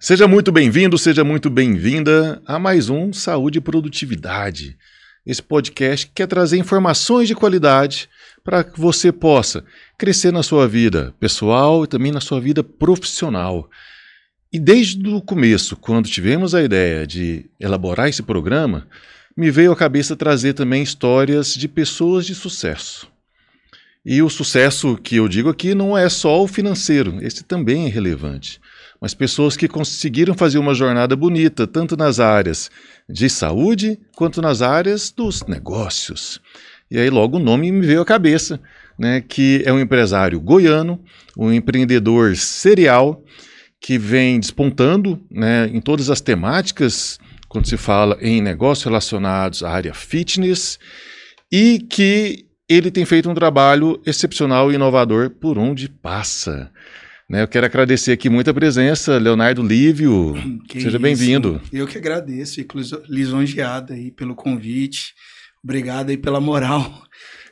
Seja 0.00 0.28
muito 0.28 0.52
bem-vindo, 0.52 0.96
seja 0.96 1.24
muito 1.24 1.50
bem-vinda 1.50 2.40
a 2.46 2.56
mais 2.56 2.88
um 2.88 3.12
Saúde 3.12 3.58
e 3.58 3.60
Produtividade. 3.60 4.78
Esse 5.26 5.42
podcast 5.42 6.06
que 6.06 6.12
quer 6.14 6.28
trazer 6.28 6.56
informações 6.56 7.26
de 7.26 7.34
qualidade 7.34 8.08
para 8.44 8.62
que 8.62 8.78
você 8.80 9.10
possa 9.10 9.64
crescer 9.98 10.32
na 10.32 10.44
sua 10.44 10.68
vida 10.68 11.12
pessoal 11.18 11.82
e 11.82 11.88
também 11.88 12.12
na 12.12 12.20
sua 12.20 12.40
vida 12.40 12.62
profissional. 12.62 13.68
E 14.52 14.60
desde 14.60 15.04
o 15.08 15.20
começo, 15.20 15.74
quando 15.74 16.08
tivemos 16.08 16.54
a 16.54 16.62
ideia 16.62 17.04
de 17.04 17.46
elaborar 17.58 18.08
esse 18.08 18.22
programa, 18.22 18.86
me 19.36 19.50
veio 19.50 19.72
à 19.72 19.76
cabeça 19.76 20.14
trazer 20.14 20.52
também 20.54 20.80
histórias 20.80 21.54
de 21.54 21.66
pessoas 21.66 22.24
de 22.24 22.36
sucesso. 22.36 23.10
E 24.06 24.22
o 24.22 24.30
sucesso 24.30 24.96
que 24.96 25.16
eu 25.16 25.26
digo 25.26 25.48
aqui 25.48 25.74
não 25.74 25.98
é 25.98 26.08
só 26.08 26.40
o 26.40 26.46
financeiro, 26.46 27.18
esse 27.20 27.42
também 27.42 27.86
é 27.86 27.88
relevante 27.88 28.60
mas 29.00 29.14
pessoas 29.14 29.56
que 29.56 29.68
conseguiram 29.68 30.34
fazer 30.34 30.58
uma 30.58 30.74
jornada 30.74 31.14
bonita, 31.14 31.66
tanto 31.66 31.96
nas 31.96 32.18
áreas 32.20 32.70
de 33.08 33.28
saúde 33.28 33.98
quanto 34.16 34.42
nas 34.42 34.62
áreas 34.62 35.10
dos 35.10 35.46
negócios. 35.46 36.40
E 36.90 36.98
aí 36.98 37.10
logo 37.10 37.36
o 37.36 37.40
nome 37.40 37.70
me 37.70 37.86
veio 37.86 38.00
à 38.00 38.04
cabeça, 38.04 38.60
né, 38.98 39.20
que 39.20 39.62
é 39.64 39.72
um 39.72 39.78
empresário 39.78 40.40
goiano, 40.40 41.02
um 41.36 41.52
empreendedor 41.52 42.36
serial 42.36 43.22
que 43.80 43.98
vem 43.98 44.40
despontando 44.40 45.22
né, 45.30 45.68
em 45.72 45.80
todas 45.80 46.10
as 46.10 46.20
temáticas 46.20 47.18
quando 47.48 47.66
se 47.66 47.76
fala 47.76 48.18
em 48.20 48.42
negócios 48.42 48.84
relacionados 48.84 49.62
à 49.62 49.70
área 49.70 49.94
fitness 49.94 50.78
e 51.50 51.78
que 51.78 52.46
ele 52.68 52.90
tem 52.90 53.04
feito 53.04 53.30
um 53.30 53.34
trabalho 53.34 54.00
excepcional 54.04 54.70
e 54.70 54.74
inovador 54.74 55.30
por 55.30 55.56
onde 55.56 55.88
passa. 55.88 56.70
Né, 57.28 57.42
eu 57.42 57.48
quero 57.48 57.66
agradecer 57.66 58.12
aqui 58.12 58.30
muita 58.30 58.54
presença, 58.54 59.18
Leonardo 59.18 59.62
Lívio. 59.62 60.34
Que 60.66 60.80
Seja 60.80 60.98
bem-vindo. 60.98 61.60
Eu 61.70 61.86
que 61.86 61.98
agradeço, 61.98 62.54
fico 62.54 62.78
lisonjeado 63.06 63.92
aí 63.92 64.10
pelo 64.10 64.34
convite. 64.34 65.12
Obrigado 65.62 66.08
aí 66.08 66.16
pela 66.16 66.40
moral. 66.40 67.02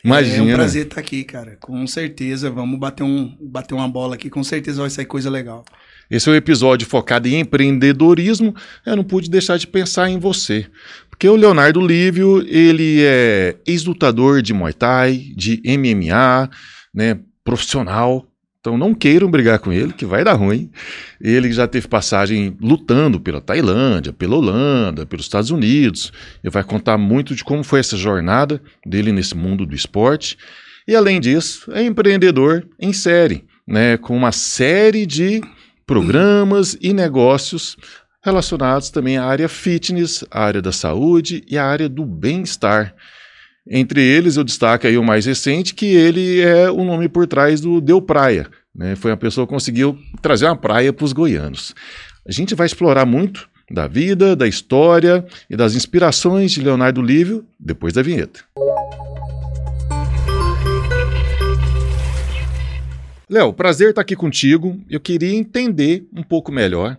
Imagina. 0.03 0.51
É 0.51 0.55
um 0.55 0.57
prazer 0.57 0.87
estar 0.87 0.99
aqui, 0.99 1.25
cara. 1.25 1.59
Com 1.61 1.87
certeza, 1.87 2.51
vamos 2.51 2.79
bater, 2.79 3.03
um, 3.03 3.37
bater 3.39 3.75
uma 3.75 3.87
bola 3.87 4.15
aqui. 4.15 4.31
Com 4.31 4.43
certeza 4.43 4.81
vai 4.81 4.89
sair 4.89 5.05
coisa 5.05 5.29
legal. 5.29 5.63
Esse 6.11 6.31
é 6.31 6.33
um 6.33 6.37
episódio 6.37 6.87
focado 6.89 7.29
em 7.29 7.41
empreendedorismo. 7.41 8.55
Eu 8.87 8.97
não 8.97 9.05
pude 9.05 9.29
deixar 9.29 9.59
de 9.59 9.67
pensar 9.67 10.09
em 10.09 10.19
você. 10.19 10.67
Porque 11.11 11.29
o 11.29 11.37
Leonardo 11.37 11.87
Lívio, 11.87 12.43
ele 12.49 13.03
é 13.03 13.57
ex-lutador 13.67 14.41
de 14.41 14.55
Muay 14.55 14.73
Thai, 14.73 15.33
de 15.37 15.61
MMA, 15.67 16.49
né, 16.95 17.19
profissional, 17.45 18.26
então 18.67 18.77
não 18.77 18.93
queiram 18.93 19.31
brigar 19.31 19.61
com 19.61 19.73
ele, 19.73 19.93
que 19.93 20.05
vai 20.05 20.25
dar 20.25 20.33
ruim. 20.33 20.69
Ele 21.21 21.53
já 21.53 21.69
teve 21.69 21.87
passagem 21.87 22.57
lutando 22.61 23.21
pela 23.21 23.41
Tailândia, 23.41 24.13
pela 24.13 24.35
Holanda, 24.35 25.07
pelos 25.07 25.27
Estados 25.27 25.53
Unidos. 25.53 26.13
Ele 26.43 26.51
vai 26.51 26.65
contar 26.65 26.99
muito 26.99 27.33
de 27.33 27.45
como 27.45 27.63
foi 27.63 27.79
essa 27.79 27.97
jornada 27.97 28.61
dele 28.85 29.13
nesse 29.13 29.37
mundo 29.37 29.65
do 29.65 29.73
esporte. 29.73 30.37
E 30.89 30.97
além 30.97 31.21
disso, 31.21 31.71
é 31.73 31.85
empreendedor 31.85 32.67
em 32.81 32.93
série, 32.93 33.45
né, 33.65 33.97
com 33.97 34.17
uma 34.17 34.33
série 34.33 35.07
de 35.07 35.41
programas 35.87 36.77
e 36.81 36.93
negócios 36.93 37.77
relacionados 38.21 38.91
também 38.91 39.17
à 39.17 39.25
área 39.25 39.49
fitness, 39.49 40.25
à 40.29 40.43
área 40.43 40.61
da 40.61 40.73
saúde 40.73 41.45
e 41.49 41.57
à 41.57 41.65
área 41.65 41.89
do 41.89 42.05
bem-estar. 42.05 42.93
Entre 43.69 44.01
eles, 44.01 44.37
eu 44.37 44.45
destaco 44.45 44.87
aí 44.87 44.97
o 44.97 45.03
mais 45.03 45.27
recente, 45.27 45.75
que 45.75 45.87
ele 45.87 46.41
é 46.41 46.71
o 46.71 46.85
nome 46.85 47.09
por 47.09 47.27
trás 47.27 47.61
do 47.61 47.81
Deu 47.81 48.01
Praia. 48.01 48.47
Né? 48.73 48.95
Foi 48.95 49.11
uma 49.11 49.17
pessoa 49.17 49.45
que 49.45 49.53
conseguiu 49.53 49.99
trazer 50.23 50.47
uma 50.47 50.55
praia 50.55 50.93
para 50.93 51.05
os 51.05 51.13
goianos. 51.13 51.75
A 52.25 52.31
gente 52.31 52.55
vai 52.55 52.67
explorar 52.67 53.05
muito 53.05 53.49
da 53.69 53.89
vida, 53.89 54.37
da 54.37 54.47
história 54.47 55.27
e 55.51 55.57
das 55.57 55.75
inspirações 55.75 56.53
de 56.53 56.63
Leonardo 56.63 57.03
Lívio 57.03 57.45
depois 57.59 57.93
da 57.93 58.03
vinheta. 58.03 58.45
Léo, 63.29 63.53
prazer 63.53 63.89
estar 63.89 64.03
aqui 64.03 64.15
contigo. 64.15 64.81
Eu 64.89 65.01
queria 65.01 65.35
entender 65.35 66.07
um 66.15 66.23
pouco 66.23 66.53
melhor 66.53 66.97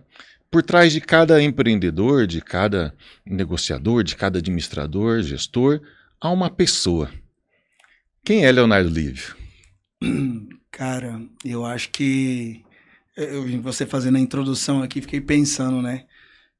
por 0.50 0.62
trás 0.62 0.92
de 0.92 1.00
cada 1.00 1.42
empreendedor, 1.42 2.26
de 2.26 2.42
cada 2.42 2.92
negociador, 3.24 4.04
de 4.04 4.14
cada 4.14 4.38
administrador, 4.38 5.22
gestor, 5.22 5.80
há 6.20 6.30
uma 6.30 6.50
pessoa. 6.50 7.10
Quem 8.24 8.44
é 8.44 8.52
Leonardo 8.52 8.90
Lívio? 8.90 9.36
Cara, 10.70 11.20
eu 11.44 11.64
acho 11.64 11.90
que 11.90 12.62
eu 13.16 13.42
vi 13.42 13.56
você 13.56 13.84
fazendo 13.84 14.16
a 14.16 14.20
introdução 14.20 14.82
aqui, 14.82 15.00
fiquei 15.00 15.20
pensando, 15.20 15.82
né? 15.82 16.04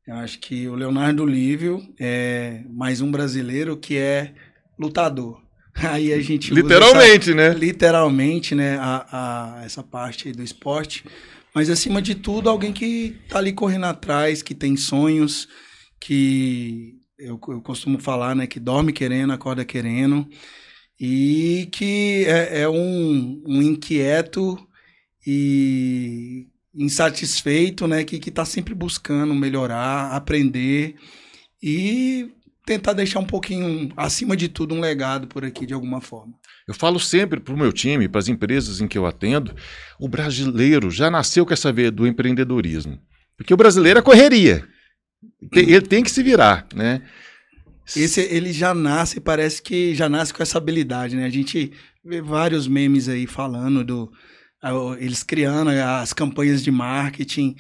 Eu 0.07 0.17
acho 0.17 0.39
que 0.39 0.67
o 0.67 0.75
Leonardo 0.75 1.25
Lívio 1.27 1.87
é 2.01 2.63
mais 2.71 3.01
um 3.01 3.11
brasileiro 3.11 3.77
que 3.77 3.97
é 3.97 4.33
lutador. 4.79 5.41
Aí 5.75 6.13
a 6.13 6.21
gente 6.21 6.53
literalmente, 6.53 7.31
essa, 7.31 7.35
né? 7.35 7.55
Literalmente, 7.55 8.55
né? 8.55 8.79
A, 8.79 9.07
a, 9.61 9.65
essa 9.65 9.83
parte 9.83 10.33
do 10.33 10.43
esporte, 10.43 11.05
mas 11.55 11.71
acima 11.71 12.01
de 12.03 12.15
tudo 12.15 12.49
alguém 12.49 12.73
que 12.73 13.17
tá 13.29 13.39
ali 13.39 13.53
correndo 13.53 13.87
atrás, 13.87 14.43
que 14.43 14.55
tem 14.55 14.77
sonhos, 14.77 15.47
que 16.01 16.98
eu, 17.19 17.41
eu 17.49 17.61
costumo 17.61 17.99
falar, 17.99 18.35
né, 18.35 18.47
que 18.47 18.61
dorme 18.61 18.93
querendo, 18.93 19.33
acorda 19.33 19.65
querendo, 19.65 20.27
e 20.99 21.69
que 21.73 22.25
é, 22.27 22.63
é 22.63 22.69
um, 22.69 23.43
um, 23.47 23.63
inquieto 23.63 24.59
e 25.27 26.47
insatisfeito, 26.75 27.87
né, 27.87 28.05
que 28.05 28.17
está 28.17 28.45
sempre 28.45 28.75
buscando 28.75 29.35
melhorar, 29.35 30.13
aprender 30.13 30.95
e 31.63 32.31
tentar 32.65 32.93
deixar 32.93 33.19
um 33.19 33.25
pouquinho, 33.25 33.91
acima 33.97 34.37
de 34.37 34.49
tudo, 34.49 34.75
um 34.75 34.81
legado 34.81 35.27
por 35.27 35.45
aqui 35.45 35.67
de 35.67 35.75
alguma 35.75 36.01
forma. 36.01 36.35
Eu 36.67 36.75
falo 36.75 37.01
sempre 37.01 37.41
para 37.41 37.55
o 37.55 37.59
meu 37.59 37.73
time, 37.73 38.09
para 38.09 38.19
as 38.19 38.29
empresas 38.29 38.81
em 38.81 38.87
que 38.87 38.99
eu 38.99 39.07
atendo, 39.07 39.55
o 39.99 40.07
brasileiro 40.07 40.91
já 40.91 41.11
nasceu 41.11 41.47
com 41.47 41.53
essa 41.53 41.73
veia 41.73 41.91
do 41.91 42.07
empreendedorismo. 42.07 43.01
Porque 43.37 43.55
o 43.55 43.57
brasileiro 43.57 43.99
é 43.99 44.03
correria. 44.03 44.69
Ele 45.53 45.81
tem 45.83 46.03
que 46.03 46.11
se 46.11 46.23
virar, 46.23 46.67
né? 46.75 47.03
Esse 47.97 48.21
ele 48.21 48.53
já 48.53 48.75
nasce, 48.75 49.21
parece 49.21 49.63
que 49.63 49.95
já 49.95 50.09
nasce 50.09 50.35
com 50.35 50.43
essa 50.43 50.59
habilidade, 50.59 51.17
né? 51.17 51.25
A 51.25 51.31
gente 51.31 51.73
vê 52.05 52.21
vários 52.21 52.69
memes 52.69 53.09
aí 53.09 53.27
falando 53.27 53.85
do 53.85 54.13
eles 54.99 55.23
criando 55.23 55.71
as 55.71 56.13
campanhas 56.13 56.63
de 56.63 56.71
marketing. 56.71 57.55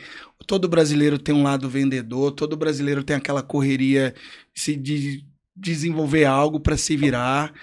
Todo 0.46 0.68
brasileiro 0.68 1.18
tem 1.18 1.34
um 1.34 1.44
lado 1.44 1.68
vendedor, 1.68 2.32
todo 2.32 2.56
brasileiro 2.56 3.04
tem 3.04 3.14
aquela 3.16 3.42
correria 3.42 4.14
de 4.54 5.24
desenvolver 5.56 6.24
algo 6.24 6.58
para 6.58 6.76
se 6.76 6.96
virar. 6.96 7.54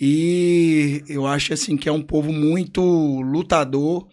E 0.00 1.02
eu 1.08 1.26
acho 1.26 1.52
assim 1.52 1.76
que 1.76 1.88
é 1.88 1.92
um 1.92 2.02
povo 2.02 2.32
muito 2.32 2.80
lutador 3.20 4.08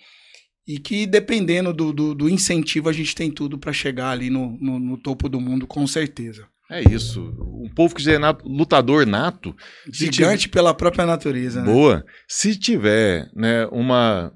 e 0.75 0.79
que 0.79 1.05
dependendo 1.05 1.73
do, 1.73 1.91
do, 1.91 2.15
do 2.15 2.29
incentivo 2.29 2.87
a 2.87 2.93
gente 2.93 3.13
tem 3.13 3.29
tudo 3.29 3.57
para 3.57 3.73
chegar 3.73 4.11
ali 4.11 4.29
no, 4.29 4.57
no, 4.61 4.79
no, 4.79 4.97
topo 4.97 5.27
do 5.27 5.39
mundo 5.39 5.67
com 5.67 5.85
certeza. 5.85 6.47
É 6.69 6.81
isso. 6.89 7.21
Um 7.61 7.69
povo 7.75 7.93
que 7.93 8.01
já 8.01 8.13
é 8.13 8.17
nato, 8.17 8.47
lutador 8.47 9.05
nato. 9.05 9.53
Gigante 9.91 10.43
tiver... 10.43 10.53
pela 10.53 10.73
própria 10.73 11.05
natureza. 11.05 11.61
Né? 11.61 11.69
Boa. 11.69 12.05
Se 12.25 12.57
tiver 12.57 13.29
né, 13.35 13.67
uma 13.67 14.31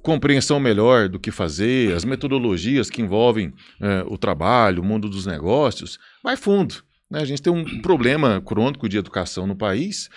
compreensão 0.00 0.60
melhor 0.60 1.08
do 1.08 1.18
que 1.18 1.32
fazer, 1.32 1.92
as 1.92 2.04
metodologias 2.04 2.88
que 2.88 3.02
envolvem 3.02 3.52
é, 3.80 4.04
o 4.06 4.16
trabalho, 4.16 4.80
o 4.80 4.84
mundo 4.84 5.08
dos 5.08 5.26
negócios, 5.26 5.98
vai 6.22 6.36
fundo. 6.36 6.84
Né? 7.12 7.20
A 7.20 7.24
gente 7.26 7.42
tem 7.42 7.52
um 7.52 7.82
problema 7.82 8.40
crônico 8.40 8.88
de 8.88 8.96
educação 8.96 9.46
no 9.46 9.54
país, 9.54 10.08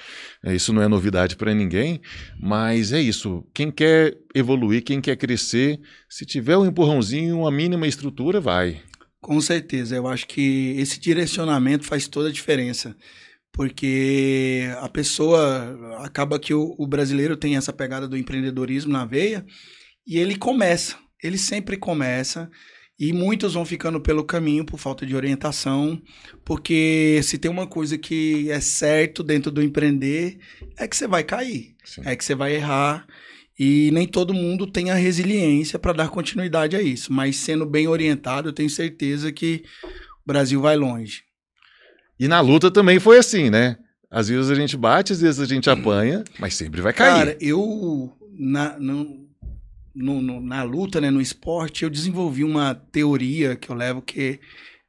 é, 0.41 0.55
isso 0.55 0.71
não 0.71 0.81
é 0.81 0.87
novidade 0.87 1.35
para 1.35 1.53
ninguém, 1.53 1.99
mas 2.39 2.93
é 2.93 3.01
isso. 3.01 3.45
Quem 3.53 3.69
quer 3.69 4.17
evoluir, 4.33 4.81
quem 4.81 5.01
quer 5.01 5.17
crescer, 5.17 5.77
se 6.09 6.25
tiver 6.25 6.55
um 6.55 6.65
empurrãozinho, 6.65 7.39
uma 7.39 7.51
mínima 7.51 7.85
estrutura, 7.85 8.39
vai. 8.39 8.81
Com 9.19 9.41
certeza, 9.41 9.93
eu 9.93 10.07
acho 10.07 10.25
que 10.25 10.73
esse 10.77 10.97
direcionamento 10.97 11.83
faz 11.83 12.07
toda 12.07 12.29
a 12.29 12.31
diferença 12.31 12.95
porque 13.51 14.69
a 14.81 14.89
pessoa 14.89 16.03
acaba 16.03 16.37
que 16.37 16.53
o, 16.53 16.75
o, 16.77 16.85
brasileiro 16.85 17.37
tem 17.37 17.55
essa 17.55 17.71
pegada 17.71 18.05
do 18.05 18.17
empreendedorismo 18.17 18.91
na 18.91 19.05
veia 19.05 19.45
e 20.05 20.17
ele 20.17 20.35
começa, 20.35 20.97
ele 21.23 21.37
sempre 21.37 21.77
começa 21.77 22.51
e 22.97 23.11
muitos 23.11 23.53
vão 23.53 23.65
ficando 23.65 23.99
pelo 23.99 24.23
caminho 24.23 24.65
por 24.65 24.79
falta 24.79 25.05
de 25.05 25.15
orientação, 25.15 26.01
porque 26.45 27.19
se 27.23 27.37
tem 27.37 27.51
uma 27.51 27.67
coisa 27.67 27.97
que 27.97 28.49
é 28.49 28.59
certo 28.61 29.21
dentro 29.21 29.51
do 29.51 29.61
empreender, 29.61 30.37
é 30.77 30.87
que 30.87 30.95
você 30.95 31.07
vai 31.07 31.23
cair, 31.23 31.75
Sim. 31.83 32.01
é 32.05 32.15
que 32.15 32.23
você 32.23 32.33
vai 32.33 32.55
errar. 32.55 33.05
E 33.57 33.89
nem 33.91 34.05
todo 34.05 34.33
mundo 34.33 34.67
tem 34.67 34.91
a 34.91 34.95
resiliência 34.95 35.79
para 35.79 35.93
dar 35.93 36.09
continuidade 36.09 36.75
a 36.75 36.81
isso. 36.81 37.11
Mas 37.11 37.37
sendo 37.37 37.65
bem 37.65 37.87
orientado, 37.87 38.49
eu 38.49 38.53
tenho 38.53 38.69
certeza 38.69 39.31
que 39.31 39.63
o 39.83 40.27
Brasil 40.27 40.59
vai 40.61 40.75
longe. 40.75 41.23
E 42.19 42.27
na 42.27 42.41
luta 42.41 42.69
também 42.69 42.99
foi 42.99 43.17
assim, 43.17 43.49
né? 43.49 43.77
Às 44.11 44.27
vezes 44.27 44.49
a 44.49 44.55
gente 44.55 44.77
bate, 44.77 45.13
às 45.13 45.21
vezes 45.21 45.39
a 45.39 45.45
gente 45.45 45.69
apanha, 45.69 46.23
mas 46.39 46.55
sempre 46.55 46.81
vai 46.81 46.93
cair. 46.93 47.13
Cara, 47.13 47.37
eu. 47.39 48.13
Na, 48.37 48.77
não, 48.77 49.24
no, 49.95 50.21
no, 50.21 50.41
na 50.41 50.63
luta, 50.63 50.99
né, 50.99 51.09
no 51.09 51.21
esporte, 51.21 51.83
eu 51.83 51.89
desenvolvi 51.89 52.43
uma 52.43 52.75
teoria 52.75 53.55
que 53.55 53.69
eu 53.69 53.75
levo 53.75 54.01
que 54.01 54.39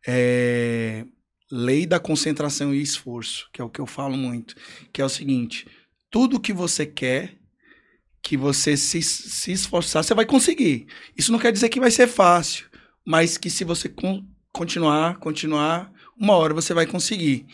é 0.06 1.04
lei 1.50 1.86
da 1.86 2.00
concentração 2.00 2.74
e 2.74 2.82
esforço, 2.82 3.48
que 3.52 3.60
é 3.60 3.64
o 3.64 3.70
que 3.70 3.80
eu 3.80 3.86
falo 3.86 4.16
muito, 4.16 4.56
que 4.92 5.00
é 5.00 5.04
o 5.04 5.08
seguinte: 5.08 5.66
tudo 6.10 6.40
que 6.40 6.52
você 6.52 6.84
quer, 6.84 7.36
que 8.22 8.36
você 8.36 8.76
se, 8.76 9.00
se 9.02 9.52
esforçar, 9.52 10.02
você 10.02 10.14
vai 10.14 10.26
conseguir. 10.26 10.86
Isso 11.16 11.30
não 11.30 11.38
quer 11.38 11.52
dizer 11.52 11.68
que 11.68 11.80
vai 11.80 11.90
ser 11.90 12.08
fácil, 12.08 12.66
mas 13.06 13.38
que 13.38 13.48
se 13.48 13.64
você 13.64 13.88
con 13.88 14.24
continuar, 14.52 15.18
continuar, 15.18 15.92
uma 16.18 16.34
hora 16.34 16.54
você 16.54 16.72
vai 16.72 16.86
conseguir. 16.86 17.46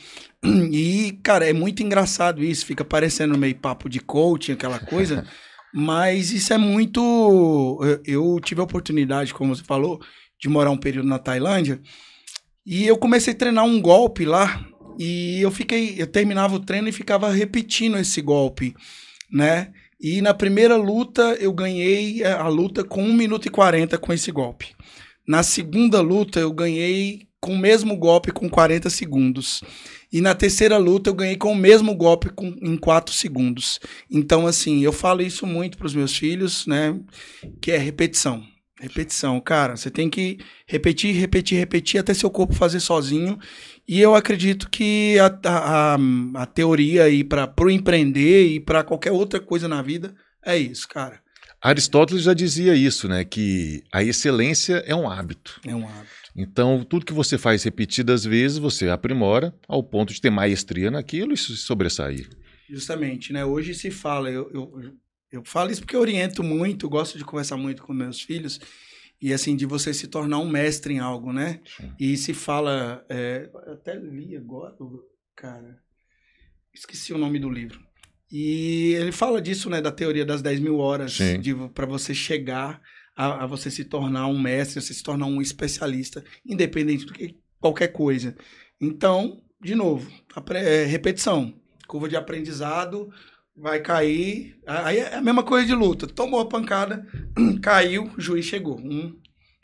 E, 0.45 1.19
cara, 1.23 1.49
é 1.49 1.53
muito 1.53 1.83
engraçado 1.83 2.43
isso, 2.43 2.67
fica 2.67 2.85
parecendo 2.85 3.37
meio 3.39 3.55
papo 3.55 3.89
de 3.89 4.01
coaching, 4.01 4.53
aquela 4.53 4.79
coisa. 4.79 5.27
Mas 5.73 6.33
isso 6.33 6.53
é 6.53 6.59
muito. 6.59 7.81
Eu 8.05 8.39
tive 8.41 8.61
a 8.61 8.65
oportunidade, 8.65 9.33
como 9.33 9.55
você 9.55 9.65
falou, 9.65 10.01
de 10.41 10.49
morar 10.49 10.71
um 10.71 10.77
período 10.77 11.09
na 11.09 11.19
Tailândia. 11.19 11.81
E 12.67 12.87
eu 12.87 12.97
comecei 12.97 13.33
a 13.33 13.37
treinar 13.37 13.65
um 13.65 13.81
golpe 13.81 14.25
lá. 14.25 14.65
E 14.99 15.41
eu 15.41 15.51
fiquei. 15.51 15.95
Eu 15.97 16.07
terminava 16.07 16.55
o 16.57 16.61
treino 16.61 16.89
e 16.89 16.93
ficava 16.93 17.31
repetindo 17.31 17.97
esse 17.97 18.21
golpe, 18.21 18.75
né? 19.31 19.73
E 20.01 20.21
na 20.21 20.35
primeira 20.35 20.77
luta 20.77 21.37
eu 21.41 21.53
ganhei 21.53 22.25
a 22.25 22.49
luta 22.49 22.83
com 22.83 23.03
1 23.03 23.13
minuto 23.15 23.47
e 23.47 23.51
40 23.51 23.97
com 23.99 24.13
esse 24.13 24.33
golpe. 24.33 24.75
Na 25.27 25.43
segunda 25.43 26.01
luta 26.01 26.41
eu 26.41 26.53
ganhei 26.53 27.29
com 27.43 27.55
o 27.55 27.59
mesmo 27.59 27.97
golpe 27.97 28.31
com 28.31 28.49
40 28.49 28.89
segundos. 28.89 29.63
E 30.13 30.21
na 30.21 30.33
terceira 30.33 30.79
luta 30.79 31.11
eu 31.11 31.15
ganhei 31.15 31.37
com 31.37 31.51
o 31.51 31.57
mesmo 31.57 31.93
golpe 31.95 32.31
com, 32.31 32.55
em 32.63 32.77
4 32.77 33.13
segundos. 33.13 33.81
Então, 34.09 34.47
assim, 34.47 34.85
eu 34.85 34.93
falo 34.93 35.23
isso 35.23 35.45
muito 35.45 35.77
para 35.77 35.87
os 35.87 35.95
meus 35.95 36.17
filhos, 36.17 36.67
né? 36.67 36.97
Que 37.61 37.73
é 37.73 37.79
repetição. 37.79 38.45
Repetição, 38.81 39.41
cara. 39.41 39.77
Você 39.77 39.91
tem 39.91 40.09
que 40.09 40.39
repetir, 40.67 41.17
repetir, 41.17 41.59
repetir 41.59 41.99
até 41.99 42.15
seu 42.15 42.31
corpo 42.31 42.55
fazer 42.55 42.79
sozinho. 42.79 43.37
E 43.89 44.01
eu 44.01 44.15
acredito 44.15 44.71
que 44.71 45.17
a, 45.19 45.39
a, 45.45 45.99
a 46.43 46.47
teoria 46.47 47.05
aí 47.05 47.25
para 47.25 47.53
o 47.61 47.71
empreender 47.71 48.47
e 48.47 48.61
para 48.61 48.85
qualquer 48.85 49.11
outra 49.11 49.41
coisa 49.41 49.67
na 49.67 49.83
vida 49.83 50.15
é 50.45 50.57
isso, 50.57 50.87
cara. 50.89 51.21
Aristóteles 51.61 52.25
já 52.25 52.35
dizia 52.35 52.75
isso, 52.75 53.09
né? 53.09 53.25
Que 53.25 53.83
a 53.93 54.03
excelência 54.03 54.83
é 54.87 54.95
um 54.95 55.09
hábito. 55.09 55.61
É 55.67 55.75
um 55.75 55.89
hábito. 55.89 56.22
Então, 56.35 56.85
tudo 56.85 57.05
que 57.05 57.13
você 57.13 57.37
faz 57.37 57.63
repetidas 57.63 58.25
vezes, 58.25 58.59
você 58.59 58.89
aprimora 58.89 59.55
ao 59.69 59.83
ponto 59.83 60.13
de 60.13 60.21
ter 60.21 60.31
maestria 60.31 60.91
naquilo 60.91 61.33
e 61.33 61.37
se 61.37 61.57
sobressair. 61.57 62.29
Justamente, 62.69 63.33
né? 63.33 63.45
Hoje 63.45 63.75
se 63.75 63.91
fala, 63.91 64.31
eu, 64.31 64.51
eu, 64.53 64.95
eu 65.31 65.45
falo 65.45 65.71
isso 65.71 65.83
porque 65.83 65.95
eu 65.95 66.01
oriento 66.01 66.43
muito, 66.43 66.89
gosto 66.89 67.19
de 67.19 67.25
conversar 67.25 67.57
muito 67.57 67.83
com 67.83 67.93
meus 67.93 68.21
filhos, 68.23 68.61
e 69.21 69.33
assim, 69.33 69.55
de 69.55 69.67
você 69.67 69.93
se 69.93 70.09
tornar 70.09 70.39
um 70.39 70.49
mestre 70.49 70.95
em 70.95 70.99
algo, 70.99 71.33
né? 71.33 71.61
Sim. 71.77 71.93
E 72.01 72.17
se 72.17 72.33
fala, 72.33 73.05
é, 73.09 73.49
até 73.67 73.95
li 73.95 74.37
agora, 74.37 74.75
cara, 75.37 75.79
esqueci 76.75 77.13
o 77.13 77.19
nome 77.19 77.39
do 77.39 77.51
livro 77.51 77.93
e 78.33 78.95
ele 78.95 79.13
fala 79.13 79.43
disso, 79.43 79.69
né, 79.69 79.83
da 79.83 79.93
teoria 79.93 80.25
das 80.25 80.41
10 80.41 80.59
mil 80.59 80.79
horas, 80.79 81.19
para 81.75 81.85
você 81.85 82.15
chegar 82.15 82.81
a, 83.17 83.45
a, 83.45 83.47
você 83.47 83.71
se 83.71 83.85
tornar 83.85 84.27
um 84.27 84.39
mestre, 84.39 84.81
você 84.81 84.95
se 84.95 85.03
tornar 85.03 85.27
um 85.27 85.41
especialista, 85.41 86.25
independente 86.45 87.05
do 87.05 87.13
que 87.13 87.39
qualquer 87.61 87.89
coisa. 87.89 88.37
Então, 88.81 89.43
de 89.63 89.75
novo, 89.75 90.11
é, 90.55 90.85
repetição, 90.85 91.55
curva 91.87 92.09
de 92.09 92.17
aprendizado, 92.17 93.13
vai 93.57 93.81
cair. 93.81 94.59
Aí 94.67 94.99
é 94.99 95.17
a 95.17 95.23
mesma 95.23 95.43
coisa 95.43 95.67
de 95.67 95.75
luta. 95.75 96.07
Tomou 96.07 96.41
a 96.41 96.49
pancada, 96.49 97.07
caiu, 97.63 98.11
o 98.17 98.21
juiz 98.21 98.45
chegou. 98.45 98.79
Um, 98.79 99.17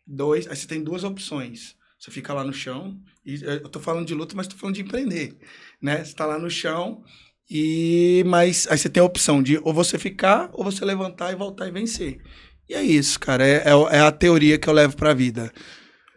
dois, 0.06 0.47
aí 0.47 0.56
você 0.56 0.67
tem 0.67 0.83
duas 0.83 1.05
opções. 1.05 1.77
Você 1.99 2.11
fica 2.12 2.33
lá 2.33 2.44
no 2.44 2.53
chão, 2.53 2.97
e 3.27 3.43
eu 3.43 3.69
tô 3.69 3.81
falando 3.81 4.06
de 4.06 4.15
luta, 4.15 4.37
mas 4.37 4.47
tô 4.47 4.56
falando 4.56 4.77
de 4.77 4.83
empreender, 4.83 5.37
né? 5.83 6.05
Você 6.05 6.15
tá 6.15 6.25
lá 6.25 6.39
no 6.39 6.49
chão, 6.49 7.03
e 7.51 8.23
mas 8.27 8.69
aí 8.71 8.79
você 8.79 8.89
tem 8.89 9.01
a 9.01 9.06
opção 9.06 9.43
de 9.43 9.59
ou 9.59 9.75
você 9.75 9.99
ficar 9.99 10.51
ou 10.53 10.62
você 10.62 10.85
levantar 10.85 11.33
e 11.33 11.37
voltar 11.37 11.67
e 11.67 11.73
vencer. 11.73 12.21
E 12.69 12.75
é 12.75 12.82
isso, 12.82 13.19
cara. 13.19 13.47
É, 13.47 13.65
é, 13.65 13.97
é 13.97 14.00
a 14.00 14.12
teoria 14.12 14.59
que 14.59 14.69
eu 14.69 14.73
levo 14.73 14.97
pra 14.97 15.15
vida. 15.15 15.50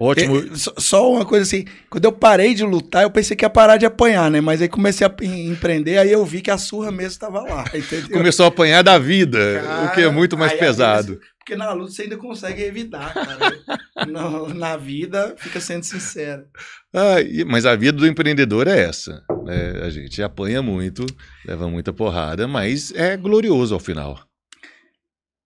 Ótimo. 0.02 0.40
É, 0.40 0.50
só 0.56 1.12
uma 1.12 1.24
coisa 1.24 1.44
assim, 1.44 1.64
quando 1.88 2.06
eu 2.06 2.12
parei 2.12 2.56
de 2.56 2.64
lutar, 2.64 3.04
eu 3.04 3.12
pensei 3.12 3.38
que 3.38 3.46
ia 3.46 3.50
parar 3.52 3.78
de 3.78 3.86
apanhar, 3.86 4.32
né? 4.32 4.42
Mas 4.42 4.60
aí 4.60 4.68
comecei 4.68 5.06
a 5.06 5.14
empreender, 5.24 6.00
aí 6.00 6.12
eu 6.12 6.26
vi 6.26 6.42
que 6.42 6.50
a 6.50 6.58
surra 6.58 6.90
mesmo 6.92 7.12
estava 7.12 7.42
lá, 7.42 7.66
entendeu? 7.72 8.10
Começou 8.10 8.46
a 8.46 8.50
apanhar 8.50 8.82
da 8.82 8.98
vida, 8.98 9.62
cara, 9.64 9.86
o 9.86 9.94
que 9.94 10.02
é 10.02 10.10
muito 10.10 10.36
mais 10.36 10.54
pesado. 10.54 11.22
porque 11.38 11.56
na 11.56 11.72
luta 11.72 11.92
você 11.92 12.02
ainda 12.02 12.18
consegue 12.18 12.64
evitar, 12.64 13.14
cara. 13.14 13.60
na, 14.10 14.54
na, 14.56 14.76
vida, 14.76 15.36
fica 15.38 15.60
sendo 15.60 15.84
sincero. 15.84 16.46
Ah, 16.92 17.18
mas 17.46 17.68
a 17.68 17.76
vida 17.76 18.00
do 18.00 18.08
empreendedor 18.08 18.68
é 18.68 18.80
essa. 18.80 19.24
Né? 19.44 19.82
A 19.84 19.90
gente 19.92 20.24
apanha 20.24 20.64
muito, 20.64 21.06
leva 21.46 21.70
muita 21.70 21.94
porrada, 21.94 22.48
mas 22.48 22.92
é 22.96 23.16
glorioso 23.16 23.76
ao 23.76 23.80
final. 23.80 24.20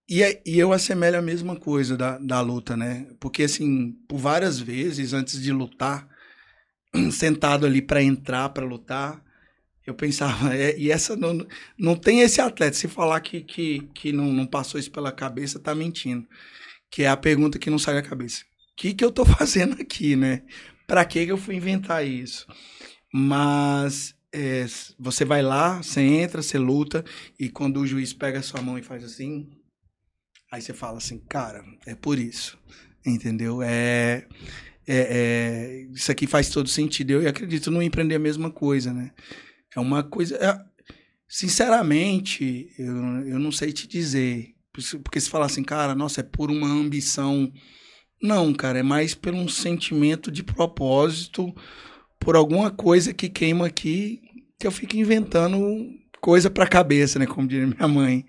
E, 0.07 0.21
é, 0.21 0.41
e 0.45 0.59
eu 0.59 0.71
assemelho 0.71 1.17
a 1.17 1.21
mesma 1.21 1.55
coisa 1.55 1.97
da, 1.97 2.17
da 2.19 2.39
luta, 2.41 2.77
né? 2.77 3.07
Porque, 3.19 3.43
assim, 3.43 3.93
por 4.07 4.19
várias 4.19 4.59
vezes, 4.59 5.13
antes 5.13 5.41
de 5.41 5.51
lutar, 5.51 6.07
sentado 7.11 7.65
ali 7.65 7.81
para 7.81 8.03
entrar 8.03 8.49
para 8.49 8.65
lutar, 8.65 9.23
eu 9.85 9.93
pensava, 9.93 10.55
é, 10.55 10.77
e 10.77 10.91
essa 10.91 11.15
não, 11.15 11.45
não 11.77 11.95
tem 11.95 12.21
esse 12.21 12.41
atleta. 12.41 12.75
Se 12.75 12.87
falar 12.87 13.19
que, 13.21 13.41
que, 13.41 13.81
que 13.93 14.11
não, 14.11 14.31
não 14.31 14.45
passou 14.45 14.79
isso 14.79 14.91
pela 14.91 15.11
cabeça, 15.11 15.59
tá 15.59 15.73
mentindo. 15.73 16.27
Que 16.89 17.03
é 17.03 17.09
a 17.09 17.17
pergunta 17.17 17.59
que 17.59 17.69
não 17.69 17.79
sai 17.79 17.95
da 17.95 18.01
cabeça. 18.01 18.43
O 18.43 18.75
que, 18.75 18.93
que 18.93 19.03
eu 19.03 19.11
tô 19.11 19.25
fazendo 19.25 19.81
aqui, 19.81 20.15
né? 20.15 20.43
Para 20.87 21.03
que, 21.05 21.25
que 21.25 21.31
eu 21.31 21.37
fui 21.37 21.55
inventar 21.55 22.05
isso? 22.05 22.47
Mas 23.11 24.15
é, 24.31 24.65
você 24.99 25.23
vai 25.23 25.41
lá, 25.41 25.81
você 25.81 26.01
entra, 26.01 26.41
você 26.41 26.57
luta, 26.57 27.03
e 27.39 27.49
quando 27.49 27.79
o 27.79 27.87
juiz 27.87 28.13
pega 28.13 28.39
a 28.39 28.43
sua 28.43 28.61
mão 28.61 28.77
e 28.77 28.83
faz 28.83 29.03
assim, 29.03 29.49
Aí 30.55 30.61
você 30.61 30.71
fala 30.71 30.99
assim, 30.99 31.17
cara, 31.27 31.65
é 31.85 31.95
por 31.95 32.17
isso, 32.17 32.57
entendeu? 33.05 33.61
É, 33.61 34.25
é, 34.87 34.97
é 34.97 35.87
isso 35.93 36.09
aqui 36.09 36.25
faz 36.25 36.49
todo 36.49 36.69
sentido. 36.69 37.11
Eu 37.11 37.29
acredito 37.29 37.69
no 37.69 37.83
empreender 37.83 38.15
a 38.15 38.19
mesma 38.19 38.49
coisa, 38.49 38.93
né? 38.93 39.11
É 39.75 39.81
uma 39.81 40.01
coisa. 40.01 40.37
É, 40.37 40.57
sinceramente, 41.27 42.69
eu, 42.79 42.95
eu 43.27 43.37
não 43.37 43.51
sei 43.51 43.73
te 43.73 43.85
dizer. 43.85 44.55
Porque 45.03 45.19
se 45.19 45.29
falar 45.29 45.47
assim, 45.47 45.61
cara, 45.61 45.93
nossa, 45.93 46.21
é 46.21 46.23
por 46.23 46.49
uma 46.49 46.69
ambição. 46.69 47.51
Não, 48.21 48.53
cara, 48.53 48.79
é 48.79 48.83
mais 48.83 49.13
por 49.13 49.33
um 49.33 49.49
sentimento 49.49 50.31
de 50.31 50.41
propósito, 50.41 51.53
por 52.17 52.37
alguma 52.37 52.71
coisa 52.71 53.13
que 53.13 53.27
queima 53.27 53.67
aqui, 53.67 54.21
que 54.57 54.65
eu 54.65 54.71
fico 54.71 54.95
inventando 54.95 55.89
coisa 56.21 56.49
pra 56.49 56.65
cabeça, 56.65 57.19
né? 57.19 57.25
Como 57.25 57.45
diria 57.45 57.67
minha 57.67 57.87
mãe 57.89 58.25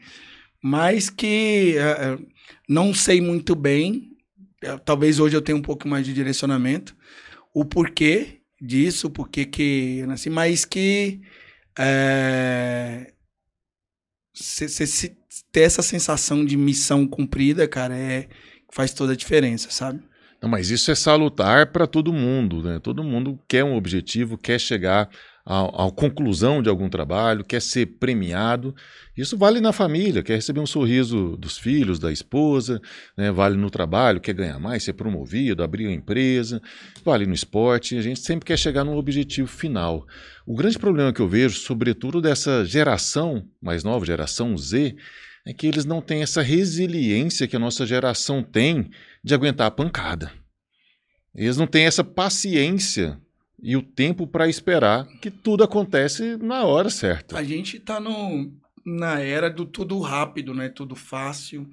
mas 0.67 1.09
que 1.09 1.77
uh, 1.79 2.27
não 2.69 2.93
sei 2.93 3.21
muito 3.21 3.55
bem. 3.55 4.11
Uh, 4.65 4.81
talvez 4.85 5.21
hoje 5.21 5.37
eu 5.37 5.41
tenha 5.41 5.57
um 5.57 5.63
pouco 5.63 5.87
mais 5.87 6.05
de 6.05 6.13
direcionamento. 6.13 6.97
O 7.55 7.65
porquê 7.65 8.41
disso, 8.61 9.07
o 9.07 9.11
porquê 9.11 9.45
que 9.45 9.99
eu 10.01 10.09
nasci, 10.09 10.29
mas 10.29 10.65
que 10.65 11.21
é, 11.79 13.13
se, 14.35 15.17
ter 15.53 15.61
essa 15.61 15.83
sensação 15.83 16.45
de 16.45 16.57
missão 16.57 17.07
cumprida, 17.07 17.69
cara, 17.69 17.97
é 17.97 18.29
faz 18.73 18.93
toda 18.93 19.13
a 19.13 19.17
diferença, 19.17 19.71
sabe? 19.71 20.03
Não, 20.43 20.49
mas 20.49 20.71
isso 20.71 20.91
é 20.91 20.97
salutar 20.97 21.71
para 21.71 21.87
todo 21.87 22.13
mundo, 22.13 22.61
né? 22.61 22.81
Todo 22.81 23.05
mundo 23.05 23.39
quer 23.47 23.63
um 23.63 23.77
objetivo, 23.77 24.37
quer 24.37 24.59
chegar 24.59 25.09
à, 25.47 25.89
conclusão 25.93 26.61
de 26.61 26.69
algum 26.69 26.89
trabalho, 26.89 27.45
quer 27.45 27.63
ser 27.63 27.87
premiado. 27.87 28.75
Isso 29.17 29.39
vale 29.39 29.61
na 29.61 29.73
família, 29.73 30.23
quer 30.23 30.35
receber 30.35 30.59
um 30.59 30.67
sorriso 30.67 31.37
dos 31.37 31.57
filhos, 31.57 32.01
da 32.01 32.11
esposa, 32.11 32.83
né? 33.17 33.31
vale 33.31 33.57
no 33.57 33.71
trabalho, 33.71 34.21
quer 34.21 34.35
ganhar 34.35 34.59
mais, 34.59 34.83
ser 34.83 34.95
promovido, 34.95 35.63
abrir 35.63 35.87
uma 35.87 35.95
empresa, 35.95 36.61
vale 37.05 37.27
no 37.27 37.33
esporte. 37.33 37.97
A 37.97 38.03
gente 38.03 38.19
sempre 38.19 38.45
quer 38.45 38.59
chegar 38.59 38.83
num 38.83 38.97
objetivo 38.97 39.47
final. 39.47 40.05
O 40.45 40.57
grande 40.57 40.79
problema 40.79 41.13
que 41.13 41.21
eu 41.21 41.29
vejo, 41.29 41.61
sobretudo 41.61 42.21
dessa 42.21 42.65
geração 42.65 43.49
mais 43.63 43.85
nova, 43.85 44.05
geração 44.05 44.59
Z, 44.59 44.97
é 45.47 45.55
que 45.55 45.69
eles 45.69 45.85
não 45.85 46.03
têm 46.03 46.23
essa 46.23 46.43
resiliência 46.43 47.47
que 47.47 47.55
a 47.55 47.61
nossa 47.61 47.87
geração 47.87 48.43
tem 48.43 48.91
de 49.23 49.33
aguentar 49.33 49.69
a 49.69 49.71
pancada. 49.71 50.33
Eles 51.33 51.57
não 51.57 51.69
têm 51.69 51.85
essa 51.85 52.03
paciência 52.03 53.21
e 53.63 53.77
o 53.77 53.83
tempo 53.83 54.27
para 54.27 54.49
esperar 54.49 55.07
que 55.21 55.31
tudo 55.31 55.65
acontece 55.65 56.37
na 56.37 56.65
hora 56.65 56.91
certa. 56.91 57.39
A 57.39 57.43
gente 57.43 57.79
está 57.79 58.01
na 58.85 59.21
era 59.21 59.51
do 59.51 59.65
tudo 59.65 59.99
rápido, 60.01 60.55
né? 60.55 60.69
Tudo 60.69 60.95
fácil. 60.95 61.69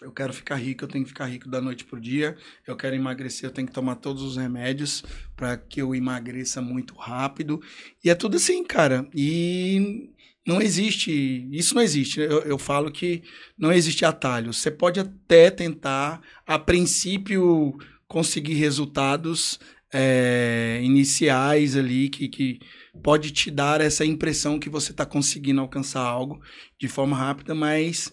Eu 0.00 0.12
quero 0.12 0.32
ficar 0.32 0.54
rico, 0.54 0.84
eu 0.84 0.88
tenho 0.88 1.02
que 1.04 1.10
ficar 1.10 1.26
rico 1.26 1.48
da 1.48 1.60
noite 1.60 1.84
pro 1.84 2.00
dia. 2.00 2.36
Eu 2.66 2.76
quero 2.76 2.94
emagrecer, 2.94 3.48
eu 3.48 3.52
tenho 3.52 3.66
que 3.66 3.72
tomar 3.72 3.96
todos 3.96 4.22
os 4.22 4.36
remédios 4.36 5.02
para 5.34 5.56
que 5.56 5.82
eu 5.82 5.92
emagreça 5.94 6.62
muito 6.62 6.94
rápido. 6.94 7.60
E 8.04 8.08
é 8.08 8.14
tudo 8.14 8.36
assim, 8.36 8.62
cara. 8.62 9.08
E 9.12 10.12
não 10.46 10.62
existe, 10.62 11.48
isso 11.50 11.74
não 11.74 11.82
existe. 11.82 12.20
Eu, 12.20 12.42
eu 12.42 12.58
falo 12.58 12.92
que 12.92 13.24
não 13.58 13.72
existe 13.72 14.04
atalho. 14.04 14.52
Você 14.52 14.70
pode 14.70 15.00
até 15.00 15.50
tentar, 15.50 16.20
a 16.46 16.58
princípio, 16.58 17.76
conseguir 18.06 18.54
resultados 18.54 19.58
é, 19.92 20.80
iniciais 20.82 21.76
ali 21.76 22.08
que, 22.08 22.28
que 22.28 22.60
pode 23.02 23.30
te 23.30 23.50
dar 23.50 23.80
essa 23.80 24.04
impressão 24.04 24.58
que 24.58 24.68
você 24.68 24.92
está 24.92 25.06
conseguindo 25.06 25.60
alcançar 25.60 26.02
algo 26.02 26.40
de 26.78 26.88
forma 26.88 27.16
rápida, 27.16 27.54
mas 27.54 28.12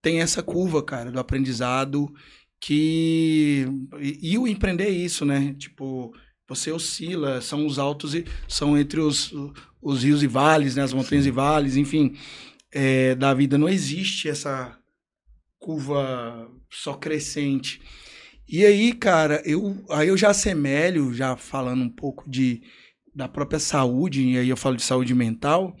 tem 0.00 0.20
essa 0.20 0.42
curva, 0.42 0.82
cara, 0.82 1.10
do 1.10 1.20
aprendizado 1.20 2.12
que 2.60 3.66
e, 4.00 4.32
e 4.32 4.38
o 4.38 4.46
empreender 4.46 4.84
é 4.84 4.90
isso, 4.90 5.24
né? 5.24 5.54
Tipo, 5.58 6.14
você 6.48 6.70
oscila, 6.70 7.40
são 7.40 7.66
os 7.66 7.78
altos 7.78 8.14
e 8.14 8.24
são 8.48 8.76
entre 8.76 9.00
os, 9.00 9.32
os 9.80 10.02
rios 10.02 10.22
e 10.22 10.26
vales, 10.26 10.76
né? 10.76 10.82
As 10.82 10.92
montanhas 10.92 11.24
Sim. 11.24 11.30
e 11.30 11.32
vales, 11.32 11.76
enfim, 11.76 12.16
é, 12.70 13.14
da 13.14 13.34
vida 13.34 13.58
não 13.58 13.68
existe 13.68 14.28
essa 14.28 14.76
curva 15.58 16.50
só 16.70 16.94
crescente. 16.94 17.80
E 18.48 18.64
aí, 18.66 18.92
cara, 18.92 19.42
eu 19.44 19.84
aí 19.90 20.08
eu 20.08 20.16
já 20.16 20.30
assemelho, 20.30 21.14
já 21.14 21.36
falando 21.36 21.82
um 21.82 21.88
pouco 21.88 22.28
de 22.28 22.62
da 23.14 23.28
própria 23.28 23.58
saúde, 23.58 24.22
e 24.22 24.38
aí 24.38 24.48
eu 24.48 24.56
falo 24.56 24.76
de 24.76 24.82
saúde 24.82 25.14
mental, 25.14 25.76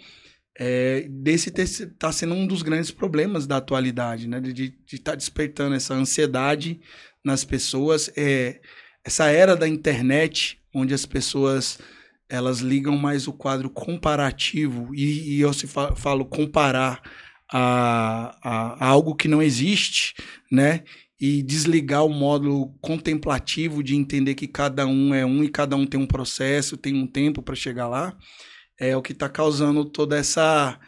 é, 0.58 1.06
desse 1.08 1.50
está 1.50 2.12
sendo 2.12 2.34
um 2.34 2.46
dos 2.46 2.62
grandes 2.62 2.90
problemas 2.90 3.46
da 3.46 3.56
atualidade, 3.56 4.28
né? 4.28 4.40
De 4.40 4.74
estar 4.92 5.12
tá 5.12 5.16
despertando 5.16 5.74
essa 5.74 5.94
ansiedade 5.94 6.80
nas 7.24 7.44
pessoas. 7.44 8.10
É, 8.16 8.60
essa 9.04 9.28
era 9.28 9.56
da 9.56 9.66
internet, 9.66 10.60
onde 10.74 10.94
as 10.94 11.06
pessoas 11.06 11.78
elas 12.28 12.60
ligam 12.60 12.96
mais 12.96 13.28
o 13.28 13.32
quadro 13.32 13.68
comparativo, 13.68 14.94
e, 14.94 15.36
e 15.36 15.40
eu 15.40 15.52
se 15.52 15.66
fa 15.66 15.94
falo 15.94 16.24
comparar 16.24 17.02
a, 17.50 18.36
a, 18.42 18.86
a, 18.86 18.88
algo 18.88 19.14
que 19.14 19.28
não 19.28 19.42
existe, 19.42 20.14
né? 20.50 20.82
E 21.22 21.40
desligar 21.42 22.04
o 22.04 22.08
módulo 22.08 22.74
contemplativo 22.80 23.82
de 23.82 23.94
entender 23.94 24.34
que 24.34 24.48
cada 24.48 24.86
um 24.86 25.14
é 25.14 25.24
um 25.24 25.44
e 25.44 25.48
cada 25.48 25.76
um 25.76 25.86
tem 25.86 26.00
um 26.00 26.06
processo, 26.06 26.76
tem 26.76 26.94
um 26.94 27.06
tempo 27.06 27.40
para 27.40 27.54
chegar 27.54 27.86
lá 27.86 28.16
é 28.82 28.96
o 28.96 29.02
que 29.02 29.12
está 29.12 29.28
causando 29.28 29.84
toda 29.84 30.16
essa 30.16 30.78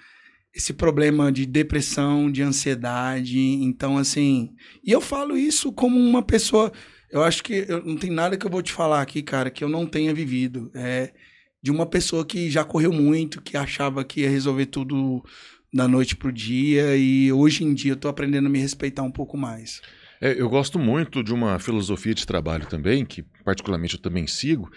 esse 0.52 0.72
problema 0.72 1.32
de 1.32 1.46
depressão, 1.46 2.30
de 2.30 2.40
ansiedade. 2.40 3.40
Então, 3.40 3.98
assim, 3.98 4.50
e 4.84 4.92
eu 4.92 5.00
falo 5.00 5.36
isso 5.36 5.72
como 5.72 5.98
uma 5.98 6.22
pessoa. 6.22 6.72
Eu 7.10 7.24
acho 7.24 7.42
que 7.42 7.66
eu, 7.68 7.84
não 7.84 7.96
tem 7.96 8.10
nada 8.10 8.36
que 8.36 8.46
eu 8.46 8.50
vou 8.50 8.62
te 8.62 8.72
falar 8.72 9.02
aqui, 9.02 9.20
cara, 9.20 9.50
que 9.50 9.64
eu 9.64 9.68
não 9.68 9.84
tenha 9.84 10.14
vivido. 10.14 10.70
É 10.74 11.12
de 11.60 11.70
uma 11.72 11.86
pessoa 11.86 12.24
que 12.24 12.50
já 12.50 12.62
correu 12.62 12.92
muito, 12.92 13.40
que 13.42 13.56
achava 13.56 14.04
que 14.04 14.20
ia 14.20 14.30
resolver 14.30 14.66
tudo 14.66 15.24
da 15.72 15.88
noite 15.88 16.14
pro 16.14 16.30
dia, 16.30 16.96
e 16.96 17.32
hoje 17.32 17.64
em 17.64 17.74
dia 17.74 17.92
eu 17.92 17.96
tô 17.96 18.06
aprendendo 18.06 18.46
a 18.46 18.50
me 18.50 18.58
respeitar 18.60 19.02
um 19.02 19.10
pouco 19.10 19.36
mais. 19.36 19.80
É, 20.20 20.40
eu 20.40 20.48
gosto 20.48 20.78
muito 20.78 21.22
de 21.22 21.32
uma 21.32 21.58
filosofia 21.58 22.14
de 22.14 22.26
trabalho 22.26 22.66
também, 22.66 23.04
que 23.04 23.22
particularmente 23.44 23.94
eu 23.94 24.00
também 24.00 24.26
sigo, 24.26 24.70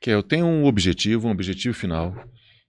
que 0.00 0.10
é 0.10 0.14
eu 0.14 0.22
tenho 0.22 0.46
um 0.46 0.64
objetivo, 0.64 1.28
um 1.28 1.30
objetivo 1.30 1.74
final 1.74 2.14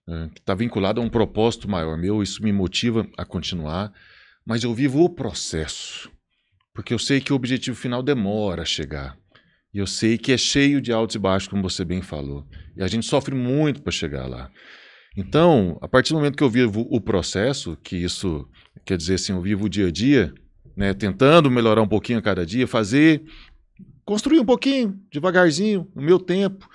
né, 0.06 0.30
que 0.34 0.40
está 0.40 0.54
vinculado 0.54 1.00
a 1.00 1.04
um 1.04 1.08
propósito 1.08 1.68
maior 1.68 1.96
meu, 1.96 2.22
isso 2.22 2.42
me 2.42 2.52
motiva 2.52 3.06
a 3.16 3.24
continuar, 3.24 3.92
mas 4.46 4.62
eu 4.62 4.74
vivo 4.74 5.02
o 5.02 5.08
processo, 5.08 6.10
porque 6.74 6.92
eu 6.92 6.98
sei 6.98 7.20
que 7.20 7.32
o 7.32 7.36
objetivo 7.36 7.76
final 7.76 8.02
demora 8.02 8.62
a 8.62 8.66
chegar. 8.66 9.16
E 9.72 9.78
eu 9.78 9.86
sei 9.86 10.16
que 10.16 10.30
é 10.30 10.36
cheio 10.36 10.80
de 10.80 10.92
altos 10.92 11.16
e 11.16 11.18
baixos, 11.18 11.48
como 11.48 11.62
você 11.62 11.84
bem 11.84 12.00
falou. 12.00 12.46
E 12.76 12.82
a 12.82 12.86
gente 12.86 13.06
sofre 13.06 13.34
muito 13.34 13.82
para 13.82 13.90
chegar 13.90 14.26
lá. 14.28 14.48
Então, 15.16 15.78
a 15.80 15.88
partir 15.88 16.12
do 16.12 16.16
momento 16.16 16.36
que 16.36 16.44
eu 16.44 16.50
vivo 16.50 16.86
o 16.90 17.00
processo, 17.00 17.76
que 17.82 17.96
isso 17.96 18.48
quer 18.84 18.96
dizer 18.96 19.14
assim, 19.14 19.32
eu 19.32 19.40
vivo 19.40 19.64
o 19.64 19.68
dia 19.68 19.88
a 19.88 19.90
dia, 19.90 20.32
né, 20.76 20.94
tentando 20.94 21.50
melhorar 21.50 21.82
um 21.82 21.88
pouquinho 21.88 22.18
a 22.18 22.22
cada 22.22 22.44
dia, 22.44 22.66
fazer, 22.66 23.22
construir 24.04 24.40
um 24.40 24.44
pouquinho, 24.44 25.00
devagarzinho, 25.10 25.90
no 25.94 26.02
meu 26.02 26.18
tempo, 26.18 26.68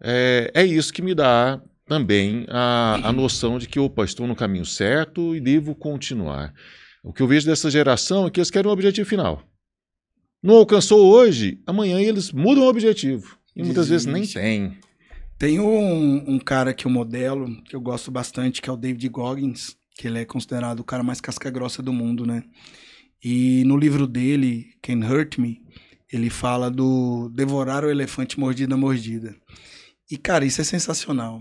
é, 0.00 0.50
é 0.54 0.64
isso 0.64 0.92
que 0.92 1.02
me 1.02 1.14
dá 1.14 1.60
também 1.86 2.46
a, 2.48 3.00
a 3.04 3.12
noção 3.12 3.58
de 3.58 3.68
que, 3.68 3.78
opa, 3.78 4.04
estou 4.04 4.26
no 4.26 4.36
caminho 4.36 4.64
certo 4.64 5.34
e 5.34 5.40
devo 5.40 5.74
continuar. 5.74 6.52
O 7.02 7.12
que 7.12 7.22
eu 7.22 7.26
vejo 7.26 7.46
dessa 7.46 7.70
geração 7.70 8.26
é 8.26 8.30
que 8.30 8.38
eles 8.38 8.50
querem 8.50 8.68
um 8.68 8.72
objetivo 8.72 9.08
final. 9.08 9.42
Não 10.42 10.56
alcançou 10.56 11.12
hoje, 11.12 11.60
amanhã 11.66 12.00
eles 12.00 12.32
mudam 12.32 12.64
o 12.64 12.68
objetivo. 12.68 13.38
E 13.54 13.62
muitas 13.62 13.88
vezes 13.88 14.06
nem 14.06 14.26
tem. 14.26 14.78
Tem 15.38 15.60
um, 15.60 16.34
um, 16.34 16.38
cara 16.38 16.72
que 16.72 16.86
eu 16.86 16.90
modelo, 16.90 17.62
que 17.64 17.76
eu 17.76 17.80
gosto 17.80 18.10
bastante, 18.10 18.62
que 18.62 18.70
é 18.70 18.72
o 18.72 18.76
David 18.76 19.08
Goggins, 19.08 19.76
que 19.96 20.06
ele 20.06 20.20
é 20.20 20.24
considerado 20.24 20.80
o 20.80 20.84
cara 20.84 21.02
mais 21.02 21.20
casca-grossa 21.20 21.82
do 21.82 21.92
mundo, 21.92 22.24
né? 22.24 22.44
E 23.22 23.62
no 23.64 23.76
livro 23.76 24.06
dele, 24.06 24.74
Can 24.82 25.06
Hurt 25.06 25.38
Me, 25.38 25.62
ele 26.12 26.28
fala 26.28 26.70
do 26.70 27.28
devorar 27.30 27.84
o 27.84 27.90
elefante 27.90 28.38
mordida 28.38 28.76
mordida. 28.76 29.34
E, 30.10 30.16
cara, 30.16 30.44
isso 30.44 30.60
é 30.60 30.64
sensacional. 30.64 31.40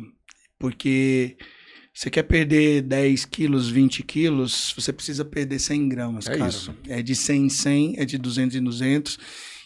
Porque 0.58 1.36
você 1.94 2.10
quer 2.10 2.24
perder 2.24 2.84
10 2.84 3.26
quilos, 3.26 3.70
20 3.70 4.04
quilos, 4.04 4.74
você 4.78 4.94
precisa 4.94 5.26
perder 5.26 5.60
100 5.60 5.90
gramas, 5.90 6.28
é 6.28 6.38
cara. 6.38 6.50
Isso. 6.50 6.74
É 6.88 7.02
de 7.02 7.16
100 7.16 7.46
em 7.46 7.50
100, 7.50 7.96
é 7.98 8.06
de 8.06 8.18
200 8.18 8.56
em 8.56 8.64
200. 8.64 9.20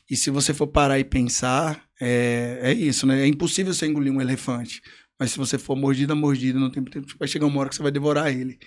E 0.10 0.15
se 0.15 0.29
você 0.31 0.53
for 0.53 0.67
parar 0.67 1.00
e 1.00 1.03
pensar, 1.03 1.84
é, 2.00 2.60
é 2.62 2.74
isso, 2.74 3.05
né? 3.05 3.24
É 3.24 3.27
impossível 3.27 3.74
você 3.74 3.86
engolir 3.86 4.12
um 4.12 4.22
elefante. 4.22 4.81
Mas 5.19 5.31
se 5.31 5.38
você 5.38 5.57
for 5.57 5.75
mordida 5.75 6.13
a 6.13 6.15
mordida, 6.15 6.60
não 6.60 6.69
tem 6.69 6.84
tempo, 6.84 7.07
vai 7.17 7.27
chegar 7.27 7.45
uma 7.45 7.60
hora 7.60 7.69
que 7.69 7.75
você 7.75 7.84
vai 7.84 7.91
devorar 7.91 8.31
ele. 8.31 8.57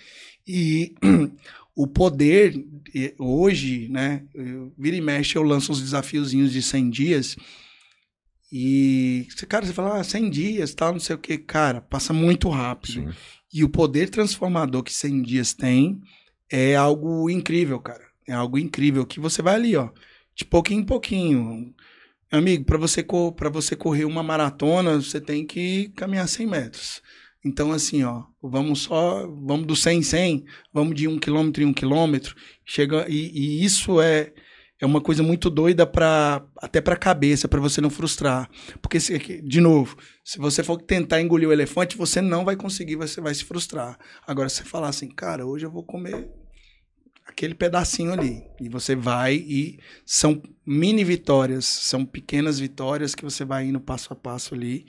E 0.47 0.95
o 1.81 1.87
poder, 1.87 2.61
hoje, 3.17 3.87
né? 3.87 4.25
Vira 4.77 4.97
e 4.97 5.01
mexe, 5.01 5.37
eu 5.37 5.43
lanço 5.43 5.71
uns 5.71 5.79
desafiozinhos 5.79 6.51
de 6.51 6.61
100 6.61 6.89
dias 6.89 7.37
e, 8.51 9.25
cara, 9.47 9.65
você 9.65 9.71
fala, 9.71 9.97
ah, 9.97 10.03
100 10.03 10.29
dias, 10.29 10.73
tal, 10.73 10.91
não 10.91 10.99
sei 10.99 11.15
o 11.15 11.19
que. 11.19 11.37
Cara, 11.37 11.79
passa 11.79 12.11
muito 12.11 12.49
rápido. 12.49 12.93
Sim. 12.93 13.09
E 13.53 13.63
o 13.63 13.69
poder 13.69 14.09
transformador 14.09 14.83
que 14.83 14.91
100 14.91 15.21
dias 15.21 15.53
tem 15.53 16.01
é 16.51 16.75
algo 16.75 17.29
incrível, 17.29 17.79
cara. 17.79 18.03
É 18.27 18.33
algo 18.33 18.57
incrível 18.57 19.05
que 19.05 19.19
você 19.19 19.41
vai 19.41 19.55
ali, 19.55 19.77
ó, 19.77 19.89
de 20.35 20.43
pouquinho 20.43 20.81
em 20.81 20.85
pouquinho. 20.85 21.73
Amigo, 22.29 22.65
para 22.65 22.77
você, 22.77 23.05
pra 23.37 23.49
você 23.49 23.73
correr 23.73 24.03
uma 24.03 24.21
maratona, 24.21 24.97
você 24.97 25.21
tem 25.21 25.45
que 25.45 25.93
caminhar 25.95 26.27
100 26.27 26.45
metros. 26.45 27.01
Então, 27.43 27.71
assim, 27.71 28.03
ó, 28.03 28.23
vamos 28.41 28.81
só, 28.81 29.25
vamos 29.27 29.65
do 29.65 29.75
100 29.75 29.99
em 29.99 30.03
100, 30.03 30.45
vamos 30.73 30.95
de 30.95 31.07
um 31.07 31.17
quilômetro 31.17 31.63
em 31.63 31.65
um 31.65 31.73
quilômetro, 31.73 32.35
chega, 32.65 33.05
e, 33.07 33.31
e 33.33 33.63
isso 33.63 34.01
é, 34.01 34.33
é 34.77 34.85
uma 34.85 34.99
coisa 34.99 35.23
muito 35.23 35.49
doida 35.49 35.87
para 35.87 36.45
até 36.57 36.81
para 36.81 36.95
a 36.95 36.97
cabeça, 36.97 37.47
para 37.47 37.61
você 37.61 37.79
não 37.79 37.89
frustrar. 37.89 38.49
Porque, 38.81 38.99
se, 38.99 39.17
de 39.41 39.61
novo, 39.61 39.97
se 40.23 40.37
você 40.37 40.63
for 40.63 40.81
tentar 40.81 41.21
engolir 41.21 41.47
o 41.47 41.53
elefante, 41.53 41.97
você 41.97 42.21
não 42.21 42.43
vai 42.43 42.57
conseguir, 42.57 42.97
você 42.97 43.21
vai 43.21 43.33
se 43.33 43.45
frustrar. 43.45 43.97
Agora, 44.27 44.49
se 44.49 44.57
você 44.57 44.63
falar 44.65 44.89
assim, 44.89 45.07
cara, 45.07 45.45
hoje 45.45 45.65
eu 45.65 45.71
vou 45.71 45.83
comer 45.83 46.29
aquele 47.25 47.53
pedacinho 47.53 48.11
ali. 48.11 48.43
E 48.59 48.67
você 48.67 48.95
vai 48.95 49.35
e 49.35 49.79
são 50.05 50.41
mini 50.65 51.03
vitórias, 51.05 51.63
são 51.65 52.05
pequenas 52.05 52.59
vitórias 52.59 53.15
que 53.15 53.23
você 53.23 53.45
vai 53.45 53.65
indo 53.65 53.79
passo 53.79 54.11
a 54.11 54.15
passo 54.15 54.55
ali 54.55 54.85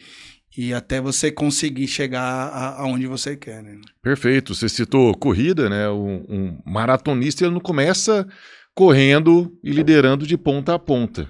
e 0.57 0.75
até 0.75 1.01
você 1.01 1.31
conseguir 1.31 1.87
chegar 1.87 2.77
aonde 2.79 3.07
você 3.07 3.37
quer, 3.37 3.63
né? 3.63 3.81
Perfeito. 4.03 4.55
Você 4.55 4.69
citou 4.69 5.17
corrida, 5.17 5.69
né? 5.69 5.89
Um, 5.89 6.25
um 6.29 6.59
maratonista 6.67 7.45
ele 7.45 7.55
não 7.55 7.61
começa 7.61 8.27
correndo 8.75 9.57
e 9.63 9.71
liderando 9.71 10.27
de 10.27 10.37
ponta 10.37 10.75
a 10.75 10.79
ponta. 10.79 11.29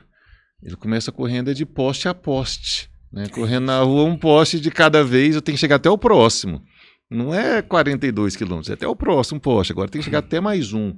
Ele 0.63 0.77
começa 0.77 1.13
correndo 1.13 1.55
de 1.55 1.67
poste 1.67 2.09
a 2.09 2.15
poste. 2.15 2.91
Né? 3.13 3.27
Correndo 3.29 3.67
na 3.67 3.81
rua 3.81 4.05
um 4.05 4.17
poste 4.17 4.61
de 4.61 4.71
cada 4.71 5.03
vez, 5.03 5.35
eu 5.35 5.43
tenho 5.43 5.57
que 5.57 5.61
chegar 5.61 5.77
até 5.77 5.91
o 5.91 5.99
próximo. 5.99 6.63
Não 7.11 7.35
é 7.35 7.61
42 7.61 8.37
quilômetros, 8.37 8.71
é 8.71 8.75
até 8.75 8.87
o 8.87 8.95
próximo 8.95 9.41
poste. 9.41 9.73
Agora 9.73 9.89
tem 9.89 10.01
que 10.01 10.05
chegar 10.05 10.21
até 10.21 10.41
mais 10.41 10.73
um. 10.73 10.95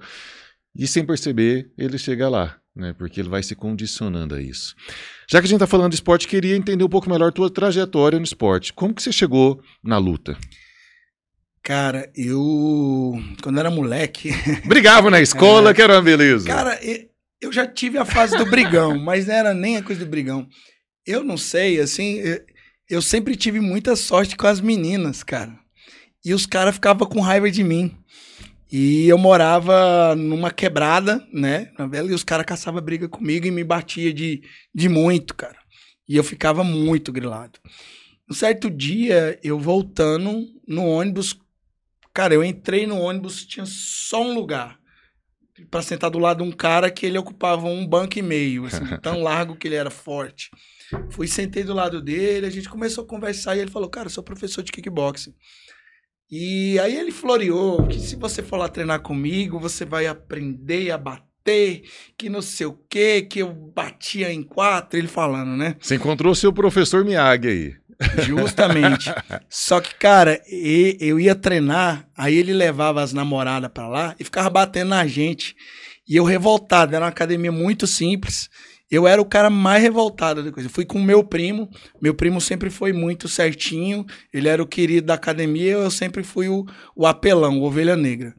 E 0.74 0.86
sem 0.86 1.04
perceber, 1.04 1.70
ele 1.76 1.98
chega 1.98 2.28
lá, 2.28 2.56
né? 2.74 2.94
Porque 2.96 3.20
ele 3.20 3.28
vai 3.28 3.42
se 3.42 3.54
condicionando 3.54 4.34
a 4.34 4.40
isso. 4.40 4.74
Já 5.28 5.38
que 5.40 5.46
a 5.46 5.48
gente 5.48 5.56
está 5.56 5.66
falando 5.66 5.90
de 5.90 5.96
esporte, 5.96 6.26
queria 6.26 6.56
entender 6.56 6.82
um 6.82 6.88
pouco 6.88 7.10
melhor 7.10 7.28
a 7.28 7.32
tua 7.32 7.50
trajetória 7.50 8.18
no 8.18 8.24
esporte. 8.24 8.72
Como 8.72 8.94
que 8.94 9.02
você 9.02 9.12
chegou 9.12 9.62
na 9.82 9.98
luta? 9.98 10.36
Cara, 11.62 12.10
eu. 12.16 13.12
Quando 13.42 13.60
era 13.60 13.70
moleque. 13.70 14.30
Brigava 14.66 15.10
na 15.10 15.20
escola, 15.20 15.70
é, 15.70 15.74
que 15.74 15.82
era 15.82 15.94
uma 15.94 16.02
beleza. 16.02 16.46
Cara, 16.46 16.78
eu 17.40 17.52
já 17.52 17.66
tive 17.66 17.98
a 17.98 18.04
fase 18.04 18.36
do 18.36 18.46
brigão, 18.46 18.98
mas 19.02 19.26
não 19.26 19.34
era 19.34 19.54
nem 19.54 19.76
a 19.76 19.82
coisa 19.82 20.04
do 20.04 20.10
brigão. 20.10 20.48
Eu 21.06 21.22
não 21.22 21.36
sei, 21.36 21.80
assim. 21.80 22.20
Eu 22.88 23.00
sempre 23.00 23.36
tive 23.36 23.60
muita 23.60 23.94
sorte 23.94 24.36
com 24.36 24.46
as 24.46 24.60
meninas, 24.60 25.22
cara. 25.22 25.56
E 26.24 26.34
os 26.34 26.46
caras 26.46 26.74
ficavam 26.74 27.06
com 27.06 27.20
raiva 27.20 27.50
de 27.50 27.62
mim. 27.62 27.96
E 28.72 29.06
eu 29.06 29.18
morava 29.18 30.14
numa 30.16 30.50
quebrada, 30.50 31.24
né? 31.32 31.70
Na 31.78 31.86
vela, 31.86 32.10
e 32.10 32.14
os 32.14 32.24
caras 32.24 32.46
caçavam 32.46 32.80
briga 32.80 33.08
comigo 33.08 33.46
e 33.46 33.50
me 33.50 33.62
batia 33.62 34.12
de, 34.12 34.42
de 34.74 34.88
muito, 34.88 35.34
cara. 35.34 35.58
E 36.08 36.16
eu 36.16 36.24
ficava 36.24 36.64
muito 36.64 37.12
grilado. 37.12 37.58
Um 38.30 38.34
certo 38.34 38.70
dia, 38.70 39.38
eu 39.42 39.58
voltando 39.58 40.46
no 40.66 40.86
ônibus 40.86 41.38
Cara, 42.14 42.34
eu 42.34 42.44
entrei 42.44 42.86
no 42.86 42.98
ônibus, 42.98 43.46
tinha 43.46 43.64
só 43.64 44.22
um 44.22 44.34
lugar 44.34 44.78
para 45.70 45.80
sentar 45.80 46.10
do 46.10 46.18
lado 46.18 46.42
de 46.42 46.50
um 46.50 46.52
cara 46.52 46.90
que 46.90 47.06
ele 47.06 47.16
ocupava 47.16 47.66
um 47.66 47.86
banco 47.86 48.18
e 48.18 48.22
meio, 48.22 48.66
assim, 48.66 48.84
tão 49.00 49.20
largo 49.22 49.56
que 49.56 49.66
ele 49.66 49.76
era 49.76 49.90
forte. 49.90 50.50
Fui, 51.10 51.26
sentei 51.26 51.64
do 51.64 51.72
lado 51.72 52.02
dele, 52.02 52.44
a 52.44 52.50
gente 52.50 52.68
começou 52.68 53.04
a 53.04 53.06
conversar 53.06 53.56
e 53.56 53.60
ele 53.60 53.70
falou, 53.70 53.88
cara, 53.88 54.10
sou 54.10 54.22
professor 54.22 54.62
de 54.62 54.70
kickboxing. 54.70 55.34
E 56.34 56.78
aí 56.78 56.96
ele 56.96 57.12
floreou 57.12 57.86
que 57.86 58.00
se 58.00 58.16
você 58.16 58.42
for 58.42 58.56
lá 58.56 58.66
treinar 58.66 59.00
comigo, 59.00 59.60
você 59.60 59.84
vai 59.84 60.06
aprender 60.06 60.90
a 60.90 60.96
bater, 60.96 61.82
que 62.16 62.30
não 62.30 62.40
sei 62.40 62.66
o 62.66 62.78
quê, 62.88 63.20
que 63.20 63.40
eu 63.40 63.52
batia 63.52 64.32
em 64.32 64.42
quatro, 64.42 64.98
ele 64.98 65.08
falando, 65.08 65.54
né? 65.58 65.76
Você 65.78 65.96
encontrou 65.96 66.34
seu 66.34 66.50
professor 66.50 67.04
Miyagi 67.04 67.48
aí. 67.48 67.74
Justamente. 68.24 69.12
Só 69.46 69.78
que, 69.78 69.94
cara, 69.94 70.40
eu 70.98 71.20
ia 71.20 71.34
treinar, 71.34 72.08
aí 72.16 72.34
ele 72.34 72.54
levava 72.54 73.02
as 73.02 73.12
namoradas 73.12 73.70
pra 73.70 73.86
lá 73.86 74.16
e 74.18 74.24
ficava 74.24 74.48
batendo 74.48 74.88
na 74.88 75.06
gente. 75.06 75.54
E 76.08 76.16
eu 76.16 76.24
revoltado, 76.24 76.96
era 76.96 77.04
uma 77.04 77.10
academia 77.10 77.52
muito 77.52 77.86
simples. 77.86 78.48
Eu 78.92 79.08
era 79.08 79.22
o 79.22 79.24
cara 79.24 79.48
mais 79.48 79.82
revoltado 79.82 80.42
da 80.42 80.52
coisa. 80.52 80.68
Fui 80.68 80.84
com 80.84 81.00
meu 81.00 81.24
primo. 81.24 81.70
Meu 81.98 82.12
primo 82.12 82.42
sempre 82.42 82.68
foi 82.68 82.92
muito 82.92 83.26
certinho. 83.26 84.04
Ele 84.30 84.48
era 84.48 84.62
o 84.62 84.66
querido 84.66 85.06
da 85.06 85.14
academia. 85.14 85.72
Eu 85.72 85.90
sempre 85.90 86.22
fui 86.22 86.46
o, 86.46 86.66
o 86.94 87.06
apelão, 87.06 87.58
o 87.58 87.62
ovelha 87.62 87.96
negra. 87.96 88.34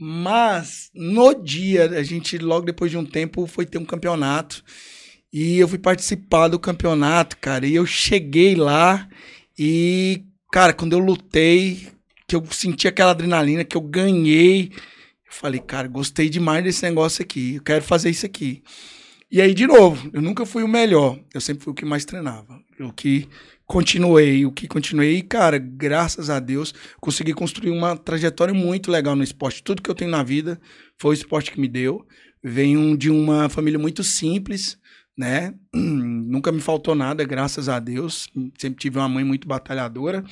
Mas 0.00 0.90
no 0.94 1.34
dia, 1.34 1.90
a 1.90 2.02
gente, 2.02 2.38
logo 2.38 2.64
depois 2.64 2.90
de 2.90 2.96
um 2.96 3.04
tempo, 3.04 3.46
foi 3.46 3.66
ter 3.66 3.76
um 3.76 3.84
campeonato. 3.84 4.64
E 5.30 5.58
eu 5.58 5.68
fui 5.68 5.78
participar 5.78 6.48
do 6.48 6.58
campeonato, 6.58 7.36
cara. 7.36 7.66
E 7.66 7.74
eu 7.74 7.84
cheguei 7.84 8.54
lá 8.54 9.06
e, 9.58 10.24
cara, 10.50 10.72
quando 10.72 10.94
eu 10.94 11.00
lutei, 11.00 11.86
que 12.26 12.34
eu 12.34 12.42
senti 12.50 12.88
aquela 12.88 13.10
adrenalina, 13.10 13.62
que 13.62 13.76
eu 13.76 13.82
ganhei, 13.82 14.72
eu 14.72 15.32
falei, 15.32 15.60
cara, 15.60 15.86
gostei 15.86 16.30
demais 16.30 16.64
desse 16.64 16.82
negócio 16.82 17.22
aqui. 17.22 17.56
Eu 17.56 17.62
quero 17.62 17.84
fazer 17.84 18.08
isso 18.08 18.24
aqui. 18.24 18.62
E 19.32 19.40
aí, 19.40 19.54
de 19.54 19.66
novo, 19.66 20.10
eu 20.12 20.20
nunca 20.20 20.44
fui 20.44 20.62
o 20.62 20.68
melhor. 20.68 21.18
Eu 21.32 21.40
sempre 21.40 21.64
fui 21.64 21.72
o 21.72 21.74
que 21.74 21.86
mais 21.86 22.04
treinava. 22.04 22.60
O 22.78 22.92
que 22.92 23.26
continuei, 23.66 24.44
o 24.44 24.52
que 24.52 24.68
continuei. 24.68 25.16
E, 25.16 25.22
cara, 25.22 25.56
graças 25.58 26.28
a 26.28 26.38
Deus, 26.38 26.74
consegui 27.00 27.32
construir 27.32 27.70
uma 27.70 27.96
trajetória 27.96 28.52
muito 28.52 28.90
legal 28.90 29.16
no 29.16 29.24
esporte. 29.24 29.62
Tudo 29.62 29.80
que 29.80 29.90
eu 29.90 29.94
tenho 29.94 30.10
na 30.10 30.22
vida 30.22 30.60
foi 30.98 31.12
o 31.12 31.14
esporte 31.14 31.50
que 31.50 31.58
me 31.58 31.66
deu. 31.66 32.06
Venho 32.44 32.94
de 32.94 33.08
uma 33.08 33.48
família 33.48 33.78
muito 33.78 34.04
simples 34.04 34.78
né? 35.16 35.54
Nunca 35.74 36.50
me 36.50 36.60
faltou 36.60 36.94
nada, 36.94 37.24
graças 37.24 37.68
a 37.68 37.78
Deus. 37.78 38.28
Sempre 38.58 38.80
tive 38.80 38.98
uma 38.98 39.08
mãe 39.08 39.24
muito 39.24 39.46
batalhadora, 39.46 40.24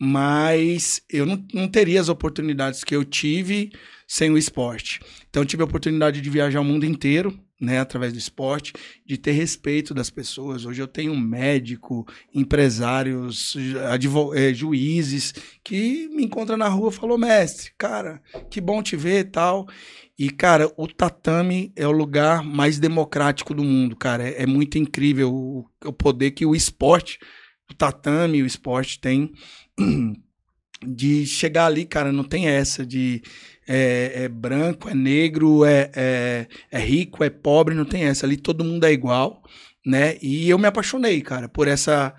mas 0.00 1.02
eu 1.10 1.26
não, 1.26 1.44
não 1.52 1.68
teria 1.68 2.00
as 2.00 2.08
oportunidades 2.08 2.84
que 2.84 2.94
eu 2.94 3.04
tive 3.04 3.70
sem 4.06 4.30
o 4.30 4.38
esporte. 4.38 5.00
Então, 5.28 5.44
tive 5.44 5.62
a 5.62 5.66
oportunidade 5.66 6.20
de 6.20 6.30
viajar 6.30 6.60
o 6.60 6.64
mundo 6.64 6.84
inteiro, 6.84 7.38
né, 7.62 7.78
através 7.78 8.12
do 8.12 8.18
esporte, 8.18 8.72
de 9.06 9.16
ter 9.16 9.30
respeito 9.30 9.94
das 9.94 10.10
pessoas. 10.10 10.66
Hoje 10.66 10.82
eu 10.82 10.88
tenho 10.88 11.16
médico, 11.16 12.04
empresários, 12.34 13.54
é, 14.34 14.52
juízes 14.52 15.32
que 15.62 16.08
me 16.08 16.24
encontram 16.24 16.56
na 16.56 16.68
rua 16.68 16.90
e 16.90 16.92
falam, 16.92 17.16
mestre, 17.16 17.70
cara, 17.78 18.20
que 18.50 18.60
bom 18.60 18.82
te 18.82 18.96
ver 18.96 19.20
e 19.20 19.30
tal. 19.30 19.68
E, 20.18 20.28
cara, 20.28 20.72
o 20.76 20.88
tatame 20.88 21.72
é 21.76 21.86
o 21.86 21.92
lugar 21.92 22.42
mais 22.42 22.80
democrático 22.80 23.54
do 23.54 23.62
mundo, 23.62 23.94
cara. 23.94 24.28
É, 24.28 24.42
é 24.42 24.46
muito 24.46 24.76
incrível 24.76 25.32
o, 25.32 25.64
o, 25.84 25.92
poder 25.92 26.32
que 26.32 26.44
o 26.44 26.56
esporte, 26.56 27.20
o 27.70 27.74
tatame, 27.74 28.42
o 28.42 28.46
esporte 28.46 28.98
tem 28.98 29.32
de 30.84 31.26
chegar 31.26 31.66
ali, 31.66 31.84
cara. 31.84 32.10
Não 32.12 32.24
tem 32.24 32.48
essa 32.48 32.84
de 32.84 33.22
é, 33.66 34.24
é 34.24 34.28
branco, 34.28 34.88
é 34.88 34.94
negro, 34.94 35.64
é, 35.64 35.90
é, 35.94 36.46
é 36.70 36.78
rico, 36.78 37.22
é 37.24 37.30
pobre, 37.30 37.74
não 37.74 37.84
tem 37.84 38.04
essa. 38.04 38.26
Ali 38.26 38.36
todo 38.36 38.64
mundo 38.64 38.84
é 38.84 38.92
igual, 38.92 39.42
né? 39.84 40.16
E 40.20 40.48
eu 40.48 40.58
me 40.58 40.66
apaixonei, 40.66 41.20
cara, 41.20 41.48
por 41.48 41.68
essa 41.68 42.14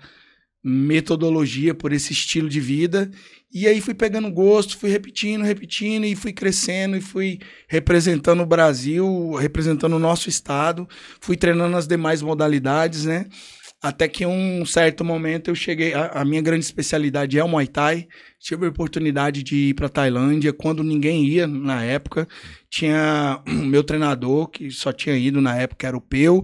metodologia, 0.62 1.74
por 1.74 1.92
esse 1.92 2.12
estilo 2.12 2.48
de 2.48 2.60
vida. 2.60 3.10
E 3.52 3.68
aí 3.68 3.80
fui 3.80 3.94
pegando 3.94 4.32
gosto, 4.32 4.76
fui 4.76 4.90
repetindo, 4.90 5.44
repetindo, 5.44 6.04
e 6.04 6.16
fui 6.16 6.32
crescendo, 6.32 6.96
e 6.96 7.00
fui 7.00 7.38
representando 7.68 8.42
o 8.42 8.46
Brasil, 8.46 9.34
representando 9.34 9.94
o 9.94 9.98
nosso 9.98 10.28
estado, 10.28 10.88
fui 11.20 11.36
treinando 11.36 11.76
as 11.76 11.86
demais 11.86 12.20
modalidades, 12.20 13.04
né? 13.04 13.26
Até 13.84 14.08
que 14.08 14.24
um 14.24 14.64
certo 14.64 15.04
momento 15.04 15.50
eu 15.50 15.54
cheguei. 15.54 15.92
A, 15.92 16.06
a 16.06 16.24
minha 16.24 16.40
grande 16.40 16.64
especialidade 16.64 17.38
é 17.38 17.44
o 17.44 17.48
Muay 17.48 17.66
Thai. 17.66 18.08
Tive 18.40 18.64
a 18.64 18.70
oportunidade 18.70 19.42
de 19.42 19.56
ir 19.56 19.74
para 19.74 19.90
Tailândia 19.90 20.54
quando 20.54 20.82
ninguém 20.82 21.26
ia 21.26 21.46
na 21.46 21.84
época. 21.84 22.26
Tinha 22.70 23.42
o 23.46 23.52
meu 23.52 23.84
treinador, 23.84 24.48
que 24.48 24.70
só 24.70 24.90
tinha 24.90 25.14
ido 25.18 25.38
na 25.38 25.54
época, 25.58 25.86
era 25.86 25.94
o 25.94 26.00
Peu 26.00 26.42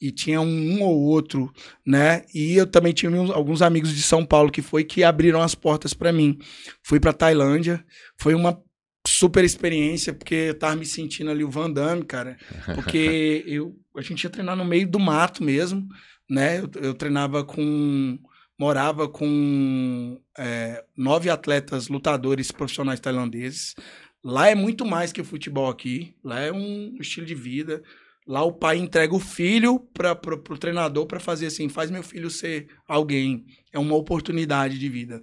e 0.00 0.10
tinha 0.10 0.40
um, 0.40 0.48
um, 0.48 0.82
ou 0.82 0.98
outro, 1.00 1.52
né? 1.86 2.24
E 2.34 2.56
eu 2.56 2.66
também 2.66 2.92
tinha 2.92 3.08
uns, 3.12 3.30
alguns 3.30 3.62
amigos 3.62 3.94
de 3.94 4.02
São 4.02 4.26
Paulo 4.26 4.50
que 4.50 4.62
foi 4.62 4.82
que 4.82 5.04
abriram 5.04 5.40
as 5.40 5.54
portas 5.54 5.94
para 5.94 6.12
mim. 6.12 6.38
Fui 6.82 6.98
para 6.98 7.12
Tailândia, 7.12 7.84
foi 8.18 8.34
uma 8.34 8.60
super 9.06 9.44
experiência 9.44 10.12
porque 10.12 10.34
eu 10.34 10.58
tava 10.58 10.74
me 10.74 10.86
sentindo 10.86 11.30
ali 11.30 11.44
o 11.44 11.50
Van 11.50 11.70
Damme, 11.70 12.04
cara, 12.04 12.36
porque 12.74 13.44
eu 13.46 13.76
a 13.96 14.02
gente 14.02 14.24
ia 14.24 14.30
treinar 14.30 14.56
no 14.56 14.64
meio 14.64 14.88
do 14.88 14.98
mato 14.98 15.42
mesmo, 15.42 15.86
né? 16.30 16.60
Eu, 16.60 16.70
eu 16.80 16.94
treinava 16.94 17.44
com 17.44 18.18
morava 18.58 19.08
com 19.08 20.20
é, 20.38 20.84
nove 20.94 21.30
atletas 21.30 21.88
lutadores 21.88 22.52
profissionais 22.52 23.00
tailandeses. 23.00 23.74
Lá 24.22 24.48
é 24.48 24.54
muito 24.54 24.84
mais 24.84 25.12
que 25.12 25.20
o 25.20 25.24
futebol 25.24 25.68
aqui. 25.70 26.14
Lá 26.22 26.38
é 26.40 26.52
um 26.52 26.94
estilo 27.00 27.26
de 27.26 27.34
vida. 27.34 27.82
Lá 28.26 28.44
o 28.44 28.52
pai 28.52 28.76
entrega 28.76 29.14
o 29.14 29.18
filho 29.18 29.80
para 29.94 30.12
o 30.12 30.58
treinador 30.58 31.06
para 31.06 31.18
fazer 31.18 31.46
assim, 31.46 31.70
faz 31.70 31.90
meu 31.90 32.02
filho 32.02 32.30
ser 32.30 32.68
alguém. 32.86 33.46
É 33.72 33.78
uma 33.78 33.96
oportunidade 33.96 34.78
de 34.78 34.88
vida. 34.90 35.22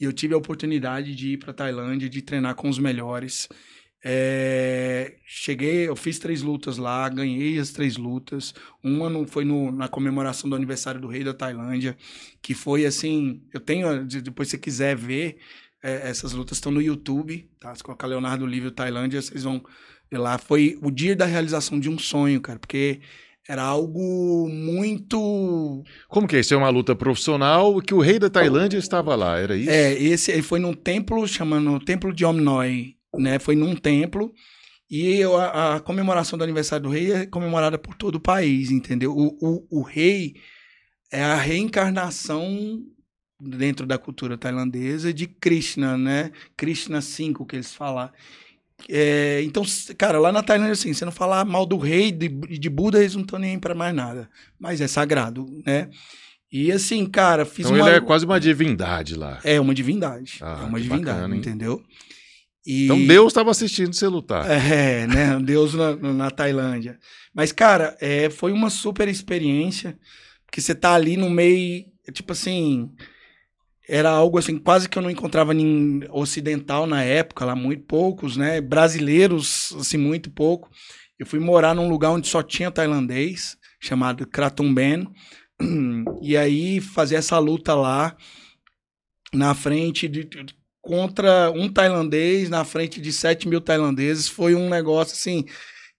E 0.00 0.04
eu 0.04 0.12
tive 0.12 0.32
a 0.32 0.38
oportunidade 0.38 1.14
de 1.14 1.34
ir 1.34 1.36
para 1.36 1.52
Tailândia, 1.52 2.08
de 2.08 2.22
treinar 2.22 2.54
com 2.54 2.68
os 2.68 2.78
melhores. 2.78 3.46
É, 4.02 5.16
cheguei, 5.26 5.88
eu 5.88 5.94
fiz 5.94 6.18
três 6.18 6.42
lutas 6.42 6.78
lá, 6.78 7.08
ganhei 7.08 7.58
as 7.58 7.70
três 7.70 7.96
lutas. 7.96 8.54
Uma 8.82 9.08
no, 9.10 9.26
foi 9.26 9.44
no, 9.44 9.70
na 9.70 9.88
comemoração 9.88 10.48
do 10.48 10.56
aniversário 10.56 11.00
do 11.00 11.08
rei 11.08 11.22
da 11.22 11.34
Tailândia, 11.34 11.96
que 12.40 12.54
foi 12.54 12.86
assim. 12.86 13.42
Eu 13.52 13.60
tenho, 13.60 14.04
depois 14.04 14.48
se 14.48 14.52
você 14.52 14.58
quiser 14.58 14.96
ver, 14.96 15.38
é, 15.82 16.08
essas 16.08 16.32
lutas 16.32 16.58
estão 16.58 16.72
no 16.72 16.80
YouTube, 16.80 17.48
tá? 17.58 17.74
Se 17.74 17.82
colocar 17.82 18.06
Leonardo 18.06 18.46
Lívio 18.46 18.70
Tailândia, 18.70 19.20
vocês 19.20 19.44
vão 19.44 19.62
e 20.12 20.16
lá 20.16 20.38
foi 20.38 20.76
o 20.82 20.90
dia 20.90 21.14
da 21.14 21.24
realização 21.24 21.78
de 21.78 21.88
um 21.88 21.96
sonho, 21.96 22.40
cara, 22.40 22.58
porque 22.58 23.00
era 23.48 23.62
algo 23.62 24.48
muito. 24.48 25.84
Como 26.08 26.26
que 26.26 26.36
é? 26.36 26.40
Isso 26.40 26.52
é 26.52 26.56
uma 26.56 26.68
luta 26.68 26.96
profissional 26.96 27.80
que 27.80 27.94
o 27.94 28.00
rei 28.00 28.18
da 28.18 28.28
Tailândia 28.28 28.78
estava 28.78 29.14
lá, 29.14 29.38
era 29.38 29.56
isso? 29.56 29.70
É, 29.70 29.92
esse 29.94 30.42
foi 30.42 30.58
num 30.58 30.74
templo 30.74 31.26
chamando 31.28 31.78
Templo 31.78 32.12
de 32.12 32.24
Omnoi, 32.24 32.96
né? 33.16 33.38
Foi 33.38 33.54
num 33.54 33.74
templo. 33.74 34.32
E 34.90 35.22
a, 35.22 35.76
a, 35.76 35.80
comemoração 35.80 36.36
do 36.36 36.42
aniversário 36.42 36.84
do 36.84 36.90
rei 36.90 37.12
é 37.12 37.26
comemorada 37.26 37.78
por 37.78 37.94
todo 37.94 38.16
o 38.16 38.20
país, 38.20 38.70
entendeu? 38.70 39.16
O, 39.16 39.38
o, 39.40 39.78
o 39.78 39.82
rei 39.82 40.34
é 41.12 41.22
a 41.22 41.36
reencarnação 41.36 42.82
dentro 43.40 43.86
da 43.86 43.96
cultura 43.96 44.36
tailandesa 44.36 45.14
de 45.14 45.26
Krishna, 45.26 45.96
né? 45.96 46.32
Krishna 46.56 47.00
5 47.00 47.46
que 47.46 47.56
eles 47.56 47.72
falam. 47.72 48.10
É, 48.88 49.42
então, 49.42 49.62
cara, 49.96 50.18
lá 50.18 50.32
na 50.32 50.42
Tailândia, 50.42 50.72
assim, 50.72 50.92
você 50.92 51.04
não 51.04 51.12
falar 51.12 51.44
mal 51.44 51.66
do 51.66 51.76
rei 51.76 52.10
de, 52.10 52.28
de 52.28 52.70
Buda, 52.70 52.98
eles 52.98 53.14
não 53.14 53.22
estão 53.22 53.38
nem 53.38 53.58
para 53.58 53.74
mais 53.74 53.94
nada. 53.94 54.28
Mas 54.58 54.80
é 54.80 54.88
sagrado, 54.88 55.46
né? 55.64 55.88
E 56.52 56.72
assim, 56.72 57.06
cara, 57.06 57.44
fiz 57.44 57.66
então 57.66 57.78
uma... 57.78 57.88
ele 57.88 57.98
é 57.98 58.00
quase 58.00 58.24
uma 58.24 58.40
divindade 58.40 59.14
lá. 59.14 59.38
É 59.44 59.60
uma 59.60 59.74
divindade. 59.74 60.38
Ah, 60.40 60.60
é 60.62 60.66
uma 60.66 60.80
divindade, 60.80 61.18
bacana, 61.18 61.36
entendeu? 61.36 61.82
E... 62.66 62.84
Então 62.84 63.06
Deus 63.06 63.28
estava 63.28 63.50
assistindo 63.50 63.94
você 63.94 64.06
lutar. 64.06 64.48
É, 64.50 65.06
né? 65.06 65.38
Deus 65.40 65.74
na, 65.74 65.96
na 65.96 66.30
Tailândia. 66.30 66.98
Mas, 67.34 67.52
cara, 67.52 67.96
é, 68.00 68.28
foi 68.28 68.52
uma 68.52 68.70
super 68.70 69.08
experiência, 69.08 69.98
porque 70.44 70.60
você 70.60 70.74
tá 70.74 70.94
ali 70.94 71.16
no 71.16 71.30
meio, 71.30 71.84
tipo 72.12 72.32
assim, 72.32 72.90
era 73.88 74.10
algo 74.10 74.38
assim, 74.38 74.58
quase 74.58 74.88
que 74.88 74.98
eu 74.98 75.02
não 75.02 75.10
encontrava 75.10 75.54
em 75.54 76.02
ocidental 76.10 76.86
na 76.86 77.02
época, 77.02 77.44
lá 77.44 77.56
muito 77.56 77.84
poucos, 77.84 78.36
né? 78.36 78.60
Brasileiros, 78.60 79.74
assim, 79.78 79.96
muito 79.96 80.30
pouco. 80.30 80.70
Eu 81.18 81.26
fui 81.26 81.38
morar 81.38 81.74
num 81.74 81.88
lugar 81.88 82.10
onde 82.10 82.28
só 82.28 82.42
tinha 82.42 82.70
tailandês, 82.70 83.56
chamado 83.80 84.26
Kratumben, 84.26 85.08
e 86.22 86.36
aí 86.36 86.80
fazer 86.80 87.16
essa 87.16 87.38
luta 87.38 87.74
lá 87.74 88.16
na 89.32 89.54
frente 89.54 90.08
de, 90.08 90.24
contra 90.90 91.52
um 91.52 91.68
tailandês, 91.68 92.50
na 92.50 92.64
frente 92.64 93.00
de 93.00 93.12
7 93.12 93.46
mil 93.46 93.60
tailandeses, 93.60 94.26
foi 94.26 94.56
um 94.56 94.68
negócio 94.68 95.14
assim 95.14 95.44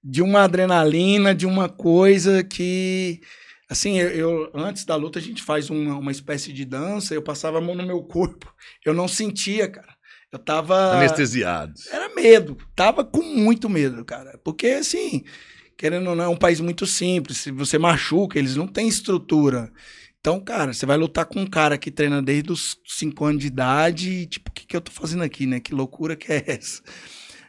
de 0.03 0.21
uma 0.21 0.41
adrenalina, 0.43 1.33
de 1.33 1.45
uma 1.45 1.69
coisa 1.69 2.43
que 2.43 3.21
Assim, 3.69 3.97
eu, 3.99 4.09
eu, 4.09 4.51
antes 4.53 4.83
da 4.83 4.97
luta 4.97 5.17
a 5.17 5.21
gente 5.21 5.41
faz 5.41 5.69
uma, 5.69 5.97
uma 5.97 6.11
espécie 6.11 6.51
de 6.51 6.65
dança, 6.65 7.13
eu 7.13 7.21
passava 7.21 7.59
a 7.59 7.61
mão 7.61 7.73
no 7.73 7.87
meu 7.87 8.03
corpo, 8.03 8.53
eu 8.85 8.93
não 8.93 9.07
sentia, 9.07 9.69
cara. 9.69 9.95
Eu 10.29 10.37
tava. 10.39 10.97
Anestesiados. 10.97 11.87
Era 11.87 12.13
medo. 12.13 12.57
Tava 12.75 13.05
com 13.05 13.21
muito 13.21 13.69
medo, 13.69 14.03
cara. 14.03 14.37
Porque, 14.43 14.67
assim, 14.67 15.23
querendo 15.77 16.09
ou 16.09 16.15
não, 16.17 16.25
é 16.25 16.27
um 16.27 16.35
país 16.35 16.59
muito 16.59 16.85
simples. 16.85 17.37
Se 17.37 17.51
você 17.51 17.77
machuca, 17.77 18.37
eles 18.37 18.57
não 18.57 18.67
têm 18.67 18.89
estrutura. 18.89 19.71
Então, 20.21 20.39
cara, 20.39 20.71
você 20.71 20.85
vai 20.85 20.97
lutar 20.97 21.25
com 21.25 21.39
um 21.39 21.47
cara 21.47 21.79
que 21.79 21.89
treina 21.89 22.21
desde 22.21 22.51
os 22.51 22.77
5 22.85 23.25
anos 23.25 23.41
de 23.41 23.47
idade. 23.47 24.09
E, 24.09 24.25
tipo, 24.27 24.50
que, 24.71 24.77
eu 24.77 24.81
tô 24.81 24.91
fazendo 24.91 25.23
aqui, 25.23 25.45
né? 25.45 25.59
Que 25.59 25.73
loucura 25.73 26.15
que 26.15 26.31
é 26.31 26.43
essa? 26.47 26.81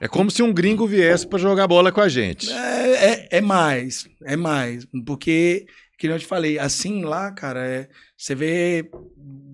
É 0.00 0.08
como 0.08 0.30
se 0.30 0.42
um 0.42 0.52
gringo 0.52 0.86
viesse 0.86 1.26
para 1.26 1.38
jogar 1.38 1.68
bola 1.68 1.92
com 1.92 2.00
a 2.00 2.08
gente. 2.08 2.50
É, 2.50 3.12
é, 3.12 3.28
é, 3.30 3.40
mais, 3.40 4.08
é 4.24 4.34
mais. 4.34 4.84
Porque, 5.06 5.66
que 5.96 6.08
eu 6.08 6.18
te 6.18 6.26
falei, 6.26 6.58
assim 6.58 7.04
lá, 7.04 7.30
cara, 7.30 7.64
é, 7.64 7.88
você 8.16 8.34
vê 8.34 8.90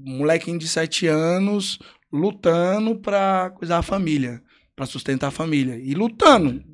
um 0.06 0.18
molequinho 0.18 0.58
de 0.58 0.66
7 0.66 1.06
anos 1.06 1.78
lutando 2.10 2.96
pra 2.96 3.50
cuidar 3.50 3.78
a 3.78 3.82
família, 3.82 4.42
pra 4.74 4.86
sustentar 4.86 5.28
a 5.28 5.30
família. 5.30 5.76
E 5.76 5.92
lutando. 5.92 6.64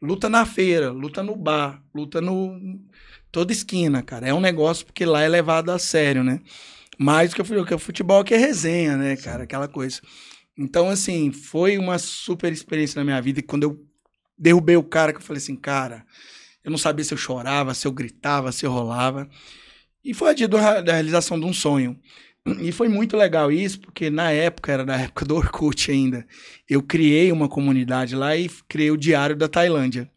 Luta 0.00 0.28
na 0.28 0.44
feira, 0.44 0.90
luta 0.90 1.22
no 1.22 1.34
bar, 1.34 1.82
luta 1.94 2.20
no. 2.20 2.78
toda 3.30 3.52
esquina, 3.52 4.02
cara. 4.02 4.28
É 4.28 4.34
um 4.34 4.40
negócio 4.40 4.84
porque 4.84 5.06
lá 5.06 5.22
é 5.22 5.28
levado 5.28 5.70
a 5.70 5.78
sério, 5.78 6.22
né? 6.22 6.40
Mais 7.02 7.30
do 7.30 7.66
que 7.66 7.74
o 7.74 7.78
futebol 7.78 8.22
que 8.22 8.32
é 8.32 8.36
resenha, 8.36 8.96
né, 8.96 9.16
cara? 9.16 9.42
Aquela 9.42 9.66
coisa. 9.66 10.00
Então, 10.56 10.88
assim, 10.88 11.32
foi 11.32 11.76
uma 11.76 11.98
super 11.98 12.52
experiência 12.52 13.00
na 13.00 13.04
minha 13.04 13.20
vida. 13.20 13.40
E 13.40 13.42
quando 13.42 13.64
eu 13.64 13.84
derrubei 14.38 14.76
o 14.76 14.84
cara, 14.84 15.12
que 15.12 15.18
eu 15.18 15.22
falei 15.22 15.42
assim, 15.42 15.56
cara, 15.56 16.06
eu 16.62 16.70
não 16.70 16.78
sabia 16.78 17.04
se 17.04 17.12
eu 17.12 17.18
chorava, 17.18 17.74
se 17.74 17.88
eu 17.88 17.92
gritava, 17.92 18.52
se 18.52 18.64
eu 18.64 18.70
rolava. 18.70 19.28
E 20.04 20.14
foi 20.14 20.30
a 20.30 20.32
dia 20.32 20.46
da 20.46 20.92
realização 20.92 21.38
de 21.40 21.44
um 21.44 21.52
sonho. 21.52 21.98
E 22.60 22.70
foi 22.70 22.88
muito 22.88 23.16
legal 23.16 23.50
isso, 23.50 23.80
porque 23.80 24.08
na 24.08 24.30
época, 24.30 24.72
era 24.72 24.84
na 24.84 24.96
época 24.96 25.24
do 25.24 25.34
Orkut 25.34 25.90
ainda, 25.90 26.26
eu 26.68 26.82
criei 26.82 27.32
uma 27.32 27.48
comunidade 27.48 28.14
lá 28.14 28.36
e 28.36 28.48
criei 28.68 28.90
o 28.90 28.96
Diário 28.96 29.36
da 29.36 29.48
Tailândia. 29.48 30.10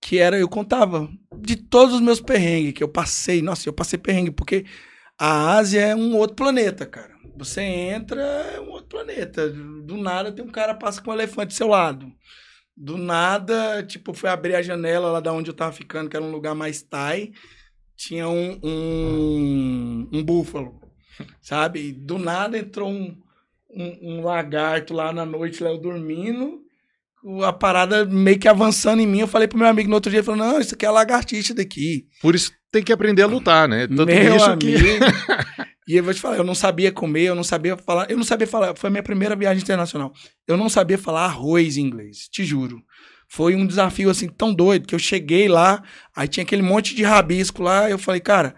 Que 0.00 0.18
era, 0.18 0.38
eu 0.38 0.48
contava 0.48 1.10
de 1.40 1.56
todos 1.56 1.94
os 1.94 2.00
meus 2.00 2.20
perrengues 2.20 2.74
que 2.74 2.84
eu 2.84 2.88
passei. 2.88 3.42
Nossa, 3.42 3.68
eu 3.68 3.72
passei 3.72 3.98
perrengue, 3.98 4.30
porque 4.30 4.64
a 5.18 5.56
Ásia 5.56 5.80
é 5.80 5.96
um 5.96 6.16
outro 6.16 6.36
planeta, 6.36 6.86
cara. 6.86 7.14
Você 7.36 7.60
entra, 7.62 8.22
é 8.22 8.60
um 8.60 8.70
outro 8.70 8.88
planeta. 8.88 9.48
Do 9.48 9.96
nada 9.96 10.32
tem 10.32 10.44
um 10.44 10.50
cara 10.50 10.74
passa 10.74 11.02
com 11.02 11.10
um 11.10 11.14
elefante 11.14 11.48
do 11.48 11.54
seu 11.54 11.68
lado. 11.68 12.12
Do 12.76 12.96
nada, 12.98 13.82
tipo, 13.84 14.12
foi 14.12 14.30
abrir 14.30 14.54
a 14.54 14.62
janela 14.62 15.10
lá 15.10 15.20
da 15.20 15.32
onde 15.32 15.50
eu 15.50 15.54
tava 15.54 15.72
ficando, 15.72 16.10
que 16.10 16.16
era 16.16 16.24
um 16.24 16.32
lugar 16.32 16.54
mais 16.54 16.82
Thai. 16.82 17.32
Tinha 17.96 18.28
um, 18.28 18.58
um, 18.62 20.08
um 20.12 20.22
búfalo 20.24 20.84
sabe? 21.40 21.92
Do 21.92 22.18
nada 22.18 22.58
entrou 22.58 22.90
um, 22.90 23.16
um, 23.70 24.18
um, 24.18 24.20
lagarto 24.22 24.94
lá 24.94 25.12
na 25.12 25.24
noite, 25.24 25.62
lá 25.62 25.70
eu 25.70 25.78
dormindo, 25.78 26.63
a 27.42 27.52
parada 27.52 28.04
meio 28.04 28.38
que 28.38 28.48
avançando 28.48 29.00
em 29.00 29.06
mim. 29.06 29.20
Eu 29.20 29.28
falei 29.28 29.48
pro 29.48 29.58
meu 29.58 29.68
amigo 29.68 29.88
no 29.88 29.94
outro 29.94 30.10
dia, 30.10 30.20
ele 30.20 30.26
falou, 30.26 30.44
não, 30.44 30.60
isso 30.60 30.74
aqui 30.74 30.84
é 30.84 30.90
lagartixa 30.90 31.54
daqui. 31.54 32.06
Por 32.20 32.34
isso 32.34 32.52
tem 32.70 32.82
que 32.82 32.92
aprender 32.92 33.22
a 33.22 33.26
lutar, 33.26 33.68
né? 33.68 33.86
Tanto 33.86 34.06
meu 34.06 34.36
isso 34.36 34.44
amigo, 34.44 34.78
que... 34.78 35.64
E 35.86 35.96
eu 35.96 36.02
vou 36.02 36.14
te 36.14 36.20
falar, 36.20 36.38
eu 36.38 36.44
não 36.44 36.54
sabia 36.54 36.90
comer, 36.90 37.24
eu 37.24 37.34
não 37.34 37.44
sabia 37.44 37.76
falar, 37.76 38.10
eu 38.10 38.16
não 38.16 38.24
sabia 38.24 38.46
falar, 38.46 38.74
foi 38.74 38.88
a 38.88 38.90
minha 38.90 39.02
primeira 39.02 39.36
viagem 39.36 39.62
internacional. 39.62 40.14
Eu 40.48 40.56
não 40.56 40.70
sabia 40.70 40.96
falar 40.96 41.26
arroz 41.26 41.76
em 41.76 41.82
inglês, 41.82 42.26
te 42.30 42.42
juro. 42.42 42.82
Foi 43.28 43.54
um 43.54 43.66
desafio 43.66 44.08
assim 44.08 44.28
tão 44.28 44.54
doido 44.54 44.86
que 44.86 44.94
eu 44.94 44.98
cheguei 44.98 45.46
lá, 45.46 45.82
aí 46.16 46.26
tinha 46.26 46.42
aquele 46.42 46.62
monte 46.62 46.94
de 46.94 47.02
rabisco 47.02 47.62
lá, 47.62 47.90
eu 47.90 47.98
falei, 47.98 48.20
cara, 48.20 48.54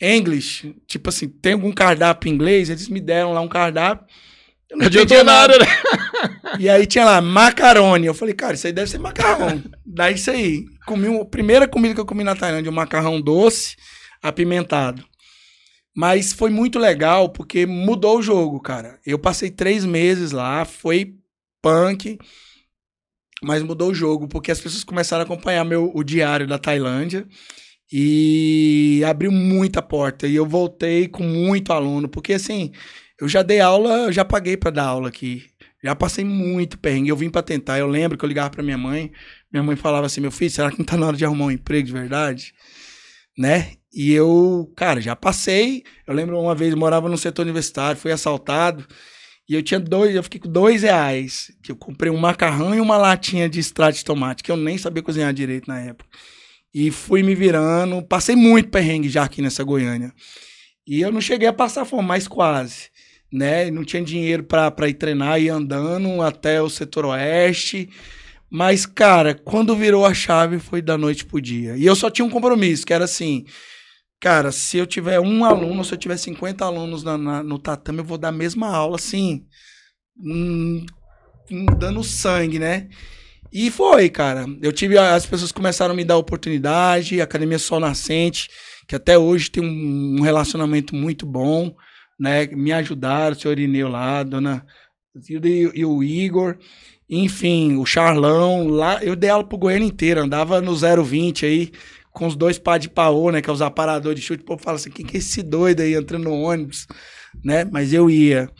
English, 0.00 0.76
tipo 0.86 1.08
assim, 1.08 1.28
tem 1.28 1.54
algum 1.54 1.72
cardápio 1.72 2.30
em 2.30 2.34
inglês? 2.34 2.70
Eles 2.70 2.88
me 2.88 3.00
deram 3.00 3.32
lá 3.32 3.40
um 3.40 3.48
cardápio. 3.48 4.06
Eu 4.70 4.78
não 4.78 4.86
adiantou 4.86 5.24
nada, 5.24 5.58
né? 5.58 5.66
E 6.58 6.68
aí 6.68 6.86
tinha 6.86 7.04
lá, 7.04 7.20
macarone. 7.20 8.06
Eu 8.06 8.14
falei, 8.14 8.34
cara, 8.34 8.54
isso 8.54 8.66
aí 8.66 8.72
deve 8.72 8.90
ser 8.90 8.98
macarrão. 8.98 9.62
Daí 9.84 10.14
isso 10.14 10.30
aí. 10.30 10.64
Comi 10.86 11.08
uma, 11.08 11.22
a 11.22 11.26
primeira 11.26 11.68
comida 11.68 11.94
que 11.94 12.00
eu 12.00 12.06
comi 12.06 12.24
na 12.24 12.36
Tailândia, 12.36 12.70
um 12.70 12.74
macarrão 12.74 13.20
doce, 13.20 13.76
apimentado. 14.22 15.04
Mas 15.94 16.32
foi 16.32 16.50
muito 16.50 16.78
legal, 16.78 17.28
porque 17.30 17.66
mudou 17.66 18.18
o 18.18 18.22
jogo, 18.22 18.60
cara. 18.60 19.00
Eu 19.04 19.18
passei 19.18 19.50
três 19.50 19.84
meses 19.84 20.30
lá, 20.30 20.64
foi 20.64 21.14
punk, 21.60 22.18
mas 23.42 23.62
mudou 23.62 23.90
o 23.90 23.94
jogo, 23.94 24.28
porque 24.28 24.50
as 24.50 24.60
pessoas 24.60 24.84
começaram 24.84 25.22
a 25.22 25.24
acompanhar 25.24 25.64
meu, 25.64 25.90
o 25.94 26.04
diário 26.04 26.46
da 26.46 26.58
Tailândia. 26.58 27.26
E 27.90 29.02
abriu 29.06 29.32
muita 29.32 29.80
porta. 29.82 30.26
E 30.26 30.36
eu 30.36 30.46
voltei 30.46 31.08
com 31.08 31.22
muito 31.22 31.72
aluno, 31.72 32.08
porque 32.08 32.34
assim, 32.34 32.72
eu 33.20 33.28
já 33.28 33.42
dei 33.42 33.60
aula, 33.60 34.06
eu 34.06 34.12
já 34.12 34.24
paguei 34.24 34.56
para 34.56 34.70
dar 34.70 34.84
aula 34.84 35.08
aqui. 35.08 35.46
Já 35.82 35.94
passei 35.94 36.24
muito 36.24 36.78
perrengue. 36.78 37.08
Eu 37.08 37.16
vim 37.16 37.30
para 37.30 37.42
tentar. 37.42 37.78
Eu 37.78 37.86
lembro 37.86 38.18
que 38.18 38.24
eu 38.24 38.28
ligava 38.28 38.50
para 38.50 38.62
minha 38.62 38.78
mãe. 38.78 39.12
Minha 39.52 39.62
mãe 39.62 39.76
falava 39.76 40.06
assim: 40.06 40.20
Meu 40.20 40.30
filho, 40.30 40.50
será 40.50 40.70
que 40.70 40.78
não 40.78 40.84
tá 40.84 40.96
na 40.96 41.06
hora 41.06 41.16
de 41.16 41.24
arrumar 41.24 41.46
um 41.46 41.50
emprego 41.50 41.86
de 41.86 41.92
verdade? 41.92 42.52
Né? 43.36 43.74
E 43.92 44.12
eu, 44.12 44.72
cara, 44.76 45.00
já 45.00 45.14
passei. 45.14 45.84
Eu 46.06 46.14
lembro 46.14 46.38
uma 46.38 46.54
vez, 46.54 46.72
eu 46.72 46.78
morava 46.78 47.08
no 47.08 47.16
setor 47.16 47.42
universitário, 47.42 48.00
fui 48.00 48.10
assaltado. 48.10 48.86
E 49.48 49.54
eu 49.54 49.62
tinha 49.62 49.80
dois, 49.80 50.14
eu 50.14 50.22
fiquei 50.22 50.40
com 50.40 50.50
dois 50.50 50.82
reais. 50.82 51.50
Que 51.62 51.72
eu 51.72 51.76
comprei 51.76 52.10
um 52.12 52.18
macarrão 52.18 52.74
e 52.74 52.80
uma 52.80 52.96
latinha 52.96 53.48
de 53.48 53.60
extrato 53.60 53.96
de 53.96 54.04
tomate, 54.04 54.42
que 54.42 54.50
eu 54.50 54.56
nem 54.56 54.76
sabia 54.76 55.02
cozinhar 55.02 55.32
direito 55.32 55.68
na 55.68 55.80
época. 55.80 56.08
E 56.74 56.90
fui 56.90 57.22
me 57.22 57.34
virando. 57.34 58.02
Passei 58.02 58.36
muito 58.36 58.68
perrengue 58.68 59.08
já 59.08 59.24
aqui 59.24 59.40
nessa 59.40 59.64
Goiânia. 59.64 60.12
E 60.86 61.00
eu 61.00 61.12
não 61.12 61.20
cheguei 61.20 61.48
a 61.48 61.52
passar 61.52 61.84
fome, 61.84 62.06
mas 62.06 62.26
quase. 62.26 62.90
Né? 63.32 63.70
Não 63.70 63.84
tinha 63.84 64.02
dinheiro 64.02 64.42
para 64.42 64.88
ir 64.88 64.94
treinar 64.94 65.40
e 65.40 65.48
andando 65.48 66.22
até 66.22 66.62
o 66.62 66.70
setor 66.70 67.04
oeste. 67.06 67.90
Mas, 68.50 68.86
cara, 68.86 69.34
quando 69.34 69.76
virou 69.76 70.06
a 70.06 70.14
chave 70.14 70.58
foi 70.58 70.80
da 70.80 70.96
noite 70.96 71.24
pro 71.24 71.40
dia. 71.40 71.76
E 71.76 71.84
eu 71.84 71.94
só 71.94 72.10
tinha 72.10 72.24
um 72.24 72.30
compromisso, 72.30 72.86
que 72.86 72.94
era 72.94 73.04
assim. 73.04 73.44
Cara, 74.20 74.50
se 74.50 74.78
eu 74.78 74.86
tiver 74.86 75.20
um 75.20 75.44
aluno, 75.44 75.84
se 75.84 75.94
eu 75.94 75.98
tiver 75.98 76.16
50 76.16 76.64
alunos 76.64 77.04
na, 77.04 77.16
na, 77.18 77.42
no 77.42 77.58
tatame, 77.58 77.98
eu 77.98 78.04
vou 78.04 78.18
dar 78.18 78.28
a 78.28 78.32
mesma 78.32 78.68
aula, 78.68 78.96
assim. 78.96 79.44
Hum, 80.18 80.84
dando 81.78 82.02
sangue, 82.02 82.58
né? 82.58 82.88
E 83.52 83.70
foi, 83.70 84.08
cara. 84.08 84.46
Eu 84.60 84.72
tive. 84.72 84.98
As 84.98 85.24
pessoas 85.26 85.52
começaram 85.52 85.94
a 85.94 85.96
me 85.96 86.04
dar 86.04 86.16
oportunidade, 86.16 87.20
Academia 87.20 87.58
Sol 87.58 87.80
Nascente, 87.80 88.48
que 88.86 88.94
até 88.94 89.16
hoje 89.16 89.50
tem 89.50 89.62
um, 89.62 90.20
relacionamento 90.20 90.94
muito 90.94 91.24
bom, 91.24 91.74
né? 92.18 92.46
Me 92.46 92.72
ajudaram, 92.72 93.36
o 93.36 93.38
senhor 93.38 93.58
Ineu 93.58 93.88
lá, 93.88 94.22
dona 94.22 94.66
e, 95.28 95.70
e 95.74 95.84
o 95.84 96.02
Igor, 96.02 96.56
enfim, 97.08 97.76
o 97.76 97.86
Charlão, 97.86 98.68
lá. 98.68 99.02
Eu 99.02 99.16
dei 99.16 99.30
aula 99.30 99.44
pro 99.44 99.58
Goiânia 99.58 99.86
inteiro, 99.86 100.20
andava 100.20 100.60
no 100.60 100.74
020 100.74 101.46
aí, 101.46 101.72
com 102.12 102.26
os 102.26 102.36
dois 102.36 102.58
pá 102.58 102.78
de 102.78 102.88
paô, 102.88 103.30
né? 103.30 103.40
Que 103.40 103.48
é 103.48 103.52
os 103.52 103.62
aparadores 103.62 104.20
de 104.20 104.26
chute. 104.26 104.42
O 104.42 104.46
povo 104.46 104.62
fala 104.62 104.76
assim: 104.76 104.90
quem 104.90 105.06
que 105.06 105.16
é 105.16 105.20
esse 105.20 105.42
doido 105.42 105.80
aí 105.80 105.94
entrando 105.94 106.24
no 106.24 106.32
ônibus, 106.32 106.86
né? 107.44 107.64
Mas 107.64 107.92
eu 107.92 108.10
ia. 108.10 108.50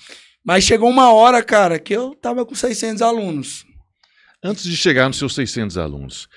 Mas 0.45 0.65
chegou 0.65 0.89
uma 0.89 1.13
hora, 1.13 1.43
cara, 1.43 1.79
que 1.79 1.95
eu 1.95 2.15
tava 2.15 2.47
com 2.47 2.55
600 2.55 3.03
alunos. 3.03 3.67
Antes 4.43 4.63
de 4.63 4.77
chegar 4.77 5.09
nos 5.09 5.19
seus 5.19 5.35
600 5.35 5.77
alunos, 5.77 6.25
o 6.25 6.29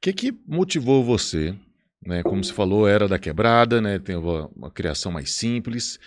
que, 0.00 0.12
que 0.12 0.32
motivou 0.46 1.04
você? 1.04 1.54
Né, 2.00 2.22
como 2.22 2.42
você 2.42 2.52
falou, 2.52 2.88
era 2.88 3.08
da 3.08 3.18
quebrada, 3.18 3.80
né, 3.80 3.98
tem 3.98 4.14
uma, 4.14 4.48
uma 4.56 4.70
criação 4.70 5.10
mais 5.10 5.34
simples. 5.34 5.98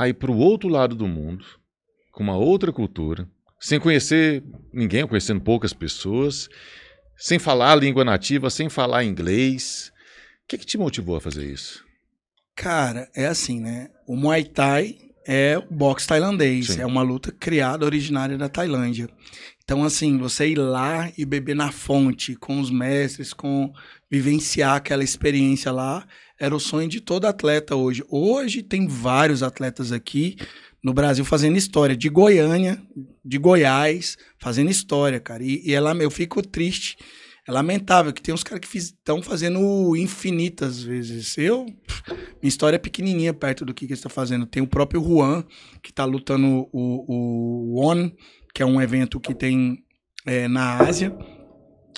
Aí 0.00 0.14
para 0.14 0.30
o 0.30 0.38
outro 0.38 0.66
lado 0.66 0.96
do 0.96 1.06
mundo, 1.06 1.44
com 2.10 2.22
uma 2.22 2.34
outra 2.34 2.72
cultura, 2.72 3.28
sem 3.60 3.78
conhecer 3.78 4.42
ninguém, 4.72 5.06
conhecendo 5.06 5.42
poucas 5.42 5.74
pessoas, 5.74 6.48
sem 7.18 7.38
falar 7.38 7.72
a 7.72 7.76
língua 7.76 8.02
nativa, 8.02 8.48
sem 8.48 8.70
falar 8.70 9.04
inglês. 9.04 9.92
O 10.42 10.48
que, 10.48 10.56
que 10.56 10.64
te 10.64 10.78
motivou 10.78 11.16
a 11.16 11.20
fazer 11.20 11.44
isso? 11.44 11.84
Cara, 12.56 13.10
é 13.14 13.26
assim, 13.26 13.60
né? 13.60 13.90
O 14.08 14.16
Muay 14.16 14.44
Thai 14.44 14.96
é 15.26 15.58
o 15.58 15.66
boxe 15.70 16.06
tailandês, 16.06 16.68
Sim. 16.68 16.80
é 16.80 16.86
uma 16.86 17.02
luta 17.02 17.30
criada 17.30 17.84
originária 17.84 18.38
da 18.38 18.48
Tailândia. 18.48 19.06
Então, 19.62 19.84
assim, 19.84 20.16
você 20.16 20.48
ir 20.48 20.58
lá 20.58 21.12
e 21.18 21.26
beber 21.26 21.54
na 21.54 21.70
fonte 21.70 22.34
com 22.36 22.58
os 22.58 22.70
mestres, 22.70 23.34
com 23.34 23.70
vivenciar 24.10 24.76
aquela 24.76 25.04
experiência 25.04 25.70
lá, 25.70 26.06
era 26.40 26.56
o 26.56 26.58
sonho 26.58 26.88
de 26.88 27.02
todo 27.02 27.26
atleta 27.26 27.76
hoje. 27.76 28.02
Hoje 28.08 28.62
tem 28.62 28.88
vários 28.88 29.42
atletas 29.42 29.92
aqui 29.92 30.36
no 30.82 30.94
Brasil 30.94 31.22
fazendo 31.22 31.58
história, 31.58 31.94
de 31.94 32.08
Goiânia, 32.08 32.82
de 33.22 33.36
Goiás, 33.36 34.16
fazendo 34.38 34.70
história, 34.70 35.20
cara. 35.20 35.44
E, 35.44 35.60
e 35.62 35.74
ela, 35.74 35.94
eu 35.96 36.10
fico 36.10 36.40
triste, 36.40 36.96
é 37.46 37.52
lamentável 37.52 38.10
que 38.10 38.22
tem 38.22 38.32
uns 38.32 38.42
caras 38.42 38.66
que 38.66 38.78
estão 38.78 39.22
fazendo 39.22 39.94
infinitas 39.94 40.82
vezes. 40.82 41.36
Eu, 41.36 41.66
minha 41.66 42.48
história 42.48 42.76
é 42.76 42.78
pequenininha 42.78 43.34
perto 43.34 43.66
do 43.66 43.74
que, 43.74 43.86
que 43.86 43.92
eles 43.92 43.98
estão 43.98 44.10
fazendo. 44.10 44.46
Tem 44.46 44.62
o 44.62 44.66
próprio 44.66 45.04
Juan, 45.04 45.44
que 45.82 45.90
está 45.90 46.06
lutando 46.06 46.66
o, 46.72 47.74
o 47.76 47.80
One 47.80 48.16
que 48.54 48.62
é 48.62 48.66
um 48.66 48.80
evento 48.80 49.20
que 49.20 49.34
tem 49.34 49.84
é, 50.26 50.48
na 50.48 50.78
Ásia, 50.78 51.16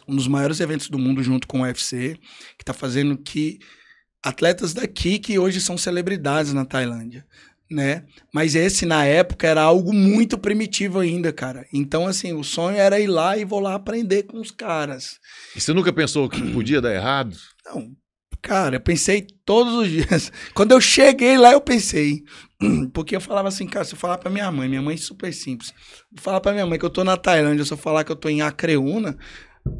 um 0.06 0.14
dos 0.14 0.28
maiores 0.28 0.60
eventos 0.60 0.90
do 0.90 0.98
mundo 0.98 1.22
junto 1.22 1.46
com 1.48 1.60
o 1.60 1.62
UFC, 1.62 2.18
que 2.58 2.62
está 2.62 2.74
fazendo 2.74 3.16
que 3.16 3.58
atletas 4.22 4.72
daqui 4.72 5.18
que 5.18 5.38
hoje 5.38 5.60
são 5.60 5.76
celebridades 5.76 6.52
na 6.52 6.64
Tailândia. 6.64 7.24
né? 7.70 8.04
Mas 8.32 8.54
esse, 8.54 8.84
na 8.84 9.04
época, 9.06 9.46
era 9.46 9.62
algo 9.62 9.94
muito 9.94 10.36
primitivo 10.36 10.98
ainda, 11.00 11.32
cara. 11.32 11.66
Então, 11.72 12.06
assim, 12.06 12.32
o 12.34 12.44
sonho 12.44 12.76
era 12.76 13.00
ir 13.00 13.06
lá 13.06 13.36
e 13.38 13.44
vou 13.46 13.60
lá 13.60 13.74
aprender 13.74 14.24
com 14.24 14.38
os 14.38 14.50
caras. 14.50 15.18
E 15.56 15.60
você 15.60 15.72
nunca 15.72 15.90
pensou 15.92 16.28
que 16.28 16.52
podia 16.52 16.82
dar 16.82 16.94
errado? 16.94 17.34
Não, 17.64 17.90
cara, 18.42 18.76
eu 18.76 18.80
pensei 18.80 19.26
todos 19.46 19.72
os 19.74 19.88
dias. 19.88 20.30
Quando 20.52 20.72
eu 20.72 20.80
cheguei 20.82 21.38
lá, 21.38 21.52
eu 21.52 21.62
pensei. 21.62 22.22
Porque 22.92 23.16
eu 23.16 23.20
falava 23.22 23.48
assim, 23.48 23.66
cara, 23.66 23.86
se 23.86 23.94
eu 23.94 23.98
falar 23.98 24.18
pra 24.18 24.30
minha 24.30 24.50
mãe, 24.52 24.68
minha 24.68 24.82
mãe 24.82 24.94
é 24.94 24.98
super 24.98 25.32
simples. 25.32 25.72
Falar 26.18 26.40
pra 26.42 26.52
minha 26.52 26.66
mãe 26.66 26.78
que 26.78 26.84
eu 26.84 26.90
tô 26.90 27.02
na 27.02 27.16
Tailândia, 27.16 27.64
se 27.64 27.72
eu 27.72 27.78
falar 27.78 28.04
que 28.04 28.12
eu 28.12 28.16
tô 28.16 28.28
em 28.28 28.42
Acreúna, 28.42 29.16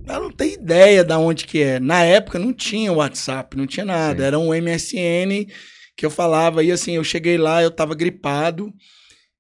ela 0.07 0.21
não 0.21 0.31
tem 0.31 0.55
ideia 0.55 1.05
de 1.05 1.15
onde 1.15 1.47
que 1.47 1.63
é. 1.63 1.81
Na 1.81 2.03
época 2.03 2.39
não 2.39 2.53
tinha 2.53 2.93
WhatsApp, 2.93 3.57
não 3.57 3.67
tinha 3.67 3.85
nada. 3.85 4.21
Sim. 4.21 4.27
Era 4.27 4.39
um 4.39 4.49
MSN 4.49 5.47
que 5.97 6.05
eu 6.05 6.11
falava. 6.11 6.63
E 6.63 6.71
assim, 6.71 6.93
eu 6.93 7.05
cheguei 7.05 7.39
lá, 7.39 7.63
eu 7.63 7.71
tava 7.71 7.95
gripado, 7.95 8.73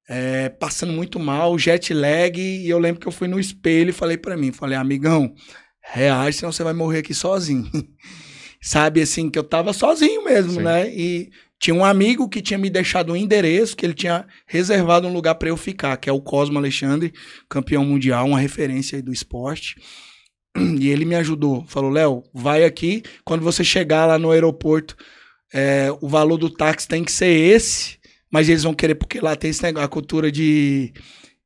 é, 0.08 0.48
passando 0.48 0.92
muito 0.92 1.18
mal, 1.18 1.58
jet 1.58 1.92
lag. 1.92 2.40
E 2.40 2.68
eu 2.68 2.78
lembro 2.78 3.00
que 3.00 3.06
eu 3.06 3.12
fui 3.12 3.28
no 3.28 3.40
espelho 3.40 3.90
e 3.90 3.94
falei 3.94 4.16
para 4.16 4.36
mim, 4.36 4.52
falei, 4.52 4.76
amigão, 4.76 5.34
reage, 5.80 6.38
senão 6.38 6.52
você 6.52 6.62
vai 6.62 6.72
morrer 6.72 6.98
aqui 6.98 7.14
sozinho. 7.14 7.70
Sabe, 8.64 9.02
assim, 9.02 9.28
que 9.28 9.38
eu 9.38 9.42
tava 9.42 9.72
sozinho 9.72 10.24
mesmo, 10.24 10.52
Sim. 10.52 10.62
né? 10.62 10.88
E 10.88 11.30
tinha 11.58 11.74
um 11.74 11.84
amigo 11.84 12.28
que 12.28 12.40
tinha 12.40 12.58
me 12.58 12.70
deixado 12.70 13.12
um 13.12 13.16
endereço, 13.16 13.76
que 13.76 13.84
ele 13.84 13.94
tinha 13.94 14.24
reservado 14.46 15.08
um 15.08 15.12
lugar 15.12 15.34
para 15.34 15.48
eu 15.48 15.56
ficar, 15.56 15.96
que 15.96 16.08
é 16.08 16.12
o 16.12 16.20
Cosmo 16.20 16.58
Alexandre, 16.58 17.12
campeão 17.48 17.84
mundial, 17.84 18.26
uma 18.26 18.38
referência 18.38 18.96
aí 18.96 19.02
do 19.02 19.12
esporte. 19.12 19.76
E 20.78 20.88
ele 20.88 21.04
me 21.04 21.14
ajudou. 21.14 21.64
Falou, 21.66 21.90
Léo, 21.90 22.22
vai 22.32 22.64
aqui. 22.64 23.02
Quando 23.24 23.42
você 23.42 23.64
chegar 23.64 24.06
lá 24.06 24.18
no 24.18 24.30
aeroporto, 24.30 24.96
é, 25.52 25.88
o 26.00 26.08
valor 26.08 26.36
do 26.36 26.50
táxi 26.50 26.88
tem 26.88 27.04
que 27.04 27.12
ser 27.12 27.30
esse, 27.30 27.98
mas 28.30 28.48
eles 28.48 28.62
vão 28.62 28.74
querer, 28.74 28.94
porque 28.94 29.20
lá 29.20 29.36
tem 29.36 29.50
esse 29.50 29.62
negócio, 29.62 29.86
a 29.86 29.88
cultura 29.88 30.30
de, 30.30 30.92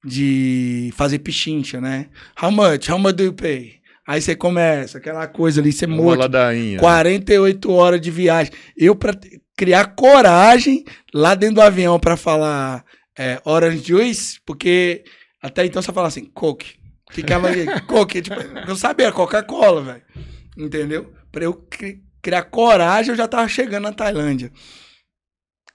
de 0.04 0.90
fazer 0.94 1.18
pichincha, 1.18 1.80
né? 1.80 2.06
How 2.40 2.50
much? 2.50 2.88
How 2.88 2.98
much 2.98 3.14
do 3.14 3.24
you 3.24 3.32
pay? 3.32 3.76
Aí 4.06 4.20
você 4.20 4.36
começa, 4.36 4.98
aquela 4.98 5.26
coisa 5.26 5.60
ali, 5.60 5.72
você 5.72 5.86
morto. 5.86 6.20
Ladainha. 6.20 6.78
48 6.78 7.72
horas 7.72 8.00
de 8.00 8.10
viagem. 8.10 8.52
Eu, 8.76 8.94
pra 8.94 9.12
criar 9.56 9.96
coragem 9.96 10.84
lá 11.12 11.34
dentro 11.34 11.56
do 11.56 11.62
avião 11.62 11.98
para 11.98 12.16
falar 12.16 12.84
é, 13.18 13.40
orange 13.44 13.82
juice, 13.82 14.38
porque 14.46 15.02
até 15.42 15.66
então 15.66 15.82
você 15.82 15.92
fala 15.92 16.06
assim, 16.06 16.24
coke. 16.26 16.74
Ficava 17.10 17.48
ali, 17.48 17.66
coke. 17.86 18.22
Tipo, 18.22 18.36
eu 18.66 18.76
sabia, 18.76 19.12
Coca-Cola, 19.12 19.82
velho. 19.82 20.02
Entendeu? 20.56 21.12
Pra 21.30 21.44
eu 21.44 21.66
criar 22.22 22.44
coragem, 22.44 23.10
eu 23.10 23.16
já 23.16 23.28
tava 23.28 23.48
chegando 23.48 23.84
na 23.84 23.92
Tailândia. 23.92 24.52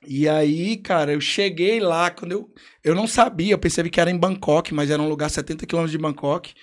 E 0.07 0.27
aí, 0.27 0.77
cara, 0.77 1.13
eu 1.13 1.21
cheguei 1.21 1.79
lá, 1.79 2.09
quando 2.09 2.31
eu. 2.31 2.53
Eu 2.83 2.95
não 2.95 3.05
sabia, 3.05 3.53
eu 3.53 3.59
percebi 3.59 3.89
que 3.89 4.01
era 4.01 4.09
em 4.09 4.17
Bangkok, 4.17 4.73
mas 4.73 4.89
era 4.89 5.01
um 5.01 5.07
lugar 5.07 5.29
70 5.29 5.65
quilômetros 5.65 5.91
de 5.91 5.97
Bangkok. 5.97 6.53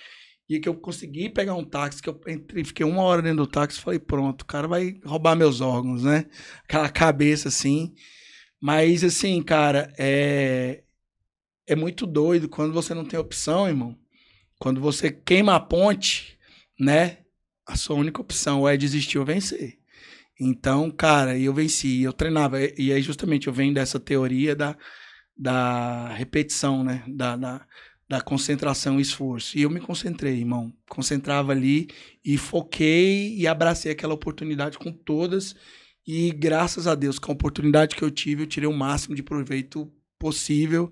E 0.49 0.59
que 0.59 0.67
eu 0.67 0.75
consegui 0.75 1.29
pegar 1.29 1.53
um 1.53 1.63
táxi, 1.63 2.01
que 2.01 2.09
eu 2.09 2.19
entrei, 2.27 2.63
fiquei 2.65 2.85
uma 2.85 3.03
hora 3.03 3.21
dentro 3.21 3.45
do 3.45 3.47
táxi 3.47 3.79
falei, 3.79 3.99
pronto, 3.99 4.41
o 4.41 4.45
cara 4.45 4.67
vai 4.67 4.99
roubar 5.05 5.35
meus 5.35 5.61
órgãos, 5.61 6.03
né? 6.03 6.25
Aquela 6.63 6.89
cabeça 6.89 7.47
assim. 7.47 7.93
Mas, 8.61 9.03
assim, 9.03 9.41
cara, 9.41 9.93
é. 9.97 10.83
É 11.67 11.75
muito 11.75 12.07
doido 12.07 12.49
quando 12.49 12.73
você 12.73 12.93
não 12.95 13.05
tem 13.05 13.19
opção, 13.19 13.67
irmão. 13.67 13.95
Quando 14.59 14.81
você 14.81 15.09
queima 15.09 15.55
a 15.55 15.59
ponte, 15.59 16.37
né? 16.79 17.19
A 17.65 17.75
sua 17.77 17.95
única 17.95 18.21
opção 18.21 18.67
é 18.67 18.75
desistir 18.75 19.17
ou 19.17 19.25
vencer. 19.25 19.77
Então, 20.39 20.91
cara, 20.91 21.37
eu 21.37 21.53
venci, 21.53 22.01
eu 22.01 22.13
treinava. 22.13 22.59
E 22.77 22.91
aí, 22.91 23.01
justamente, 23.01 23.47
eu 23.47 23.53
venho 23.53 23.73
dessa 23.73 23.99
teoria 23.99 24.55
da, 24.55 24.77
da 25.37 26.09
repetição, 26.09 26.83
né? 26.83 27.03
Da, 27.07 27.35
da, 27.35 27.65
da 28.07 28.21
concentração 28.21 28.99
e 28.99 29.01
esforço. 29.01 29.57
E 29.57 29.61
eu 29.61 29.69
me 29.69 29.79
concentrei, 29.79 30.39
irmão. 30.39 30.73
Concentrava 30.89 31.51
ali 31.51 31.87
e 32.25 32.37
foquei 32.37 33.35
e 33.37 33.47
abracei 33.47 33.91
aquela 33.91 34.13
oportunidade 34.13 34.77
com 34.77 34.91
todas. 34.91 35.55
E 36.07 36.31
graças 36.31 36.87
a 36.87 36.95
Deus, 36.95 37.19
com 37.19 37.31
a 37.31 37.35
oportunidade 37.35 37.95
que 37.95 38.03
eu 38.03 38.09
tive, 38.09 38.43
eu 38.43 38.47
tirei 38.47 38.67
o 38.67 38.73
máximo 38.73 39.15
de 39.15 39.21
proveito 39.21 39.91
possível. 40.17 40.91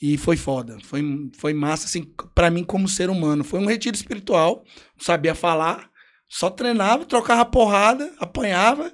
E 0.00 0.18
foi 0.18 0.36
foda. 0.36 0.78
Foi, 0.82 1.02
foi 1.38 1.54
massa, 1.54 1.86
assim, 1.86 2.04
para 2.34 2.50
mim 2.50 2.64
como 2.64 2.88
ser 2.88 3.08
humano. 3.08 3.44
Foi 3.44 3.60
um 3.60 3.66
retiro 3.66 3.96
espiritual. 3.96 4.64
Não 4.96 5.04
sabia 5.04 5.34
falar. 5.34 5.90
Só 6.28 6.50
treinava, 6.50 7.04
trocava 7.04 7.44
porrada, 7.44 8.12
apanhava 8.18 8.92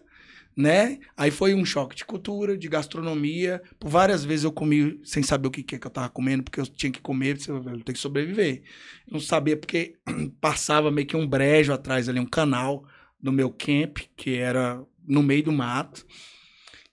né? 0.60 0.98
Aí 1.16 1.30
foi 1.30 1.54
um 1.54 1.64
choque 1.64 1.96
de 1.96 2.04
cultura, 2.04 2.56
de 2.56 2.68
gastronomia. 2.68 3.62
Por 3.78 3.88
várias 3.88 4.24
vezes 4.24 4.44
eu 4.44 4.52
comi 4.52 5.00
sem 5.04 5.22
saber 5.22 5.48
o 5.48 5.50
que, 5.50 5.62
que, 5.62 5.76
é 5.76 5.78
que 5.78 5.86
eu 5.86 5.90
tava 5.90 6.08
comendo, 6.10 6.42
porque 6.42 6.60
eu 6.60 6.66
tinha 6.66 6.92
que 6.92 7.00
comer, 7.00 7.38
eu 7.48 7.62
tenho 7.62 7.84
que 7.84 7.98
sobreviver. 7.98 8.62
Não 9.10 9.20
sabia 9.20 9.56
porque 9.56 9.96
passava 10.40 10.90
meio 10.90 11.06
que 11.06 11.16
um 11.16 11.26
brejo 11.26 11.72
atrás 11.72 12.08
ali, 12.08 12.20
um 12.20 12.26
canal 12.26 12.84
do 13.18 13.32
meu 13.32 13.50
camp, 13.50 13.98
que 14.16 14.36
era 14.36 14.82
no 15.06 15.22
meio 15.22 15.44
do 15.44 15.52
mato. 15.52 16.06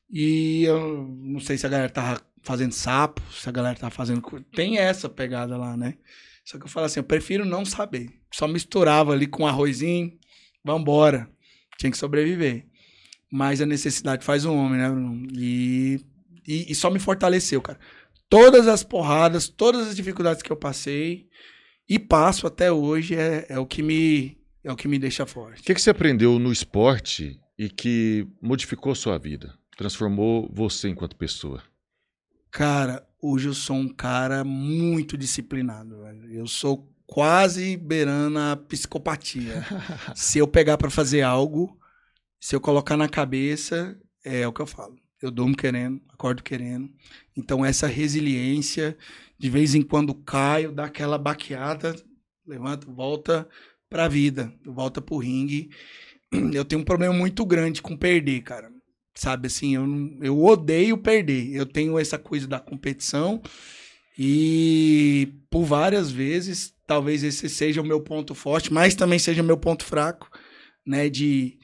E 0.09 0.63
eu 0.63 1.05
não 1.21 1.39
sei 1.39 1.57
se 1.57 1.65
a 1.65 1.69
galera 1.69 1.89
tava 1.89 2.21
fazendo 2.47 2.71
sapo, 2.71 3.21
se 3.31 3.47
a 3.49 3.51
galera 3.51 3.77
tava 3.77 3.91
fazendo. 3.91 4.21
Tem 4.55 4.77
essa 4.77 5.09
pegada 5.09 5.57
lá, 5.57 5.75
né? 5.75 5.95
Só 6.45 6.57
que 6.57 6.63
eu 6.63 6.69
falo 6.69 6.85
assim, 6.85 7.01
eu 7.01 7.03
prefiro 7.03 7.43
não 7.43 7.65
saber. 7.65 8.09
Só 8.33 8.47
misturava 8.47 9.11
ali 9.11 9.27
com 9.27 9.45
arrozinho, 9.45 10.17
vambora. 10.63 11.29
Tinha 11.77 11.91
que 11.91 11.97
sobreviver. 11.97 12.65
Mas 13.29 13.61
a 13.61 13.65
necessidade 13.65 14.23
faz 14.23 14.45
o 14.45 14.53
homem, 14.55 14.79
né, 14.79 14.89
Bruno? 14.89 15.27
E, 15.33 15.99
e, 16.47 16.71
e, 16.71 16.75
só 16.75 16.89
me 16.89 16.99
fortaleceu, 16.99 17.61
cara. 17.61 17.77
Todas 18.29 18.65
as 18.69 18.81
porradas, 18.81 19.49
todas 19.49 19.89
as 19.89 19.95
dificuldades 19.95 20.41
que 20.41 20.51
eu 20.51 20.55
passei 20.55 21.27
e 21.87 21.99
passo 21.99 22.47
até 22.47 22.71
hoje 22.71 23.15
é, 23.15 23.45
é 23.49 23.59
o 23.59 23.65
que 23.65 23.83
me 23.83 24.37
é 24.63 24.71
o 24.71 24.75
que 24.75 24.87
me 24.87 24.99
deixa 24.99 25.25
forte. 25.25 25.61
O 25.61 25.63
que, 25.63 25.73
que 25.73 25.81
você 25.81 25.89
aprendeu 25.89 26.39
no 26.39 26.51
esporte 26.51 27.39
e 27.57 27.69
que 27.69 28.27
modificou 28.41 28.95
sua 28.95 29.17
vida? 29.17 29.53
Transformou 29.77 30.49
você 30.53 30.89
enquanto 30.89 31.15
pessoa? 31.15 31.61
Cara, 32.57 33.07
hoje 33.21 33.49
eu 33.49 33.53
sou 33.53 33.75
um 33.75 33.87
cara 33.87 34.43
muito 34.43 35.15
disciplinado. 35.15 36.01
Velho. 36.01 36.31
Eu 36.31 36.47
sou 36.47 36.91
quase 37.05 37.77
beirando 37.77 38.39
a 38.39 38.55
psicopatia. 38.55 39.63
Se 40.15 40.39
eu 40.39 40.47
pegar 40.47 40.75
para 40.75 40.89
fazer 40.89 41.21
algo, 41.21 41.79
se 42.39 42.55
eu 42.55 42.59
colocar 42.59 42.97
na 42.97 43.07
cabeça, 43.07 43.95
é 44.25 44.47
o 44.47 44.51
que 44.51 44.59
eu 44.59 44.65
falo. 44.65 44.95
Eu 45.21 45.29
durmo 45.29 45.55
querendo, 45.55 46.01
acordo 46.09 46.41
querendo. 46.41 46.89
Então, 47.35 47.63
essa 47.63 47.85
resiliência, 47.85 48.97
de 49.37 49.51
vez 49.51 49.75
em 49.75 49.83
quando 49.83 50.15
caio, 50.15 50.71
dá 50.71 50.85
aquela 50.85 51.19
baqueada, 51.19 51.95
levanta, 52.43 52.87
volta 52.91 53.47
pra 53.87 54.07
vida, 54.07 54.51
volta 54.65 54.99
pro 54.99 55.17
ringue. 55.17 55.69
Eu 56.51 56.65
tenho 56.65 56.81
um 56.81 56.85
problema 56.85 57.13
muito 57.13 57.45
grande 57.45 57.83
com 57.83 57.95
perder, 57.95 58.41
cara. 58.41 58.71
Sabe 59.17 59.47
assim, 59.47 59.73
eu, 59.75 59.85
eu 60.21 60.43
odeio 60.43 60.97
perder. 60.97 61.49
Eu 61.51 61.65
tenho 61.65 61.97
essa 61.97 62.19
coisa 62.19 62.47
da 62.47 62.59
competição 62.59 63.41
e 64.17 65.33
por 65.49 65.65
várias 65.65 66.11
vezes, 66.11 66.71
talvez 66.85 67.23
esse 67.23 67.49
seja 67.49 67.81
o 67.81 67.85
meu 67.85 67.99
ponto 67.99 68.35
forte, 68.35 68.71
mas 68.71 68.93
também 68.93 69.17
seja 69.17 69.41
o 69.41 69.45
meu 69.45 69.57
ponto 69.57 69.83
fraco, 69.83 70.29
né? 70.85 71.09
De 71.09 71.57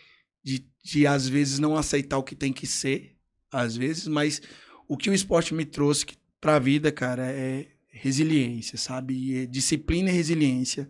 de, 0.43 0.65
de 0.83 1.07
às 1.07 1.27
vezes 1.27 1.59
não 1.59 1.77
aceitar 1.77 2.17
o 2.17 2.23
que 2.23 2.35
tem 2.35 2.51
que 2.51 2.65
ser, 2.67 3.15
às 3.51 3.77
vezes, 3.77 4.07
mas 4.07 4.41
o 4.87 4.97
que 4.97 5.09
o 5.09 5.13
esporte 5.13 5.53
me 5.53 5.63
trouxe 5.63 6.05
para 6.41 6.55
a 6.55 6.59
vida, 6.59 6.91
cara, 6.91 7.23
é 7.31 7.67
resiliência, 7.89 8.77
sabe? 8.79 9.43
É 9.43 9.45
disciplina 9.45 10.09
e 10.09 10.13
resiliência 10.13 10.89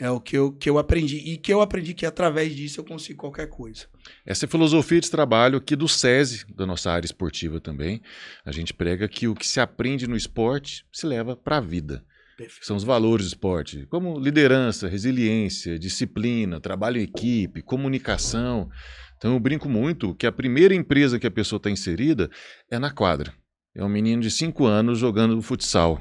é 0.00 0.10
o 0.10 0.20
que 0.20 0.36
eu, 0.36 0.52
que 0.52 0.68
eu 0.68 0.78
aprendi. 0.78 1.18
E 1.18 1.36
que 1.36 1.52
eu 1.52 1.60
aprendi 1.60 1.94
que 1.94 2.06
através 2.06 2.54
disso 2.54 2.80
eu 2.80 2.84
consigo 2.84 3.20
qualquer 3.20 3.48
coisa. 3.48 3.86
Essa 4.26 4.44
é 4.44 4.46
a 4.46 4.50
filosofia 4.50 5.00
de 5.00 5.10
trabalho 5.10 5.58
aqui 5.58 5.76
do 5.76 5.88
SESI, 5.88 6.46
da 6.54 6.66
nossa 6.66 6.90
área 6.90 7.06
esportiva 7.06 7.60
também. 7.60 8.02
A 8.44 8.52
gente 8.52 8.74
prega 8.74 9.08
que 9.08 9.28
o 9.28 9.34
que 9.34 9.46
se 9.46 9.60
aprende 9.60 10.06
no 10.06 10.16
esporte 10.16 10.84
se 10.92 11.06
leva 11.06 11.36
para 11.36 11.58
a 11.58 11.60
vida. 11.60 12.04
Perfeito. 12.36 12.66
São 12.66 12.76
os 12.76 12.82
valores 12.82 13.26
do 13.26 13.28
esporte, 13.28 13.86
como 13.86 14.18
liderança, 14.18 14.88
resiliência, 14.88 15.78
disciplina, 15.78 16.60
trabalho 16.60 16.98
em 16.98 17.04
equipe, 17.04 17.62
comunicação. 17.62 18.68
Então 19.16 19.34
eu 19.34 19.40
brinco 19.40 19.68
muito 19.68 20.14
que 20.16 20.26
a 20.26 20.32
primeira 20.32 20.74
empresa 20.74 21.18
que 21.18 21.26
a 21.28 21.30
pessoa 21.30 21.58
está 21.58 21.70
inserida 21.70 22.28
é 22.68 22.78
na 22.78 22.90
quadra. 22.90 23.32
É 23.74 23.84
um 23.84 23.88
menino 23.88 24.20
de 24.20 24.30
5 24.30 24.66
anos 24.66 24.98
jogando 24.98 25.40
futsal. 25.42 26.00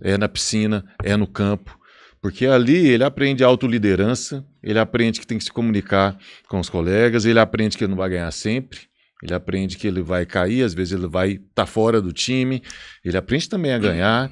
É 0.00 0.18
na 0.18 0.28
piscina, 0.28 0.84
é 1.02 1.16
no 1.16 1.26
campo. 1.26 1.79
Porque 2.20 2.46
ali 2.46 2.88
ele 2.88 3.02
aprende 3.02 3.42
autoliderança, 3.42 4.46
ele 4.62 4.78
aprende 4.78 5.20
que 5.20 5.26
tem 5.26 5.38
que 5.38 5.44
se 5.44 5.52
comunicar 5.52 6.18
com 6.48 6.60
os 6.60 6.68
colegas, 6.68 7.24
ele 7.24 7.38
aprende 7.38 7.78
que 7.78 7.84
ele 7.84 7.90
não 7.90 7.96
vai 7.96 8.10
ganhar 8.10 8.30
sempre, 8.30 8.80
ele 9.22 9.34
aprende 9.34 9.76
que 9.78 9.86
ele 9.86 10.02
vai 10.02 10.26
cair, 10.26 10.62
às 10.62 10.74
vezes 10.74 10.92
ele 10.92 11.06
vai 11.06 11.32
estar 11.32 11.44
tá 11.54 11.66
fora 11.66 12.00
do 12.00 12.12
time, 12.12 12.62
ele 13.04 13.16
aprende 13.16 13.48
também 13.48 13.72
a 13.72 13.78
ganhar. 13.78 14.30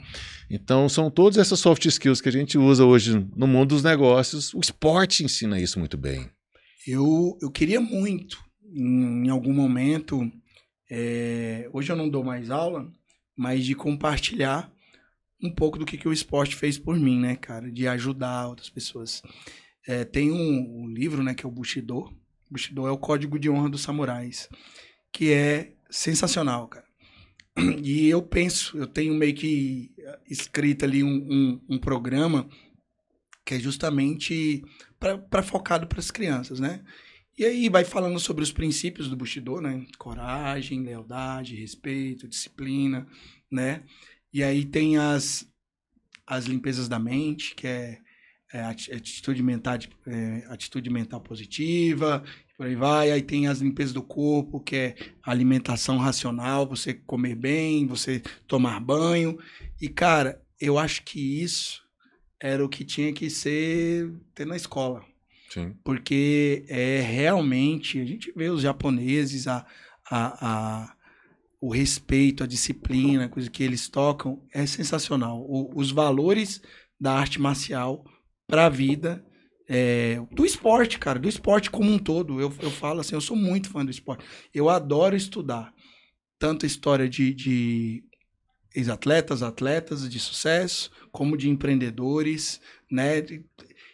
Então, 0.50 0.88
são 0.88 1.10
todas 1.10 1.38
essas 1.38 1.60
soft 1.60 1.84
skills 1.84 2.20
que 2.20 2.28
a 2.28 2.32
gente 2.32 2.56
usa 2.56 2.84
hoje 2.84 3.26
no 3.36 3.46
mundo 3.46 3.70
dos 3.70 3.82
negócios. 3.82 4.54
O 4.54 4.60
esporte 4.60 5.22
ensina 5.22 5.60
isso 5.60 5.78
muito 5.78 5.96
bem. 5.96 6.30
Eu, 6.86 7.36
eu 7.42 7.50
queria 7.50 7.80
muito, 7.80 8.38
em, 8.64 9.26
em 9.26 9.28
algum 9.28 9.52
momento, 9.52 10.30
é, 10.90 11.68
hoje 11.70 11.92
eu 11.92 11.96
não 11.96 12.08
dou 12.08 12.24
mais 12.24 12.50
aula, 12.50 12.90
mas 13.36 13.64
de 13.64 13.74
compartilhar 13.74 14.72
um 15.42 15.50
pouco 15.50 15.78
do 15.78 15.86
que, 15.86 15.96
que 15.96 16.08
o 16.08 16.12
esporte 16.12 16.56
fez 16.56 16.78
por 16.78 16.96
mim, 16.98 17.18
né, 17.18 17.36
cara? 17.36 17.70
De 17.70 17.86
ajudar 17.86 18.48
outras 18.48 18.68
pessoas. 18.68 19.22
É, 19.86 20.04
tem 20.04 20.30
um, 20.30 20.82
um, 20.82 20.88
livro, 20.88 21.22
né, 21.22 21.34
que 21.34 21.44
é 21.44 21.48
o 21.48 21.52
Bushido. 21.52 22.12
Bushido 22.50 22.86
é 22.86 22.90
o 22.90 22.98
código 22.98 23.38
de 23.38 23.48
honra 23.48 23.68
dos 23.68 23.82
samurais, 23.82 24.48
que 25.12 25.32
é 25.32 25.72
sensacional, 25.90 26.68
cara. 26.68 26.86
E 27.82 28.08
eu 28.08 28.22
penso, 28.22 28.78
eu 28.78 28.86
tenho 28.86 29.14
meio 29.14 29.34
que 29.34 29.90
escrito 30.28 30.84
ali 30.84 31.02
um, 31.02 31.26
um, 31.30 31.60
um 31.70 31.78
programa 31.78 32.48
que 33.44 33.54
é 33.54 33.58
justamente 33.58 34.62
para 34.98 35.42
focado 35.42 35.86
para 35.86 35.98
as 35.98 36.10
crianças, 36.10 36.60
né? 36.60 36.84
E 37.38 37.44
aí 37.44 37.68
vai 37.68 37.84
falando 37.84 38.18
sobre 38.18 38.42
os 38.42 38.52
princípios 38.52 39.08
do 39.08 39.16
Bushido, 39.16 39.60
né? 39.60 39.86
Coragem, 39.96 40.82
lealdade, 40.82 41.54
respeito, 41.54 42.28
disciplina, 42.28 43.06
né? 43.50 43.84
E 44.32 44.42
aí 44.42 44.64
tem 44.64 44.96
as, 44.96 45.46
as 46.26 46.44
limpezas 46.44 46.88
da 46.88 46.98
mente, 46.98 47.54
que 47.54 47.66
é, 47.66 47.98
é 48.52 48.60
atitude, 48.62 49.42
mental, 49.42 49.78
é, 50.06 50.44
atitude 50.48 50.90
mental 50.90 51.20
positiva, 51.20 52.22
por 52.56 52.66
aí 52.66 52.74
vai. 52.74 53.10
Aí 53.10 53.22
tem 53.22 53.46
as 53.46 53.60
limpezas 53.60 53.92
do 53.92 54.02
corpo, 54.02 54.60
que 54.60 54.76
é 54.76 54.96
alimentação 55.22 55.96
racional, 55.96 56.66
você 56.66 56.92
comer 56.94 57.34
bem, 57.34 57.86
você 57.86 58.22
tomar 58.46 58.80
banho. 58.80 59.38
E, 59.80 59.88
cara, 59.88 60.42
eu 60.60 60.78
acho 60.78 61.02
que 61.04 61.42
isso 61.42 61.86
era 62.40 62.64
o 62.64 62.68
que 62.68 62.84
tinha 62.84 63.12
que 63.12 63.30
ser 63.30 64.12
ter 64.34 64.46
na 64.46 64.56
escola. 64.56 65.04
Sim. 65.50 65.74
Porque 65.82 66.64
é 66.68 67.00
realmente, 67.00 68.00
a 68.00 68.04
gente 68.04 68.32
vê 68.36 68.50
os 68.50 68.62
japoneses, 68.62 69.46
a, 69.46 69.66
a, 70.10 70.46
a, 70.46 70.96
o 71.60 71.72
respeito, 71.72 72.44
a 72.44 72.46
disciplina, 72.46 73.28
coisa 73.28 73.50
que 73.50 73.62
eles 73.62 73.88
tocam, 73.88 74.42
é 74.52 74.64
sensacional. 74.66 75.40
O, 75.40 75.72
os 75.78 75.90
valores 75.90 76.62
da 77.00 77.12
arte 77.12 77.40
marcial 77.40 78.04
para 78.46 78.66
a 78.66 78.70
vida, 78.70 79.24
é, 79.68 80.20
do 80.32 80.46
esporte, 80.46 80.98
cara, 80.98 81.18
do 81.18 81.28
esporte 81.28 81.70
como 81.70 81.90
um 81.90 81.98
todo. 81.98 82.40
Eu, 82.40 82.52
eu 82.60 82.70
falo 82.70 83.00
assim, 83.00 83.14
eu 83.14 83.20
sou 83.20 83.36
muito 83.36 83.70
fã 83.70 83.84
do 83.84 83.90
esporte. 83.90 84.24
Eu 84.54 84.68
adoro 84.68 85.16
estudar 85.16 85.72
tanto 86.38 86.64
história 86.64 87.08
de, 87.08 87.34
de 87.34 88.04
ex-atletas, 88.74 89.42
atletas 89.42 90.08
de 90.08 90.20
sucesso, 90.20 90.90
como 91.10 91.36
de 91.36 91.50
empreendedores, 91.50 92.60
né? 92.90 93.18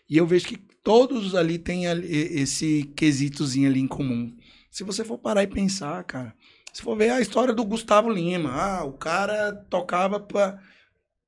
E 0.09 0.17
eu 0.17 0.27
vejo 0.27 0.49
que 0.49 0.59
todos 0.83 1.35
ali 1.35 1.59
têm 1.59 1.85
esse 1.85 2.85
quesitozinho 2.95 3.69
ali 3.69 3.81
em 3.81 3.89
comum. 3.89 4.37
Se 4.71 4.85
você 4.85 5.05
for 5.05 5.19
parar 5.19 5.43
e 5.43 5.47
pensar, 5.47 6.05
cara, 6.05 6.35
se 6.75 6.83
for 6.83 6.97
ver 6.97 7.11
a 7.11 7.21
história 7.21 7.55
do 7.55 7.65
Gustavo 7.65 8.11
Lima, 8.11 8.51
ah, 8.51 8.85
o 8.85 8.95
cara 8.95 9.53
tocava 9.71 10.19
pra, 10.19 10.61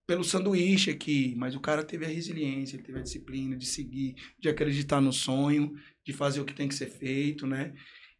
pelo 0.04 0.24
sanduíche 0.24 0.90
aqui, 0.90 1.34
mas 1.36 1.54
o 1.54 1.60
cara 1.60 1.84
teve 1.84 2.04
a 2.04 2.08
resiliência, 2.08 2.82
teve 2.82 2.98
a 2.98 3.02
disciplina 3.02 3.56
de 3.56 3.64
seguir, 3.64 4.16
de 4.40 4.48
acreditar 4.48 5.00
no 5.00 5.12
sonho, 5.12 5.72
de 6.04 6.12
fazer 6.12 6.40
o 6.40 6.44
que 6.44 6.52
tem 6.52 6.66
que 6.66 6.74
ser 6.74 6.90
feito, 6.90 7.46
né? 7.46 7.72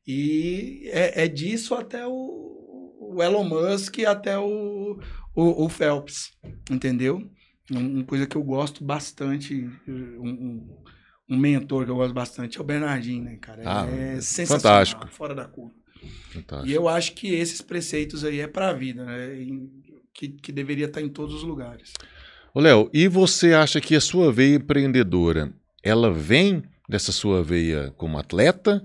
E 0.07 0.89
é, 0.93 1.25
é 1.25 1.29
disso 1.29 1.75
até 1.75 2.07
o, 2.07 2.13
o 2.13 3.21
Elon 3.21 3.43
Musk 3.43 3.99
até 4.07 4.39
o, 4.39 5.01
o, 5.35 5.65
o 5.65 5.69
Phelps, 5.69 6.31
entendeu? 6.71 7.29
Uma 7.69 8.05
coisa 8.05 8.25
que 8.25 8.37
eu 8.37 8.43
gosto 8.45 8.85
bastante, 8.85 9.69
um, 9.89 10.69
um, 11.29 11.37
mentor 11.37 11.85
que 11.85 11.91
eu 11.91 11.97
gosto 11.97 12.15
bastante 12.15 12.59
é 12.59 12.61
o 12.61 12.65
Bernardinho, 12.65 13.25
né, 13.25 13.37
cara? 13.39 13.63
Ah, 13.67 13.87
é 13.89 14.21
sensacional, 14.21 14.61
fantástico. 14.61 15.09
fora 15.09 15.35
da 15.35 15.45
curva. 15.45 15.75
Fantástico. 16.31 16.69
E 16.69 16.73
eu 16.73 16.89
acho 16.89 17.13
que 17.15 17.35
esses 17.35 17.61
preceitos 17.61 18.25
aí 18.25 18.41
é 18.41 18.47
para 18.47 18.71
a 18.71 18.73
vida, 18.73 19.05
né? 19.05 19.29
Que, 20.13 20.29
que 20.29 20.51
deveria 20.51 20.87
estar 20.87 21.01
em 21.01 21.09
todos 21.09 21.35
os 21.35 21.43
lugares. 21.43 21.93
Ô, 22.55 22.61
Léo, 22.61 22.91
e 22.93 23.07
você 23.07 23.53
acha 23.53 23.81
que 23.81 23.95
a 23.95 24.01
sua 24.01 24.33
veia 24.33 24.57
empreendedora, 24.57 25.53
ela 25.83 26.11
vem 26.11 26.63
dessa 26.89 27.13
sua 27.13 27.43
veia 27.43 27.93
como 27.97 28.19
atleta 28.19 28.83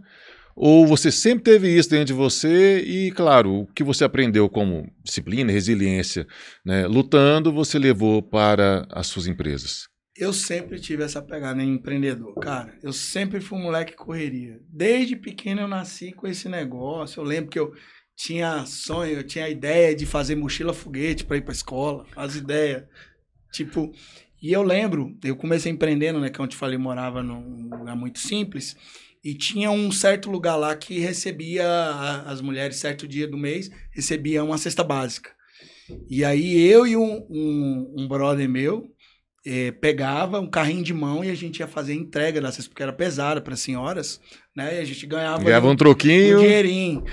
ou 0.55 0.85
você 0.85 1.11
sempre 1.11 1.43
teve 1.45 1.69
isso 1.75 1.89
dentro 1.89 2.07
de 2.07 2.13
você 2.13 2.79
e, 2.79 3.11
claro, 3.11 3.61
o 3.61 3.67
que 3.67 3.83
você 3.83 4.03
aprendeu 4.03 4.49
como 4.49 4.91
disciplina, 5.03 5.51
resiliência, 5.51 6.27
né, 6.65 6.85
lutando, 6.87 7.51
você 7.51 7.79
levou 7.79 8.21
para 8.21 8.85
as 8.91 9.07
suas 9.07 9.27
empresas? 9.27 9.90
Eu 10.21 10.31
sempre 10.31 10.79
tive 10.79 11.01
essa 11.01 11.19
pegada 11.19 11.63
em 11.63 11.73
empreendedor, 11.73 12.35
cara. 12.35 12.71
Eu 12.83 12.93
sempre 12.93 13.41
fui 13.41 13.57
um 13.57 13.63
moleque 13.63 13.93
que 13.93 13.97
correria. 13.97 14.61
Desde 14.69 15.15
pequeno 15.15 15.61
eu 15.61 15.67
nasci 15.67 16.11
com 16.11 16.27
esse 16.27 16.47
negócio. 16.47 17.19
Eu 17.19 17.23
lembro 17.23 17.49
que 17.49 17.57
eu 17.57 17.73
tinha 18.15 18.63
sonho, 18.67 19.13
eu 19.13 19.23
tinha 19.23 19.49
ideia 19.49 19.95
de 19.95 20.05
fazer 20.05 20.35
mochila 20.35 20.75
foguete 20.75 21.25
para 21.25 21.37
ir 21.37 21.41
para 21.41 21.53
escola, 21.53 22.05
as 22.15 22.35
ideias. 22.35 22.83
Tipo, 23.51 23.91
e 24.39 24.53
eu 24.53 24.61
lembro, 24.61 25.17
eu 25.23 25.35
comecei 25.35 25.71
empreendendo, 25.71 26.19
né, 26.19 26.29
que 26.29 26.39
é 26.39 26.45
eu 26.45 26.51
falei, 26.51 26.77
morava 26.77 27.23
num 27.23 27.75
lugar 27.75 27.95
muito 27.95 28.19
simples. 28.19 28.77
E 29.23 29.33
tinha 29.33 29.71
um 29.71 29.91
certo 29.91 30.29
lugar 30.29 30.55
lá 30.55 30.75
que 30.75 30.99
recebia, 30.99 31.65
as 32.27 32.41
mulheres, 32.41 32.75
certo 32.75 33.07
dia 33.07 33.27
do 33.27 33.39
mês, 33.39 33.71
recebia 33.89 34.43
uma 34.43 34.59
cesta 34.59 34.83
básica. 34.83 35.31
E 36.07 36.23
aí 36.23 36.61
eu 36.61 36.85
e 36.85 36.95
um, 36.95 37.25
um, 37.27 37.95
um 37.97 38.07
brother 38.07 38.47
meu 38.47 38.87
eh, 39.45 39.71
pegava 39.71 40.39
um 40.39 40.47
carrinho 40.47 40.83
de 40.83 40.93
mão 40.93 41.23
e 41.23 41.29
a 41.29 41.35
gente 41.35 41.59
ia 41.59 41.67
fazer 41.67 41.93
a 41.93 41.95
entrega 41.95 42.39
da 42.39 42.51
cesta, 42.51 42.69
porque 42.69 42.83
era 42.83 42.93
pesada 42.93 43.41
para 43.41 43.55
senhoras, 43.55 44.19
né? 44.55 44.77
E 44.77 44.79
a 44.79 44.85
gente 44.85 45.05
ganhava, 45.05 45.43
ganhava 45.43 45.67
um 45.67 45.75
troquinho. 45.75 46.37
Um 46.37 46.41
dinheirinho. 46.41 47.03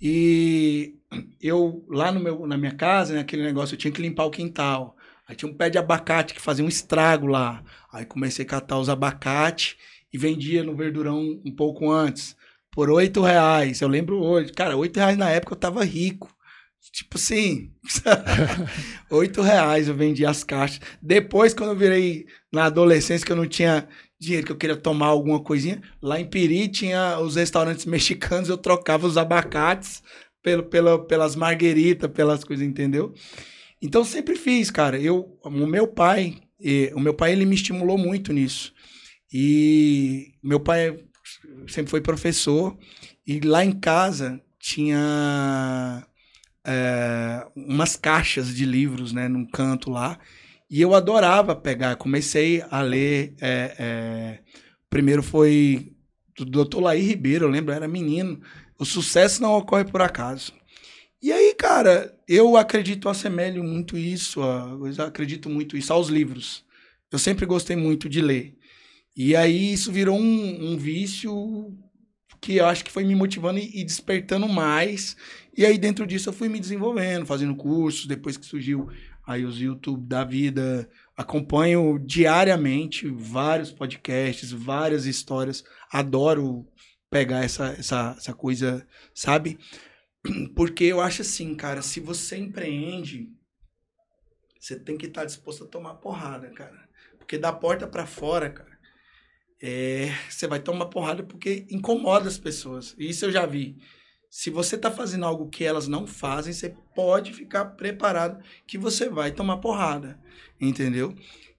E 0.00 0.94
eu, 1.40 1.84
lá 1.88 2.12
no 2.12 2.20
meu, 2.20 2.46
na 2.46 2.56
minha 2.56 2.74
casa, 2.74 3.14
naquele 3.14 3.42
né, 3.42 3.48
negócio, 3.48 3.74
eu 3.74 3.78
tinha 3.78 3.92
que 3.92 4.02
limpar 4.02 4.24
o 4.24 4.30
quintal. 4.30 4.96
Aí 5.26 5.34
tinha 5.34 5.50
um 5.50 5.54
pé 5.54 5.68
de 5.68 5.78
abacate 5.78 6.34
que 6.34 6.40
fazia 6.40 6.64
um 6.64 6.68
estrago 6.68 7.26
lá. 7.26 7.62
Aí 7.92 8.04
comecei 8.04 8.44
a 8.44 8.48
catar 8.48 8.78
os 8.78 8.88
abacates 8.88 9.76
e 10.12 10.16
vendia 10.16 10.62
no 10.62 10.76
Verdurão 10.76 11.40
um 11.44 11.54
pouco 11.54 11.90
antes, 11.90 12.36
por 12.70 12.90
oito 12.90 13.22
reais. 13.22 13.80
Eu 13.80 13.88
lembro 13.88 14.22
hoje. 14.22 14.52
Cara, 14.52 14.76
oito 14.76 14.96
reais 14.96 15.18
na 15.18 15.28
época 15.28 15.52
eu 15.52 15.58
tava 15.58 15.84
rico. 15.84 16.34
Tipo 16.92 17.16
assim, 17.16 17.70
oito 19.10 19.42
reais 19.42 19.88
eu 19.88 19.94
vendia 19.94 20.30
as 20.30 20.42
caixas. 20.42 20.80
Depois, 21.02 21.54
quando 21.54 21.70
eu 21.70 21.76
virei 21.76 22.26
na 22.52 22.64
adolescência, 22.64 23.24
que 23.24 23.32
eu 23.32 23.36
não 23.36 23.46
tinha 23.46 23.88
dinheiro, 24.18 24.46
que 24.46 24.52
eu 24.52 24.56
queria 24.56 24.76
tomar 24.76 25.06
alguma 25.06 25.40
coisinha, 25.40 25.80
lá 26.02 26.18
em 26.18 26.26
Piri 26.26 26.68
tinha 26.68 27.18
os 27.20 27.36
restaurantes 27.36 27.84
mexicanos, 27.84 28.48
eu 28.48 28.56
trocava 28.56 29.06
os 29.06 29.16
abacates 29.16 30.02
pelo, 30.42 30.62
pelo, 30.64 31.04
pelas 31.04 31.36
margueritas, 31.36 32.10
pelas 32.10 32.42
coisas, 32.42 32.66
entendeu? 32.66 33.14
Então 33.80 34.04
sempre 34.04 34.34
fiz, 34.36 34.70
cara. 34.70 34.98
Eu, 34.98 35.38
o 35.42 35.50
meu 35.50 35.86
pai, 35.86 36.38
o 36.94 37.00
meu 37.00 37.14
pai 37.14 37.32
ele 37.32 37.44
me 37.44 37.54
estimulou 37.54 37.98
muito 37.98 38.32
nisso. 38.32 38.72
E 39.32 40.32
meu 40.42 40.58
pai 40.58 40.98
sempre 41.68 41.90
foi 41.90 42.00
professor 42.00 42.76
e 43.26 43.40
lá 43.40 43.64
em 43.64 43.72
casa 43.72 44.40
tinha 44.58 46.06
é, 46.70 47.46
umas 47.56 47.96
caixas 47.96 48.54
de 48.54 48.66
livros, 48.66 49.12
né, 49.12 49.26
num 49.26 49.46
canto 49.46 49.90
lá. 49.90 50.18
E 50.70 50.82
eu 50.82 50.94
adorava 50.94 51.56
pegar. 51.56 51.96
Comecei 51.96 52.62
a 52.70 52.82
ler. 52.82 53.34
É, 53.40 53.74
é, 53.78 54.38
primeiro 54.90 55.22
foi 55.22 55.92
do 56.36 56.64
Dr. 56.64 56.80
Laí 56.80 57.00
Ribeiro, 57.00 57.46
eu 57.46 57.50
lembro, 57.50 57.72
eu 57.72 57.76
era 57.76 57.88
menino. 57.88 58.40
O 58.78 58.84
sucesso 58.84 59.40
não 59.40 59.54
ocorre 59.54 59.84
por 59.84 60.02
acaso. 60.02 60.52
E 61.20 61.32
aí, 61.32 61.54
cara, 61.54 62.14
eu 62.28 62.56
acredito, 62.56 63.08
assemelho 63.08 63.64
muito 63.64 63.96
isso, 63.98 64.40
eu 64.40 65.04
acredito 65.04 65.50
muito 65.50 65.76
isso 65.76 65.92
aos 65.92 66.08
livros. 66.08 66.64
Eu 67.10 67.18
sempre 67.18 67.46
gostei 67.46 67.74
muito 67.74 68.08
de 68.08 68.20
ler. 68.20 68.56
E 69.16 69.34
aí 69.34 69.72
isso 69.72 69.90
virou 69.90 70.16
um, 70.16 70.72
um 70.72 70.76
vício 70.76 71.76
que 72.40 72.56
eu 72.56 72.66
acho 72.66 72.84
que 72.84 72.92
foi 72.92 73.04
me 73.04 73.14
motivando 73.14 73.58
e, 73.58 73.80
e 73.80 73.84
despertando 73.84 74.48
mais. 74.48 75.16
E 75.58 75.66
aí 75.66 75.76
dentro 75.76 76.06
disso 76.06 76.28
eu 76.28 76.32
fui 76.32 76.48
me 76.48 76.60
desenvolvendo, 76.60 77.26
fazendo 77.26 77.56
cursos, 77.56 78.06
depois 78.06 78.36
que 78.36 78.46
surgiu 78.46 78.88
aí 79.26 79.44
os 79.44 79.60
YouTube 79.60 80.06
da 80.06 80.22
vida, 80.22 80.88
acompanho 81.16 81.98
diariamente 81.98 83.08
vários 83.08 83.72
podcasts, 83.72 84.52
várias 84.52 85.04
histórias, 85.04 85.64
adoro 85.90 86.64
pegar 87.10 87.42
essa, 87.42 87.70
essa, 87.72 88.14
essa 88.16 88.32
coisa, 88.32 88.86
sabe? 89.12 89.58
Porque 90.54 90.84
eu 90.84 91.00
acho 91.00 91.22
assim, 91.22 91.56
cara, 91.56 91.82
se 91.82 91.98
você 91.98 92.36
empreende, 92.36 93.28
você 94.60 94.78
tem 94.78 94.96
que 94.96 95.06
estar 95.06 95.24
disposto 95.24 95.64
a 95.64 95.66
tomar 95.66 95.94
porrada, 95.94 96.50
cara. 96.50 96.88
Porque 97.18 97.36
da 97.36 97.52
porta 97.52 97.84
para 97.84 98.06
fora, 98.06 98.48
cara, 98.48 98.78
é, 99.60 100.12
você 100.30 100.46
vai 100.46 100.60
tomar 100.60 100.86
porrada 100.86 101.24
porque 101.24 101.66
incomoda 101.68 102.28
as 102.28 102.38
pessoas. 102.38 102.94
Isso 102.96 103.24
eu 103.24 103.32
já 103.32 103.44
vi. 103.44 103.76
Se 104.30 104.50
você 104.50 104.76
está 104.76 104.90
fazendo 104.90 105.24
algo 105.24 105.48
que 105.48 105.64
elas 105.64 105.88
não 105.88 106.06
fazem, 106.06 106.52
você 106.52 106.74
pode 106.94 107.32
ficar 107.32 107.64
preparado 107.64 108.42
que 108.66 108.76
você 108.76 109.08
vai 109.08 109.32
tomar 109.32 109.58
porrada, 109.58 110.20
entendeu? 110.60 111.14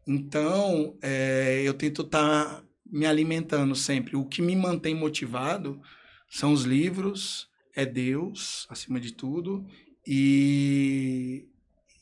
Então, 0.05 0.95
é, 1.01 1.61
eu 1.63 1.73
tento 1.73 2.03
estar 2.03 2.45
tá 2.45 2.63
me 2.85 3.05
alimentando 3.05 3.75
sempre. 3.75 4.15
O 4.15 4.25
que 4.25 4.41
me 4.41 4.55
mantém 4.55 4.95
motivado 4.95 5.81
são 6.29 6.53
os 6.53 6.63
livros, 6.63 7.49
é 7.75 7.85
Deus, 7.85 8.67
acima 8.69 8.99
de 8.99 9.13
tudo, 9.13 9.65
e, 10.05 11.47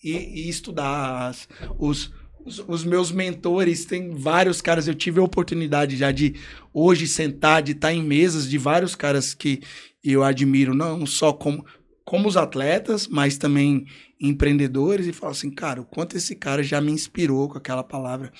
e, 0.03 0.11
e 0.11 0.49
estudar. 0.49 1.27
As, 1.27 1.47
os, 1.77 2.13
os, 2.47 2.63
os, 2.67 2.83
meus 2.83 3.11
mentores, 3.11 3.85
tem 3.85 4.11
vários 4.11 4.61
caras. 4.61 4.87
Eu 4.87 4.95
tive 4.95 5.19
a 5.19 5.23
oportunidade 5.23 5.97
já 5.97 6.11
de 6.11 6.35
hoje 6.73 7.07
sentar, 7.07 7.61
de 7.61 7.73
estar 7.73 7.93
em 7.93 8.01
mesas 8.01 8.49
de 8.49 8.57
vários 8.57 8.95
caras 8.95 9.33
que 9.33 9.61
eu 10.03 10.23
admiro, 10.23 10.73
não 10.73 11.05
só 11.05 11.33
como, 11.33 11.65
como 12.05 12.27
os 12.27 12.37
atletas, 12.37 13.07
mas 13.07 13.37
também 13.37 13.85
empreendedores, 14.19 15.05
e 15.05 15.13
falo 15.13 15.33
assim, 15.33 15.51
cara, 15.51 15.81
o 15.81 15.85
quanto 15.85 16.15
esse 16.15 16.35
cara 16.35 16.63
já 16.63 16.79
me 16.79 16.91
inspirou 16.91 17.49
com 17.49 17.57
aquela 17.57 17.83
palavra. 17.83 18.31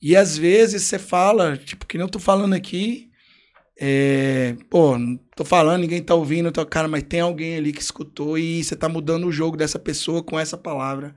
E 0.00 0.14
às 0.14 0.36
vezes 0.36 0.82
você 0.82 0.98
fala, 0.98 1.56
tipo, 1.56 1.86
que 1.86 1.98
não 1.98 2.08
tô 2.08 2.18
falando 2.18 2.54
aqui, 2.54 3.10
é, 3.78 4.56
pô, 4.68 4.98
não 4.98 5.18
tô 5.34 5.44
falando, 5.44 5.80
ninguém 5.80 6.02
tá 6.02 6.14
ouvindo, 6.14 6.52
tô, 6.52 6.64
cara, 6.66 6.86
mas 6.86 7.02
tem 7.02 7.20
alguém 7.20 7.56
ali 7.56 7.72
que 7.72 7.80
escutou 7.80 8.36
e 8.36 8.62
você 8.62 8.76
tá 8.76 8.88
mudando 8.88 9.26
o 9.26 9.32
jogo 9.32 9.56
dessa 9.56 9.78
pessoa 9.78 10.22
com 10.22 10.38
essa 10.38 10.56
palavra. 10.56 11.14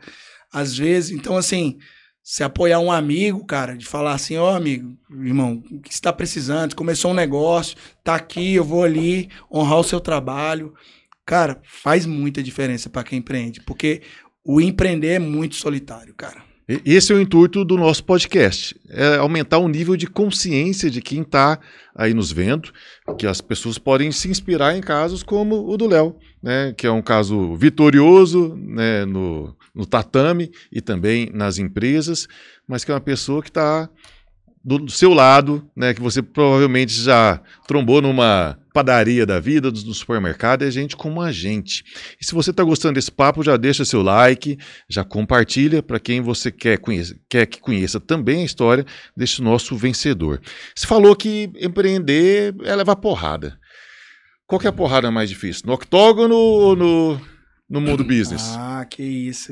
Às 0.52 0.78
vezes, 0.78 1.12
então 1.12 1.36
assim, 1.36 1.78
se 2.24 2.42
apoiar 2.42 2.80
um 2.80 2.90
amigo, 2.90 3.46
cara, 3.46 3.76
de 3.76 3.86
falar 3.86 4.14
assim, 4.14 4.38
ó, 4.38 4.54
oh, 4.54 4.56
amigo, 4.56 4.98
irmão, 5.12 5.62
o 5.70 5.82
que 5.82 5.94
você 5.94 6.00
tá 6.00 6.14
precisando? 6.14 6.74
Começou 6.74 7.12
um 7.12 7.16
negócio, 7.16 7.76
tá 8.02 8.16
aqui, 8.16 8.56
eu 8.56 8.64
vou 8.64 8.84
ali 8.84 9.30
honrar 9.52 9.80
o 9.80 9.84
seu 9.84 10.00
trabalho. 10.00 10.74
Cara, 11.26 11.60
faz 11.64 12.06
muita 12.06 12.42
diferença 12.42 12.90
para 12.90 13.04
quem 13.04 13.20
empreende, 13.20 13.60
porque 13.62 14.02
o 14.44 14.62
empreender 14.62 15.16
é 15.16 15.20
muito 15.20 15.56
solitário, 15.56 16.14
cara. 16.14 16.42
Esse 16.86 17.12
é 17.12 17.16
o 17.16 17.20
intuito 17.20 17.66
do 17.66 17.76
nosso 17.76 18.06
podcast, 18.06 18.74
é 18.90 19.18
aumentar 19.18 19.58
o 19.58 19.68
nível 19.68 19.98
de 19.98 20.08
consciência 20.08 20.90
de 20.90 21.02
quem 21.02 21.22
está 21.22 21.60
aí 21.94 22.14
nos 22.14 22.32
vendo, 22.32 22.72
que 23.18 23.28
as 23.28 23.42
pessoas 23.42 23.78
podem 23.78 24.14
se 24.14 24.30
inspirar 24.30 24.74
em 24.74 24.80
casos 24.80 25.24
como 25.24 25.70
o 25.70 25.76
do 25.76 25.88
Léo, 25.88 26.16
né, 26.42 26.74
que 26.78 26.88
é 26.88 26.92
um 26.92 27.02
caso 27.02 27.54
vitorioso 27.58 28.56
né, 28.56 29.04
no, 29.04 29.54
no 29.74 29.86
tatame 29.86 30.52
e 30.72 30.82
também 30.82 31.30
nas 31.34 31.58
empresas, 31.58 32.28
mas 32.68 32.84
que 32.84 32.92
é 32.92 32.94
uma 32.94 33.02
pessoa 33.02 33.42
que 33.42 33.50
está 33.50 33.90
do 34.64 34.90
seu 34.90 35.14
lado, 35.14 35.70
né, 35.76 35.94
que 35.94 36.02
você 36.02 36.22
provavelmente 36.22 36.94
já 36.94 37.42
trombou 37.68 38.02
numa 38.02 38.58
padaria 38.74 39.26
da 39.26 39.38
vida, 39.38 39.70
no 39.70 39.94
supermercado, 39.94 40.64
é 40.64 40.72
gente 40.72 40.96
como 40.96 41.22
a 41.22 41.34
gente. 41.34 41.84
E 42.20 42.26
se 42.26 42.34
você 42.34 42.52
está 42.52 42.64
gostando 42.64 42.94
desse 42.94 43.12
papo, 43.12 43.44
já 43.44 43.58
deixa 43.58 43.84
seu 43.84 44.02
like, 44.02 44.58
já 44.90 45.04
compartilha 45.04 45.84
para 45.84 46.00
quem 46.00 46.22
você 46.22 46.50
quer, 46.50 46.78
conhecer, 46.78 47.20
quer 47.30 47.46
que 47.46 47.60
conheça 47.60 48.00
também 48.00 48.42
a 48.42 48.46
história 48.46 48.86
desse 49.16 49.42
nosso 49.42 49.76
vencedor. 49.76 50.42
Você 50.74 50.88
falou 50.88 51.14
que 51.14 51.52
empreender 51.60 52.56
é 52.64 52.74
levar 52.74 52.96
porrada. 52.96 53.60
Qual 54.48 54.60
que 54.60 54.66
é 54.66 54.70
a 54.70 54.74
porrada 54.74 55.12
mais 55.12 55.30
difícil? 55.30 55.64
No 55.66 55.74
octógono 55.74 56.36
ou 56.36 56.76
no, 56.76 57.22
no 57.74 57.82
mundo 57.82 58.04
business? 58.04 58.54
Ah, 58.56 58.86
que 58.88 59.02
isso. 59.02 59.52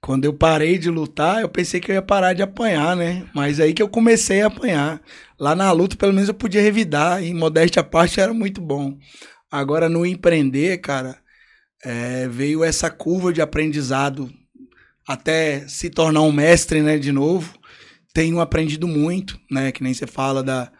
Quando 0.00 0.24
eu 0.24 0.34
parei 0.34 0.76
de 0.76 0.90
lutar, 0.90 1.40
eu 1.40 1.48
pensei 1.48 1.80
que 1.80 1.90
eu 1.90 1.94
ia 1.94 2.02
parar 2.02 2.32
de 2.32 2.42
apanhar, 2.42 2.96
né? 2.96 3.24
Mas 3.32 3.60
aí 3.60 3.72
que 3.72 3.82
eu 3.82 3.88
comecei 3.88 4.42
a 4.42 4.48
apanhar. 4.48 5.00
Lá 5.38 5.54
na 5.54 5.70
luta, 5.70 5.96
pelo 5.96 6.12
menos 6.12 6.28
eu 6.28 6.34
podia 6.34 6.60
revidar, 6.60 7.22
e 7.22 7.32
modéstia 7.32 7.80
à 7.80 7.84
parte 7.84 8.20
era 8.20 8.34
muito 8.34 8.60
bom. 8.60 8.98
Agora, 9.50 9.88
no 9.88 10.04
empreender, 10.04 10.78
cara, 10.78 11.16
é, 11.84 12.26
veio 12.26 12.64
essa 12.64 12.90
curva 12.90 13.32
de 13.32 13.40
aprendizado 13.40 14.28
até 15.06 15.66
se 15.68 15.88
tornar 15.88 16.22
um 16.22 16.32
mestre, 16.32 16.82
né, 16.82 16.98
de 16.98 17.12
novo. 17.12 17.56
Tenho 18.12 18.40
aprendido 18.40 18.88
muito, 18.88 19.38
né, 19.48 19.70
que 19.70 19.82
nem 19.82 19.94
você 19.94 20.06
fala 20.06 20.42
da, 20.42 20.72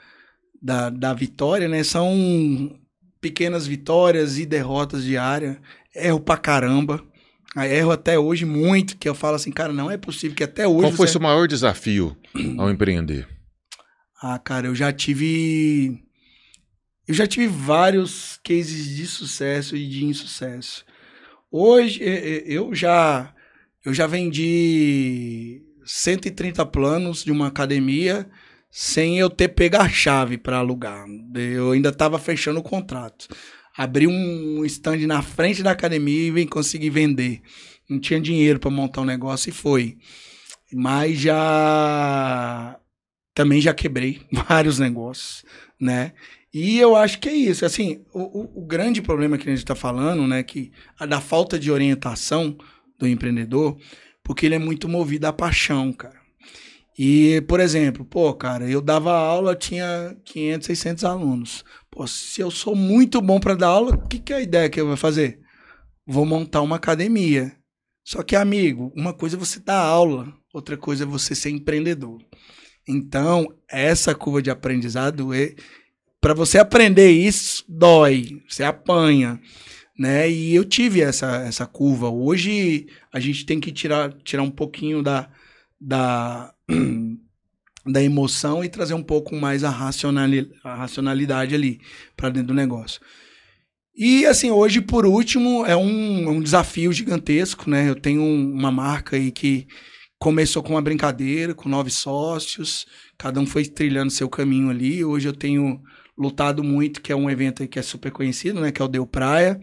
da, 0.60 0.90
da 0.90 1.14
vitória, 1.14 1.68
né? 1.68 1.84
São 1.84 2.76
pequenas 3.20 3.66
vitórias 3.66 4.38
e 4.38 4.46
derrotas 4.46 5.04
diárias. 5.04 5.56
Erro 5.96 6.20
pra 6.20 6.36
caramba 6.36 7.02
erro 7.64 7.92
até 7.92 8.18
hoje 8.18 8.44
muito, 8.44 8.98
que 8.98 9.08
eu 9.08 9.14
falo 9.14 9.36
assim, 9.36 9.50
cara, 9.50 9.72
não 9.72 9.90
é 9.90 9.96
possível 9.96 10.36
que 10.36 10.44
até 10.44 10.66
hoje. 10.66 10.88
Qual 10.88 10.92
foi 10.92 11.06
o 11.06 11.08
seu 11.08 11.20
maior 11.20 11.48
desafio 11.48 12.16
ao 12.58 12.70
empreender? 12.70 13.26
Ah, 14.20 14.38
cara, 14.38 14.66
eu 14.66 14.74
já 14.74 14.92
tive. 14.92 16.02
Eu 17.06 17.14
já 17.14 17.26
tive 17.26 17.46
vários 17.46 18.38
cases 18.42 18.96
de 18.96 19.06
sucesso 19.06 19.76
e 19.76 19.88
de 19.88 20.04
insucesso. 20.04 20.84
Hoje 21.50 22.00
eu 22.44 22.74
já 22.74 23.32
eu 23.84 23.94
já 23.94 24.06
vendi 24.06 25.62
130 25.84 26.66
planos 26.66 27.24
de 27.24 27.30
uma 27.30 27.46
academia 27.46 28.28
sem 28.68 29.18
eu 29.18 29.30
ter 29.30 29.48
pego 29.48 29.76
a 29.76 29.88
chave 29.88 30.36
para 30.36 30.58
alugar. 30.58 31.06
Eu 31.34 31.70
ainda 31.70 31.90
estava 31.90 32.18
fechando 32.18 32.58
o 32.58 32.64
contrato 32.64 33.28
abri 33.76 34.06
um 34.06 34.64
stand 34.64 35.06
na 35.06 35.22
frente 35.22 35.62
da 35.62 35.72
academia 35.72 36.40
e 36.40 36.46
conseguir 36.46 36.90
vender. 36.90 37.42
Não 37.88 38.00
tinha 38.00 38.20
dinheiro 38.20 38.58
para 38.58 38.70
montar 38.70 39.02
um 39.02 39.04
negócio 39.04 39.50
e 39.50 39.52
foi. 39.52 39.98
Mas 40.72 41.18
já 41.18 42.78
também 43.34 43.60
já 43.60 43.74
quebrei 43.74 44.22
vários 44.48 44.78
negócios, 44.78 45.44
né? 45.78 46.12
E 46.52 46.78
eu 46.78 46.96
acho 46.96 47.20
que 47.20 47.28
é 47.28 47.34
isso. 47.34 47.66
Assim, 47.66 48.02
o, 48.12 48.62
o 48.62 48.66
grande 48.66 49.02
problema 49.02 49.36
que 49.36 49.46
a 49.46 49.50
gente 49.50 49.58
está 49.58 49.74
falando, 49.74 50.26
né, 50.26 50.42
que 50.42 50.72
a 50.98 51.04
da 51.04 51.20
falta 51.20 51.58
de 51.58 51.70
orientação 51.70 52.56
do 52.98 53.06
empreendedor, 53.06 53.76
porque 54.24 54.46
ele 54.46 54.54
é 54.54 54.58
muito 54.58 54.88
movido 54.88 55.26
à 55.26 55.32
paixão, 55.32 55.92
cara. 55.92 56.16
E, 56.98 57.42
por 57.42 57.60
exemplo, 57.60 58.06
pô, 58.06 58.32
cara, 58.32 58.68
eu 58.68 58.80
dava 58.80 59.12
aula, 59.12 59.54
tinha 59.54 60.16
500, 60.24 60.66
600 60.66 61.04
alunos. 61.04 61.64
Pô, 61.96 62.06
se 62.06 62.42
eu 62.42 62.50
sou 62.50 62.76
muito 62.76 63.22
bom 63.22 63.40
para 63.40 63.54
dar 63.54 63.68
aula, 63.68 63.94
o 63.94 64.06
que, 64.06 64.18
que 64.18 64.30
é 64.30 64.36
a 64.36 64.42
ideia 64.42 64.68
que 64.68 64.78
eu 64.78 64.86
vou 64.86 64.98
fazer? 64.98 65.40
Vou 66.06 66.26
montar 66.26 66.60
uma 66.60 66.76
academia. 66.76 67.56
Só 68.04 68.22
que, 68.22 68.36
amigo, 68.36 68.92
uma 68.94 69.14
coisa 69.14 69.34
é 69.34 69.38
você 69.38 69.58
dar 69.58 69.80
aula, 69.80 70.30
outra 70.52 70.76
coisa 70.76 71.04
é 71.04 71.06
você 71.06 71.34
ser 71.34 71.48
empreendedor. 71.48 72.22
Então, 72.86 73.46
essa 73.66 74.14
curva 74.14 74.42
de 74.42 74.50
aprendizado 74.50 75.32
é 75.32 75.54
para 76.20 76.34
você 76.34 76.58
aprender 76.58 77.10
isso 77.10 77.64
dói, 77.66 78.42
você 78.46 78.62
apanha, 78.62 79.40
né? 79.98 80.30
E 80.30 80.54
eu 80.54 80.66
tive 80.66 81.00
essa 81.00 81.38
essa 81.46 81.66
curva. 81.66 82.10
Hoje 82.10 82.88
a 83.10 83.18
gente 83.18 83.46
tem 83.46 83.58
que 83.58 83.72
tirar 83.72 84.12
tirar 84.22 84.42
um 84.42 84.50
pouquinho 84.50 85.02
da 85.02 85.30
da 85.80 86.54
da 87.86 88.02
emoção 88.02 88.64
e 88.64 88.68
trazer 88.68 88.94
um 88.94 89.02
pouco 89.02 89.34
mais 89.36 89.64
a, 89.64 89.70
racionali 89.70 90.50
a 90.64 90.74
racionalidade 90.74 91.54
ali 91.54 91.80
para 92.16 92.28
dentro 92.28 92.48
do 92.48 92.54
negócio. 92.54 93.00
E 93.94 94.26
assim, 94.26 94.50
hoje, 94.50 94.82
por 94.82 95.06
último, 95.06 95.64
é 95.64 95.74
um, 95.74 96.28
um 96.28 96.40
desafio 96.42 96.92
gigantesco, 96.92 97.70
né? 97.70 97.88
Eu 97.88 97.94
tenho 97.94 98.22
uma 98.22 98.70
marca 98.70 99.16
aí 99.16 99.30
que 99.30 99.66
começou 100.18 100.62
com 100.62 100.74
uma 100.74 100.82
brincadeira, 100.82 101.54
com 101.54 101.68
nove 101.68 101.90
sócios, 101.90 102.86
cada 103.16 103.40
um 103.40 103.46
foi 103.46 103.64
trilhando 103.64 104.10
seu 104.10 104.28
caminho 104.28 104.68
ali. 104.68 105.02
Hoje 105.02 105.28
eu 105.28 105.32
tenho 105.32 105.80
lutado 106.16 106.62
muito, 106.62 107.00
que 107.00 107.12
é 107.12 107.16
um 107.16 107.30
evento 107.30 107.66
que 107.66 107.78
é 107.78 107.82
super 107.82 108.10
conhecido, 108.10 108.60
né? 108.60 108.70
Que 108.70 108.82
é 108.82 108.84
o 108.84 108.88
Deu 108.88 109.06
Praia. 109.06 109.58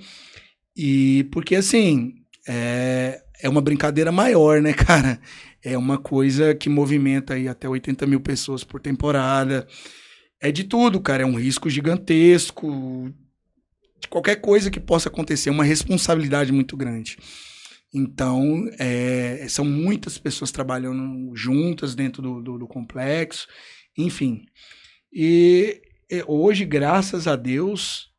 E 0.76 1.26
porque 1.32 1.55
assim, 1.55 2.13
é, 2.47 3.22
é 3.41 3.49
uma 3.49 3.61
brincadeira 3.61 4.11
maior, 4.11 4.61
né, 4.61 4.73
cara? 4.73 5.19
É 5.63 5.77
uma 5.77 5.97
coisa 5.97 6.53
que 6.53 6.69
movimenta 6.69 7.36
aí 7.36 7.47
até 7.47 7.67
80 7.67 8.05
mil 8.05 8.19
pessoas 8.19 8.63
por 8.63 8.81
temporada. 8.81 9.67
É 10.39 10.51
de 10.51 10.65
tudo, 10.65 10.99
cara. 10.99 11.23
É 11.23 11.25
um 11.25 11.39
risco 11.39 11.69
gigantesco. 11.69 13.13
De 13.99 14.07
qualquer 14.09 14.36
coisa 14.38 14.69
que 14.69 14.79
possa 14.79 15.07
acontecer, 15.07 15.49
uma 15.49 15.63
responsabilidade 15.63 16.51
muito 16.51 16.75
grande. 16.75 17.17
Então, 17.93 18.67
é, 18.79 19.45
são 19.47 19.63
muitas 19.63 20.17
pessoas 20.17 20.51
trabalhando 20.51 21.34
juntas 21.36 21.95
dentro 21.95 22.21
do, 22.21 22.41
do, 22.41 22.57
do 22.59 22.67
complexo, 22.67 23.47
enfim. 23.97 24.45
E 25.13 25.79
hoje, 26.27 26.65
graças 26.65 27.27
a 27.27 27.36
Deus, 27.36 28.12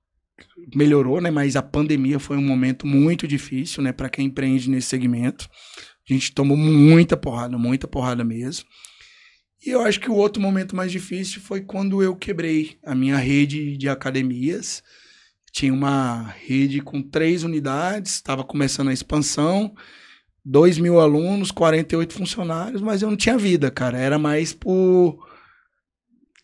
melhorou, 0.74 1.20
né? 1.20 1.30
Mas 1.30 1.56
a 1.56 1.62
pandemia 1.62 2.18
foi 2.18 2.36
um 2.36 2.46
momento 2.46 2.86
muito 2.86 3.26
difícil, 3.26 3.82
né? 3.82 3.92
Para 3.92 4.08
quem 4.08 4.26
empreende 4.26 4.70
nesse 4.70 4.88
segmento. 4.88 5.48
A 6.08 6.12
gente 6.12 6.32
tomou 6.32 6.56
muita 6.56 7.16
porrada, 7.16 7.56
muita 7.56 7.88
porrada 7.88 8.24
mesmo. 8.24 8.66
E 9.64 9.70
eu 9.70 9.80
acho 9.80 9.98
que 9.98 10.10
o 10.10 10.14
outro 10.14 10.42
momento 10.42 10.76
mais 10.76 10.92
difícil 10.92 11.40
foi 11.40 11.62
quando 11.62 12.02
eu 12.02 12.14
quebrei 12.14 12.76
a 12.84 12.94
minha 12.94 13.16
rede 13.16 13.76
de 13.78 13.88
academias. 13.88 14.82
Tinha 15.50 15.72
uma 15.72 16.34
rede 16.46 16.80
com 16.80 17.00
três 17.00 17.44
unidades, 17.44 18.14
estava 18.14 18.44
começando 18.44 18.88
a 18.88 18.92
expansão, 18.92 19.74
dois 20.44 20.76
mil 20.76 21.00
alunos, 21.00 21.50
48 21.50 22.12
funcionários, 22.12 22.82
mas 22.82 23.00
eu 23.00 23.08
não 23.08 23.16
tinha 23.16 23.38
vida, 23.38 23.70
cara. 23.70 23.96
Era 23.96 24.18
mais 24.18 24.52
por. 24.52 25.26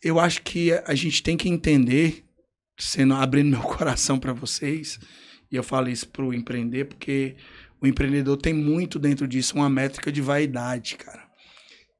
Eu 0.03 0.19
acho 0.19 0.41
que 0.41 0.73
a 0.87 0.95
gente 0.95 1.23
tem 1.23 1.37
que 1.37 1.49
entender, 1.49 2.25
sendo 2.81 3.15
abrindo 3.15 3.51
meu 3.51 3.63
coração 3.63 4.19
para 4.19 4.33
vocês, 4.33 4.99
e 5.51 5.57
eu 5.57 5.63
falo 5.63 5.89
isso 5.89 6.09
para 6.09 6.25
o 6.25 6.35
empreender, 6.35 6.87
porque 6.87 7.37
o 7.81 7.87
empreendedor 7.87 8.37
tem 8.37 8.55
muito 8.55 8.99
dentro 8.99 9.27
disso 9.27 9.57
uma 9.57 9.71
métrica 9.71 10.11
de 10.11 10.21
vaidade, 10.21 10.97
cara. 10.97 11.29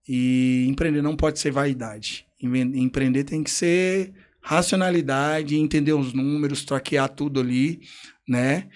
E 0.09 0.67
empreender 0.69 1.03
não 1.03 1.17
pode 1.17 1.39
ser 1.39 1.51
vaidade. 1.51 2.27
Empreender 2.43 3.25
tem 3.25 3.43
que 3.43 3.51
ser 3.51 4.13
racionalidade, 4.43 5.57
entender 5.57 5.93
os 5.93 6.13
números, 6.13 6.65
traquear 6.65 7.09
tudo 7.09 7.41
ali, 7.41 7.81
né? 8.27 8.69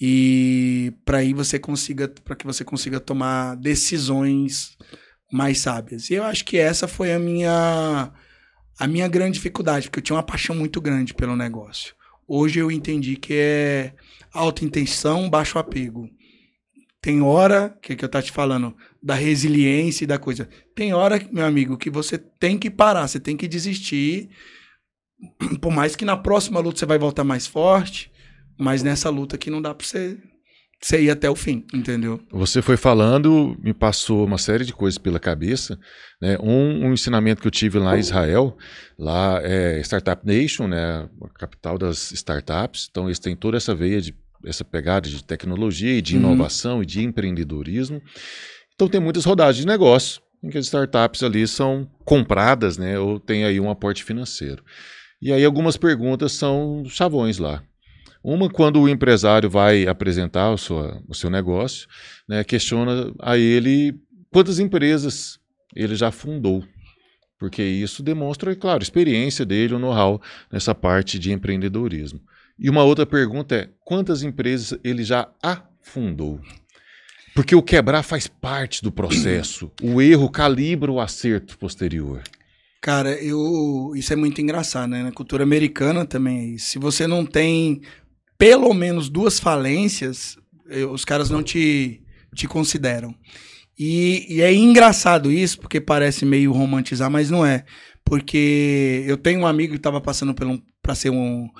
e 0.00 0.94
para 1.04 1.18
aí 1.18 1.34
você 1.34 1.58
consiga 1.58 2.08
para 2.08 2.34
que 2.34 2.46
você 2.46 2.64
consiga 2.64 2.98
tomar 2.98 3.54
decisões 3.56 4.76
mais 5.30 5.58
sábias. 5.58 6.08
E 6.08 6.14
eu 6.14 6.24
acho 6.24 6.44
que 6.44 6.56
essa 6.56 6.88
foi 6.88 7.12
a 7.12 7.18
minha 7.18 8.10
a 8.80 8.86
minha 8.86 9.06
grande 9.06 9.34
dificuldade, 9.34 9.88
porque 9.88 9.98
eu 9.98 10.02
tinha 10.02 10.16
uma 10.16 10.22
paixão 10.22 10.56
muito 10.56 10.80
grande 10.80 11.12
pelo 11.12 11.36
negócio. 11.36 11.94
Hoje 12.26 12.60
eu 12.60 12.70
entendi 12.70 13.14
que 13.14 13.34
é 13.34 13.92
alta 14.32 14.64
intenção, 14.64 15.28
baixo 15.28 15.58
apego. 15.58 16.08
Tem 17.02 17.20
hora, 17.20 17.76
que, 17.82 17.92
é 17.92 17.96
que 17.96 18.02
eu 18.02 18.08
tá 18.08 18.22
te 18.22 18.32
falando, 18.32 18.74
da 19.02 19.14
resiliência 19.14 20.04
e 20.04 20.06
da 20.06 20.18
coisa. 20.18 20.48
Tem 20.74 20.94
hora, 20.94 21.20
meu 21.30 21.44
amigo, 21.44 21.76
que 21.76 21.90
você 21.90 22.16
tem 22.16 22.58
que 22.58 22.70
parar, 22.70 23.06
você 23.06 23.20
tem 23.20 23.36
que 23.36 23.46
desistir. 23.46 24.30
Por 25.60 25.70
mais 25.70 25.94
que 25.94 26.04
na 26.06 26.16
próxima 26.16 26.58
luta 26.58 26.78
você 26.78 26.86
vai 26.86 26.98
voltar 26.98 27.22
mais 27.22 27.46
forte, 27.46 28.10
mas 28.58 28.82
nessa 28.82 29.10
luta 29.10 29.36
aqui 29.36 29.50
não 29.50 29.60
dá 29.60 29.74
pra 29.74 29.86
você, 29.86 30.16
você 30.80 31.02
ir 31.02 31.10
até 31.10 31.28
o 31.28 31.36
fim, 31.36 31.64
entendeu? 31.74 32.20
Você 32.32 32.62
foi 32.62 32.76
falando, 32.76 33.56
me 33.62 33.74
passou 33.74 34.24
uma 34.24 34.38
série 34.38 34.64
de 34.64 34.72
coisas 34.72 34.96
pela 34.96 35.20
cabeça. 35.20 35.78
Né? 36.20 36.38
Um, 36.40 36.86
um 36.86 36.92
ensinamento 36.92 37.42
que 37.42 37.46
eu 37.46 37.50
tive 37.52 37.78
lá 37.78 37.96
em 37.96 38.00
Israel, 38.00 38.56
lá 38.98 39.40
é 39.42 39.78
Startup 39.80 40.26
Nation, 40.26 40.66
né? 40.66 41.08
a 41.22 41.38
capital 41.38 41.76
das 41.76 42.12
startups. 42.12 42.88
Então 42.90 43.06
eles 43.06 43.18
têm 43.18 43.36
toda 43.36 43.58
essa 43.58 43.74
veia 43.74 44.00
de 44.00 44.14
essa 44.44 44.64
pegada 44.64 45.06
de 45.06 45.22
tecnologia 45.22 45.92
e 45.92 46.00
de 46.00 46.16
uhum. 46.16 46.22
inovação 46.22 46.82
e 46.82 46.86
de 46.86 47.04
empreendedorismo. 47.04 48.00
Então 48.74 48.88
tem 48.88 49.00
muitas 49.00 49.26
rodadas 49.26 49.56
de 49.56 49.66
negócio 49.66 50.22
em 50.42 50.48
que 50.48 50.56
as 50.56 50.64
startups 50.64 51.22
ali 51.22 51.46
são 51.46 51.86
compradas, 52.06 52.78
né, 52.78 52.98
ou 52.98 53.20
tem 53.20 53.44
aí 53.44 53.60
um 53.60 53.68
aporte 53.68 54.02
financeiro. 54.02 54.64
E 55.20 55.30
aí 55.30 55.44
algumas 55.44 55.76
perguntas 55.76 56.32
são 56.32 56.82
chavões 56.86 57.36
lá. 57.36 57.62
Uma, 58.22 58.50
quando 58.50 58.80
o 58.80 58.88
empresário 58.88 59.48
vai 59.48 59.86
apresentar 59.86 60.50
o, 60.50 60.58
sua, 60.58 61.02
o 61.08 61.14
seu 61.14 61.30
negócio, 61.30 61.88
né, 62.28 62.44
questiona 62.44 63.12
a 63.18 63.38
ele 63.38 63.98
quantas 64.30 64.58
empresas 64.58 65.38
ele 65.74 65.94
já 65.94 66.10
fundou. 66.10 66.64
Porque 67.38 67.62
isso 67.62 68.02
demonstra, 68.02 68.52
é 68.52 68.54
claro, 68.54 68.80
a 68.80 68.82
experiência 68.82 69.46
dele, 69.46 69.74
o 69.74 69.78
know-how 69.78 70.20
nessa 70.52 70.74
parte 70.74 71.18
de 71.18 71.32
empreendedorismo. 71.32 72.20
E 72.58 72.68
uma 72.68 72.84
outra 72.84 73.06
pergunta 73.06 73.54
é: 73.54 73.70
quantas 73.82 74.22
empresas 74.22 74.78
ele 74.84 75.02
já 75.02 75.26
afundou? 75.42 76.38
Porque 77.34 77.54
o 77.54 77.62
quebrar 77.62 78.02
faz 78.02 78.26
parte 78.26 78.82
do 78.82 78.92
processo. 78.92 79.72
O 79.82 80.02
erro 80.02 80.28
calibra 80.28 80.92
o 80.92 81.00
acerto 81.00 81.56
posterior. 81.56 82.22
Cara, 82.82 83.12
eu 83.22 83.92
isso 83.94 84.12
é 84.12 84.16
muito 84.16 84.40
engraçado, 84.40 84.90
né? 84.90 85.02
Na 85.02 85.12
cultura 85.12 85.42
americana 85.42 86.04
também. 86.04 86.58
Se 86.58 86.78
você 86.78 87.06
não 87.06 87.24
tem 87.24 87.80
pelo 88.40 88.72
menos 88.72 89.10
duas 89.10 89.38
falências, 89.38 90.38
os 90.90 91.04
caras 91.04 91.28
não 91.28 91.42
te, 91.42 92.02
te 92.34 92.48
consideram. 92.48 93.14
E, 93.78 94.36
e, 94.36 94.40
é 94.40 94.50
engraçado 94.50 95.30
isso, 95.30 95.60
porque 95.60 95.78
parece 95.78 96.24
meio 96.24 96.50
romantizar, 96.50 97.10
mas 97.10 97.30
não 97.30 97.44
é. 97.44 97.66
Porque 98.02 99.04
eu 99.06 99.18
tenho 99.18 99.40
um 99.40 99.46
amigo 99.46 99.72
que 99.72 99.76
estava 99.76 100.00
passando 100.00 100.34
para 100.82 100.94
ser 100.94 101.10
um 101.10 101.50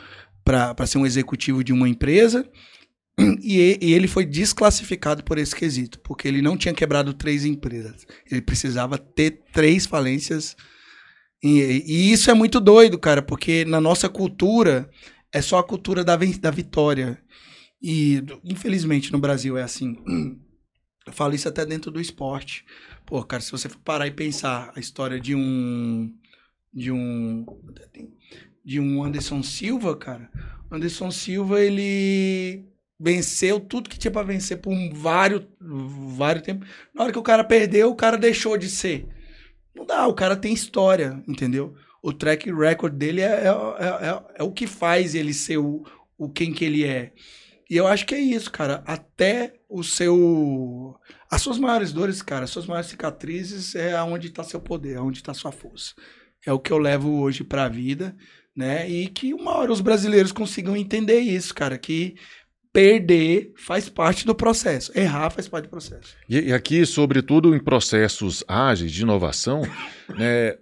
ser 0.87 0.99
um 0.99 1.05
executivo 1.05 1.63
de 1.63 1.71
uma 1.71 1.87
empresa 1.87 2.49
e, 3.43 3.79
e, 3.79 3.93
ele 3.93 4.09
foi 4.09 4.25
desclassificado 4.25 5.23
por 5.23 5.37
esse 5.37 5.55
quesito, 5.55 6.01
porque 6.01 6.27
ele 6.27 6.41
não 6.41 6.57
tinha 6.57 6.73
quebrado 6.73 7.13
três 7.13 7.45
empresas. 7.45 8.07
Ele 8.31 8.41
precisava 8.41 8.97
ter 8.97 9.43
três 9.53 9.85
falências. 9.85 10.57
E, 11.43 11.85
e 11.87 12.13
isso 12.13 12.31
é 12.31 12.35
muito 12.35 12.59
doido, 12.59 12.99
cara, 12.99 13.21
porque 13.21 13.67
na 13.67 13.83
nossa 13.83 14.09
cultura 14.09 14.89
é 15.33 15.41
só 15.41 15.59
a 15.59 15.65
cultura 15.65 16.05
da, 16.05 16.17
da 16.17 16.51
vitória. 16.51 17.19
E, 17.83 18.23
infelizmente, 18.45 19.13
no 19.13 19.19
Brasil 19.19 19.57
é 19.57 19.63
assim. 19.63 19.97
Eu 21.07 21.13
falo 21.13 21.35
isso 21.35 21.49
até 21.49 21.65
dentro 21.65 21.91
do 21.91 22.01
esporte. 22.01 22.65
Pô, 23.07 23.23
cara, 23.25 23.43
se 23.43 23.51
você 23.51 23.69
for 23.69 23.79
parar 23.79 24.07
e 24.07 24.11
pensar 24.11 24.73
a 24.77 24.81
história 24.81 25.19
de 25.19 25.35
um. 25.35 26.13
De 26.73 26.93
um. 26.93 27.47
De 28.65 28.79
um 28.79 29.03
Anderson 29.03 29.43
Silva, 29.43 29.97
cara. 29.97 30.31
Anderson 30.71 31.11
Silva, 31.11 31.61
ele 31.61 32.69
venceu 32.99 33.59
tudo 33.59 33.89
que 33.89 33.99
tinha 33.99 34.11
para 34.11 34.27
vencer 34.27 34.59
por 34.59 34.75
vários, 34.93 35.43
vários 35.59 36.45
tempos. 36.45 36.69
Na 36.95 37.05
hora 37.05 37.13
que 37.13 37.19
o 37.19 37.23
cara 37.23 37.43
perdeu, 37.43 37.91
o 37.91 37.97
cara 37.97 38.19
deixou 38.19 38.59
de 38.59 38.69
ser. 38.69 39.09
Não 39.75 39.87
dá, 39.87 40.07
o 40.07 40.15
cara 40.15 40.37
tem 40.37 40.53
história, 40.53 41.23
entendeu? 41.27 41.75
O 42.03 42.13
track 42.13 42.51
record 42.51 42.95
dele 42.95 43.21
é, 43.21 43.25
é, 43.25 43.49
é, 43.49 44.09
é, 44.09 44.23
é 44.37 44.43
o 44.43 44.53
que 44.53 44.67
faz 44.67 45.15
ele 45.15 45.35
ser 45.35 45.59
o, 45.59 45.85
o 46.17 46.29
quem 46.29 46.53
que 46.53 46.65
ele 46.65 46.85
é. 46.85 47.13
E 47.69 47.77
eu 47.77 47.87
acho 47.87 48.05
que 48.05 48.15
é 48.15 48.21
isso, 48.21 48.51
cara. 48.51 48.83
Até 48.85 49.55
o 49.69 49.85
seu. 49.85 50.97
As 51.31 51.41
suas 51.41 51.59
maiores 51.59 51.93
dores, 51.93 52.21
cara, 52.21 52.45
as 52.45 52.51
suas 52.51 52.67
maiores 52.67 52.91
cicatrizes 52.91 53.77
é 53.77 54.01
onde 54.03 54.27
está 54.27 54.43
seu 54.43 54.61
poder, 54.61 54.97
é 54.97 55.01
onde 55.01 55.19
está 55.19 55.33
sua 55.33 55.53
força. 55.53 55.95
É 56.45 56.53
o 56.53 56.59
que 56.59 56.73
eu 56.73 56.79
levo 56.79 57.21
hoje 57.21 57.45
para 57.45 57.65
a 57.65 57.69
vida, 57.69 58.17
né? 58.57 58.89
E 58.91 59.07
que 59.07 59.33
uma 59.33 59.57
hora 59.57 59.71
os 59.71 59.81
brasileiros 59.81 60.33
consigam 60.33 60.77
entender 60.77 61.21
isso, 61.21 61.55
cara. 61.55 61.79
Que 61.79 62.17
perder 62.73 63.53
faz 63.57 63.89
parte 63.89 64.27
do 64.27 64.35
processo, 64.35 64.97
errar 64.97 65.31
faz 65.31 65.49
parte 65.49 65.65
do 65.65 65.71
processo. 65.71 66.17
E, 66.29 66.41
e 66.41 66.53
aqui, 66.53 66.85
sobretudo 66.85 67.55
em 67.55 67.63
processos 67.63 68.43
ágeis 68.49 68.91
de 68.91 69.03
inovação, 69.03 69.63
né? 70.17 70.57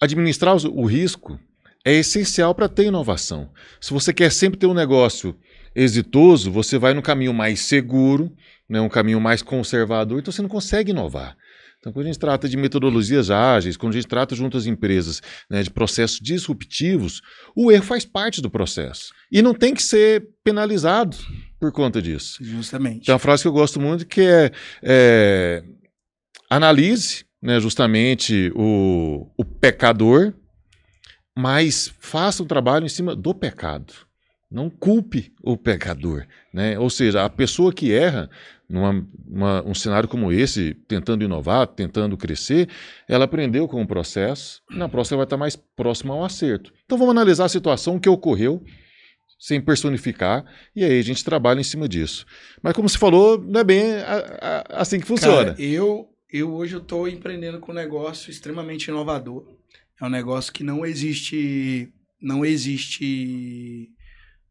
Administrar 0.00 0.56
o 0.56 0.86
risco 0.86 1.38
é 1.84 1.94
essencial 1.94 2.54
para 2.54 2.68
ter 2.68 2.86
inovação. 2.86 3.50
Se 3.80 3.92
você 3.92 4.12
quer 4.12 4.32
sempre 4.32 4.58
ter 4.58 4.66
um 4.66 4.74
negócio 4.74 5.36
exitoso, 5.74 6.50
você 6.50 6.78
vai 6.78 6.94
no 6.94 7.02
caminho 7.02 7.32
mais 7.32 7.60
seguro, 7.60 8.32
né, 8.68 8.80
um 8.80 8.88
caminho 8.88 9.20
mais 9.20 9.42
conservador, 9.42 10.18
então 10.18 10.32
você 10.32 10.42
não 10.42 10.48
consegue 10.48 10.90
inovar. 10.90 11.36
Então, 11.78 11.92
quando 11.92 12.04
a 12.04 12.08
gente 12.08 12.18
trata 12.18 12.46
de 12.46 12.58
metodologias 12.58 13.30
ágeis, 13.30 13.76
quando 13.76 13.94
a 13.94 13.96
gente 13.96 14.08
trata 14.08 14.34
junto 14.34 14.56
às 14.56 14.66
empresas 14.66 15.22
né, 15.48 15.62
de 15.62 15.70
processos 15.70 16.20
disruptivos, 16.20 17.22
o 17.56 17.72
erro 17.72 17.84
faz 17.84 18.04
parte 18.04 18.42
do 18.42 18.50
processo. 18.50 19.14
E 19.32 19.40
não 19.40 19.54
tem 19.54 19.72
que 19.72 19.82
ser 19.82 20.28
penalizado 20.44 21.16
por 21.58 21.72
conta 21.72 22.02
disso. 22.02 22.36
Justamente. 22.44 23.06
Tem 23.06 23.14
uma 23.14 23.18
frase 23.18 23.42
que 23.42 23.48
eu 23.48 23.52
gosto 23.52 23.80
muito 23.80 24.06
que 24.06 24.20
é, 24.20 24.52
é 24.82 25.64
analise 26.50 27.24
né, 27.42 27.58
justamente 27.60 28.52
o, 28.54 29.30
o 29.36 29.44
pecador, 29.44 30.34
mas 31.36 31.92
faça 32.00 32.42
o 32.42 32.46
trabalho 32.46 32.84
em 32.84 32.88
cima 32.88 33.14
do 33.14 33.34
pecado. 33.34 33.94
Não 34.50 34.68
culpe 34.68 35.32
o 35.42 35.56
pecador. 35.56 36.26
Né? 36.52 36.78
Ou 36.78 36.90
seja, 36.90 37.24
a 37.24 37.30
pessoa 37.30 37.72
que 37.72 37.92
erra 37.92 38.28
num 38.68 39.06
um 39.66 39.74
cenário 39.74 40.08
como 40.08 40.32
esse, 40.32 40.74
tentando 40.86 41.24
inovar, 41.24 41.66
tentando 41.66 42.16
crescer, 42.16 42.68
ela 43.08 43.24
aprendeu 43.24 43.66
com 43.66 43.82
o 43.82 43.86
processo, 43.86 44.62
na 44.70 44.88
próxima 44.88 45.18
vai 45.18 45.24
estar 45.24 45.36
mais 45.36 45.56
próxima 45.56 46.14
ao 46.14 46.24
acerto. 46.24 46.72
Então 46.84 46.96
vamos 46.96 47.12
analisar 47.12 47.46
a 47.46 47.48
situação 47.48 47.98
que 47.98 48.08
ocorreu, 48.08 48.62
sem 49.38 49.60
personificar, 49.60 50.44
e 50.76 50.84
aí 50.84 50.98
a 50.98 51.02
gente 51.02 51.24
trabalha 51.24 51.60
em 51.60 51.64
cima 51.64 51.88
disso. 51.88 52.26
Mas 52.62 52.74
como 52.74 52.88
você 52.88 52.98
falou, 52.98 53.42
não 53.42 53.60
é 53.60 53.64
bem 53.64 53.82
assim 54.68 55.00
que 55.00 55.06
funciona. 55.06 55.52
Cara, 55.52 55.60
eu 55.60 56.09
eu 56.32 56.54
hoje 56.54 56.76
estou 56.76 57.08
empreendendo 57.08 57.58
com 57.58 57.72
um 57.72 57.74
negócio 57.74 58.30
extremamente 58.30 58.88
inovador. 58.88 59.44
É 60.00 60.04
um 60.04 60.10
negócio 60.10 60.52
que 60.52 60.62
não 60.62 60.86
existe, 60.86 61.92
não 62.20 62.44
existe 62.44 63.90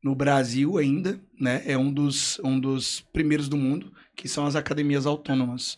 no 0.03 0.13
Brasil 0.13 0.77
ainda, 0.77 1.19
né? 1.39 1.63
É 1.65 1.77
um 1.77 1.91
dos, 1.91 2.39
um 2.43 2.59
dos 2.59 3.01
primeiros 3.13 3.47
do 3.47 3.57
mundo, 3.57 3.91
que 4.15 4.27
são 4.27 4.45
as 4.45 4.55
academias 4.55 5.05
autônomas. 5.05 5.77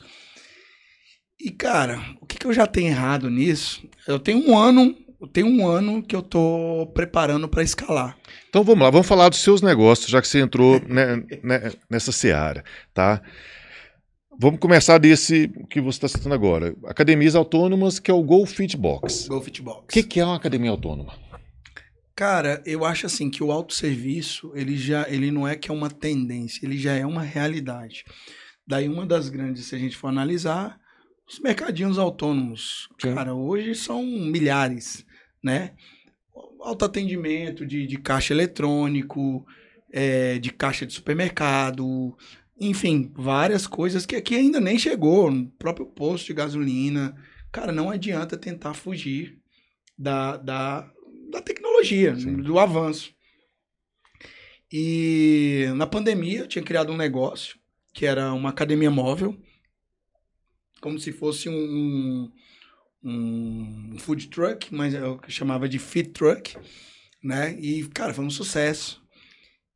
E, 1.39 1.49
cara, 1.49 1.99
o 2.19 2.25
que, 2.25 2.37
que 2.37 2.45
eu 2.45 2.53
já 2.53 2.67
tenho 2.67 2.89
errado 2.89 3.29
nisso? 3.29 3.87
Eu 4.07 4.19
tenho 4.19 4.47
um 4.47 4.57
ano, 4.57 4.95
eu 5.19 5.27
tenho 5.27 5.47
um 5.47 5.67
ano 5.67 6.03
que 6.03 6.15
eu 6.15 6.21
tô 6.21 6.91
preparando 6.93 7.47
para 7.47 7.63
escalar. 7.63 8.17
Então 8.49 8.63
vamos 8.63 8.83
lá, 8.83 8.89
vamos 8.89 9.07
falar 9.07 9.29
dos 9.29 9.39
seus 9.39 9.61
negócios, 9.61 10.09
já 10.09 10.21
que 10.21 10.27
você 10.27 10.39
entrou 10.39 10.79
né, 10.87 11.23
né, 11.43 11.71
nessa 11.89 12.11
seara, 12.11 12.63
tá? 12.93 13.21
Vamos 14.43 14.59
começar 14.59 14.97
desse 14.97 15.49
que 15.69 15.79
você 15.79 15.97
está 15.97 16.07
citando 16.07 16.33
agora. 16.33 16.75
Academias 16.85 17.35
autônomas, 17.35 17.99
que 17.99 18.09
é 18.09 18.13
o 18.13 18.23
Go 18.23 18.43
Fit 18.47 18.75
Box. 18.75 19.27
Go 19.27 19.39
Fit 19.39 19.61
Box. 19.61 19.83
O 19.83 19.87
que, 19.87 20.01
que, 20.01 20.19
é 20.19 20.25
uma 20.25 20.35
academia 20.35 20.71
autônoma? 20.71 21.13
Cara, 22.15 22.59
eu 22.65 22.83
acho 22.83 23.05
assim 23.05 23.29
que 23.29 23.43
o 23.43 23.51
autosserviço, 23.51 24.51
ele 24.55 24.75
já 24.75 25.07
ele 25.07 25.29
não 25.29 25.47
é 25.47 25.55
que 25.55 25.69
é 25.69 25.73
uma 25.73 25.91
tendência, 25.91 26.65
ele 26.65 26.75
já 26.75 26.93
é 26.93 27.05
uma 27.05 27.21
realidade. 27.21 28.03
Daí 28.65 28.89
uma 28.89 29.05
das 29.05 29.29
grandes, 29.29 29.65
se 29.65 29.75
a 29.75 29.77
gente 29.77 29.95
for 29.95 30.07
analisar, 30.07 30.79
os 31.29 31.39
mercadinhos 31.39 31.99
autônomos. 31.99 32.89
Sim. 32.99 33.13
Cara, 33.13 33.35
hoje 33.35 33.75
são 33.75 34.01
milhares, 34.03 35.05
né? 35.43 35.73
Autoatendimento 36.61 37.63
de, 37.63 37.85
de 37.85 37.99
caixa 37.99 38.33
eletrônico, 38.33 39.45
é, 39.93 40.39
de 40.39 40.51
caixa 40.51 40.83
de 40.83 40.93
supermercado, 40.93 42.17
enfim, 42.61 43.11
várias 43.15 43.65
coisas 43.65 44.05
que 44.05 44.15
aqui 44.15 44.35
ainda 44.35 44.59
nem 44.59 44.77
chegou, 44.77 45.31
no 45.31 45.47
próprio 45.53 45.87
posto 45.87 46.27
de 46.27 46.33
gasolina. 46.35 47.15
Cara, 47.51 47.71
não 47.71 47.89
adianta 47.89 48.37
tentar 48.37 48.75
fugir 48.75 49.39
da, 49.97 50.37
da, 50.37 50.91
da 51.31 51.41
tecnologia, 51.41 52.15
Sim. 52.15 52.37
do 52.37 52.59
avanço. 52.59 53.13
E 54.71 55.65
na 55.75 55.87
pandemia 55.87 56.41
eu 56.41 56.47
tinha 56.47 56.63
criado 56.63 56.93
um 56.93 56.97
negócio 56.97 57.59
que 57.91 58.05
era 58.05 58.31
uma 58.31 58.49
academia 58.49 58.91
móvel, 58.91 59.35
como 60.79 60.99
se 60.99 61.11
fosse 61.11 61.49
um, 61.49 62.31
um 63.03 63.95
food 63.97 64.27
truck, 64.27 64.73
mas 64.73 64.93
eu 64.93 65.19
chamava 65.27 65.67
de 65.67 65.79
fit 65.79 66.11
truck, 66.11 66.55
né? 67.23 67.57
E, 67.59 67.87
cara, 67.87 68.13
foi 68.13 68.23
um 68.23 68.29
sucesso. 68.29 69.00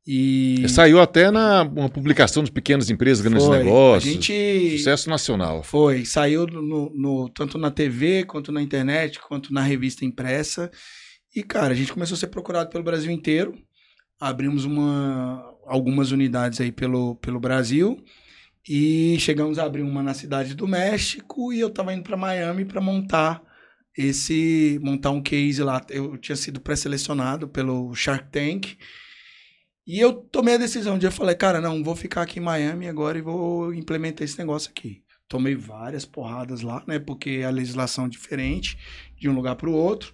E... 0.06 0.68
Saiu 0.68 1.00
até 1.00 1.32
na 1.32 1.62
uma 1.62 1.88
publicação 1.88 2.44
de 2.44 2.52
pequenas 2.52 2.88
empresas, 2.90 3.24
grandes 3.24 3.44
Foi. 3.44 3.58
negócios. 3.58 4.08
A 4.08 4.14
gente 4.14 4.78
Sucesso 4.78 5.10
nacional. 5.10 5.64
foi, 5.64 6.04
saiu 6.04 6.46
no, 6.46 6.92
no- 6.94 7.28
tanto 7.30 7.58
na 7.58 7.72
TV, 7.72 8.24
quanto 8.24 8.52
na 8.52 8.62
internet, 8.62 9.18
quanto 9.18 9.52
na 9.52 9.62
revista 9.62 10.04
impressa. 10.04 10.70
E, 11.34 11.42
cara, 11.42 11.72
a 11.72 11.76
gente 11.76 11.92
começou 11.92 12.14
a 12.14 12.18
ser 12.18 12.28
procurado 12.28 12.70
pelo 12.70 12.84
Brasil 12.84 13.10
inteiro. 13.10 13.54
Abrimos 14.18 14.64
uma, 14.64 15.44
algumas 15.66 16.12
unidades 16.12 16.60
aí 16.60 16.70
pelo, 16.70 17.16
pelo 17.16 17.40
Brasil. 17.40 18.02
E 18.68 19.16
chegamos 19.18 19.58
a 19.58 19.64
abrir 19.64 19.82
uma 19.82 20.02
na 20.02 20.14
cidade 20.14 20.54
do 20.54 20.66
México. 20.68 21.52
E 21.52 21.60
eu 21.60 21.68
tava 21.68 21.92
indo 21.92 22.02
para 22.04 22.16
Miami 22.16 22.64
para 22.64 22.80
montar 22.80 23.42
esse. 23.96 24.78
montar 24.82 25.10
um 25.10 25.20
case 25.22 25.62
lá. 25.62 25.84
Eu 25.90 26.16
tinha 26.16 26.36
sido 26.36 26.60
pré-selecionado 26.60 27.48
pelo 27.48 27.92
Shark 27.94 28.30
Tank. 28.30 28.76
E 29.86 30.00
eu 30.00 30.12
tomei 30.12 30.54
a 30.54 30.58
decisão 30.58 30.98
de 30.98 31.06
eu 31.06 31.12
falei, 31.12 31.36
cara, 31.36 31.60
não, 31.60 31.84
vou 31.84 31.94
ficar 31.94 32.22
aqui 32.22 32.40
em 32.40 32.42
Miami 32.42 32.88
agora 32.88 33.18
e 33.18 33.22
vou 33.22 33.72
implementar 33.72 34.24
esse 34.24 34.38
negócio 34.38 34.70
aqui. 34.70 35.04
Tomei 35.28 35.54
várias 35.54 36.04
porradas 36.04 36.62
lá, 36.62 36.82
né? 36.86 36.98
Porque 36.98 37.42
a 37.46 37.50
legislação 37.50 38.06
é 38.06 38.08
diferente 38.08 38.76
de 39.16 39.28
um 39.28 39.34
lugar 39.34 39.54
para 39.56 39.70
o 39.70 39.74
outro. 39.74 40.12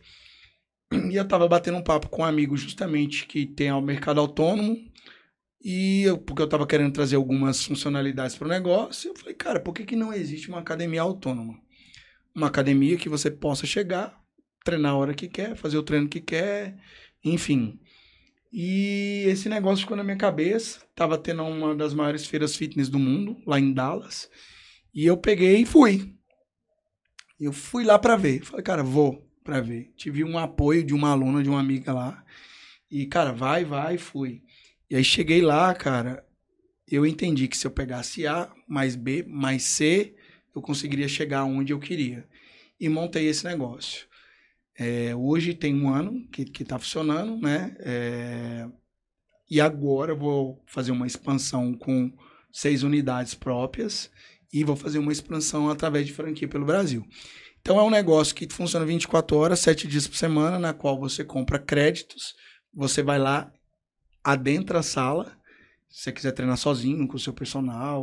E 1.11 1.17
eu 1.17 1.27
tava 1.27 1.49
batendo 1.49 1.79
um 1.79 1.83
papo 1.83 2.09
com 2.09 2.21
um 2.21 2.25
amigo 2.25 2.55
justamente 2.57 3.27
que 3.27 3.47
tem 3.47 3.73
o 3.73 3.81
mercado 3.81 4.21
autônomo. 4.21 4.77
E 5.65 6.03
eu, 6.03 6.19
porque 6.19 6.43
eu 6.43 6.49
tava 6.49 6.67
querendo 6.67 6.93
trazer 6.93 7.17
algumas 7.17 7.65
funcionalidades 7.65 8.37
para 8.37 8.47
o 8.47 8.51
negócio, 8.51 9.11
eu 9.11 9.17
falei, 9.17 9.35
cara, 9.35 9.61
por 9.61 9.73
que, 9.73 9.85
que 9.85 9.95
não 9.95 10.13
existe 10.13 10.49
uma 10.49 10.59
academia 10.59 11.03
autônoma? 11.03 11.59
Uma 12.35 12.49
academia 12.49 12.97
que 12.97 13.09
você 13.09 13.31
possa 13.31 13.65
chegar, 13.65 14.21
treinar 14.65 14.93
a 14.93 14.97
hora 14.97 15.15
que 15.15 15.29
quer, 15.29 15.55
fazer 15.55 15.79
o 15.79 15.83
treino 15.83 16.09
que 16.09 16.21
quer, 16.21 16.77
enfim. 17.25 17.79
E 18.53 19.25
esse 19.27 19.49
negócio 19.49 19.83
ficou 19.83 19.97
na 19.97 20.05
minha 20.05 20.17
cabeça. 20.17 20.81
Tava 20.95 21.17
tendo 21.17 21.43
uma 21.43 21.75
das 21.75 21.95
maiores 21.95 22.27
feiras 22.27 22.55
fitness 22.55 22.89
do 22.91 22.99
mundo, 22.99 23.41
lá 23.47 23.59
em 23.59 23.73
Dallas. 23.73 24.29
E 24.95 25.07
eu 25.07 25.17
peguei 25.17 25.63
e 25.63 25.67
fui. 25.67 26.15
Eu 27.41 27.53
fui 27.53 27.83
lá 27.83 27.99
pra 27.99 28.15
ver. 28.15 28.45
Falei, 28.45 28.63
cara, 28.63 28.83
vou 28.83 29.27
pra 29.43 29.61
ver. 29.61 29.93
Tive 29.97 30.23
um 30.23 30.39
apoio 30.39 30.85
de 30.85 30.93
uma 30.93 31.11
aluna, 31.11 31.43
de 31.43 31.49
uma 31.49 31.61
amiga 31.61 31.95
lá. 31.95 32.23
E, 32.91 33.07
cara, 33.07 33.33
vai, 33.33 33.65
vai, 33.65 33.97
fui. 33.97 34.43
E 34.91 34.97
aí 34.97 35.03
cheguei 35.03 35.41
lá, 35.41 35.75
cara. 35.75 36.23
Eu 36.87 37.07
entendi 37.07 37.49
que 37.49 37.57
se 37.57 37.67
eu 37.67 37.71
pegasse 37.71 38.27
A 38.27 38.53
mais 38.69 38.95
B 38.95 39.25
mais 39.27 39.63
C, 39.63 40.15
eu 40.55 40.61
conseguiria 40.61 41.09
chegar 41.09 41.45
onde 41.45 41.73
eu 41.73 41.81
queria. 41.81 42.29
E 42.79 42.87
montei 42.87 43.27
esse 43.27 43.47
negócio. 43.47 44.07
É, 44.79 45.15
hoje 45.15 45.55
tem 45.55 45.75
um 45.75 45.93
ano 45.93 46.27
que, 46.29 46.45
que 46.45 46.65
tá 46.65 46.79
funcionando, 46.79 47.37
né? 47.41 47.77
É, 47.81 48.69
e 49.51 49.61
agora 49.61 50.15
vou 50.15 50.63
fazer 50.67 50.93
uma 50.93 51.07
expansão 51.07 51.75
com 51.75 52.11
seis 52.51 52.83
unidades 52.83 53.35
próprias 53.35 54.11
e 54.53 54.65
vou 54.65 54.77
fazer 54.77 54.99
uma 54.99 55.13
expansão 55.13 55.69
através 55.71 56.07
de 56.07 56.13
franquia 56.13 56.49
pelo 56.49 56.65
Brasil. 56.65 57.07
Então 57.61 57.79
é 57.79 57.83
um 57.83 57.91
negócio 57.91 58.35
que 58.35 58.49
funciona 58.53 58.85
24 58.85 59.37
horas, 59.37 59.61
7 59.61 59.87
dias 59.87 60.07
por 60.07 60.17
semana, 60.17 60.59
na 60.59 60.73
qual 60.73 60.99
você 60.99 61.25
compra 61.25 61.59
créditos, 61.59 62.35
você 62.75 63.03
vai 63.03 63.19
lá, 63.19 63.53
adentra 64.25 64.81
a 64.81 64.83
sala, 64.83 65.37
se 65.93 66.05
você 66.05 66.13
quiser 66.13 66.33
treinar 66.33 66.57
sozinho, 66.57 67.07
com 67.07 67.17
o 67.17 67.21
seu 67.21 67.35
personal, 67.35 68.03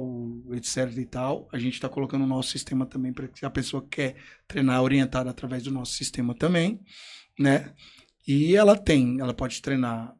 etc 0.51 0.95
e 0.95 1.05
tal, 1.05 1.49
a 1.51 1.57
gente 1.57 1.73
está 1.73 1.89
colocando 1.89 2.23
o 2.23 2.27
nosso 2.27 2.51
sistema 2.51 2.85
também 2.85 3.11
para 3.11 3.27
que 3.27 3.43
a 3.43 3.49
pessoa 3.49 3.83
quer 3.89 4.15
treinar 4.47 4.83
orientada 4.83 5.31
através 5.31 5.63
do 5.63 5.71
nosso 5.71 5.93
sistema 5.93 6.35
também, 6.35 6.79
né? 7.37 7.73
E 8.27 8.55
ela 8.55 8.77
tem, 8.77 9.19
ela 9.19 9.33
pode 9.33 9.59
treinar 9.59 10.15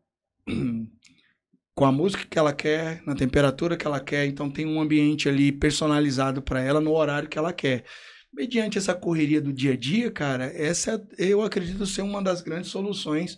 com 1.76 1.86
a 1.86 1.92
música 1.92 2.26
que 2.26 2.40
ela 2.40 2.52
quer, 2.52 3.04
na 3.06 3.14
temperatura 3.14 3.78
que 3.78 3.86
ela 3.86 4.00
quer, 4.00 4.26
então 4.26 4.50
tem 4.50 4.66
um 4.66 4.82
ambiente 4.82 5.30
ali 5.30 5.52
personalizado 5.52 6.42
para 6.42 6.60
ela 6.62 6.82
no 6.82 6.92
horário 6.92 7.30
que 7.30 7.38
ela 7.38 7.54
quer. 7.54 7.86
Mediante 8.34 8.80
essa 8.80 8.96
correria 8.96 9.40
do 9.40 9.54
dia 9.54 9.74
a 9.74 9.78
dia, 9.78 10.10
cara, 10.10 10.46
essa 10.46 11.08
eu 11.20 11.44
acredito 11.44 11.86
ser 11.86 12.02
uma 12.02 12.22
das 12.22 12.42
grandes 12.42 12.72
soluções 12.72 13.38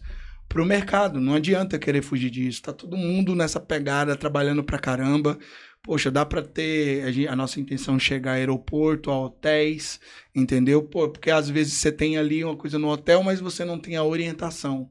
para 0.51 0.61
o 0.61 0.65
mercado. 0.65 1.21
Não 1.21 1.33
adianta 1.33 1.79
querer 1.79 2.01
fugir 2.01 2.29
disso. 2.29 2.61
Tá 2.61 2.73
todo 2.73 2.97
mundo 2.97 3.33
nessa 3.33 3.59
pegada, 3.59 4.15
trabalhando 4.17 4.63
pra 4.63 4.77
caramba. 4.77 5.37
Poxa, 5.81 6.11
dá 6.11 6.25
para 6.25 6.43
ter 6.43 7.03
a, 7.03 7.11
gente, 7.11 7.27
a, 7.27 7.35
nossa 7.35 7.59
intenção 7.59 7.95
é 7.95 7.99
chegar 7.99 8.31
a 8.31 8.35
aeroporto, 8.35 9.09
a 9.09 9.19
hotéis, 9.19 9.99
entendeu? 10.35 10.83
Pô, 10.83 11.09
porque 11.09 11.31
às 11.31 11.49
vezes 11.49 11.73
você 11.73 11.91
tem 11.91 12.17
ali 12.17 12.43
uma 12.43 12.55
coisa 12.55 12.77
no 12.77 12.89
hotel, 12.89 13.23
mas 13.23 13.39
você 13.39 13.65
não 13.65 13.79
tem 13.79 13.95
a 13.95 14.03
orientação. 14.03 14.89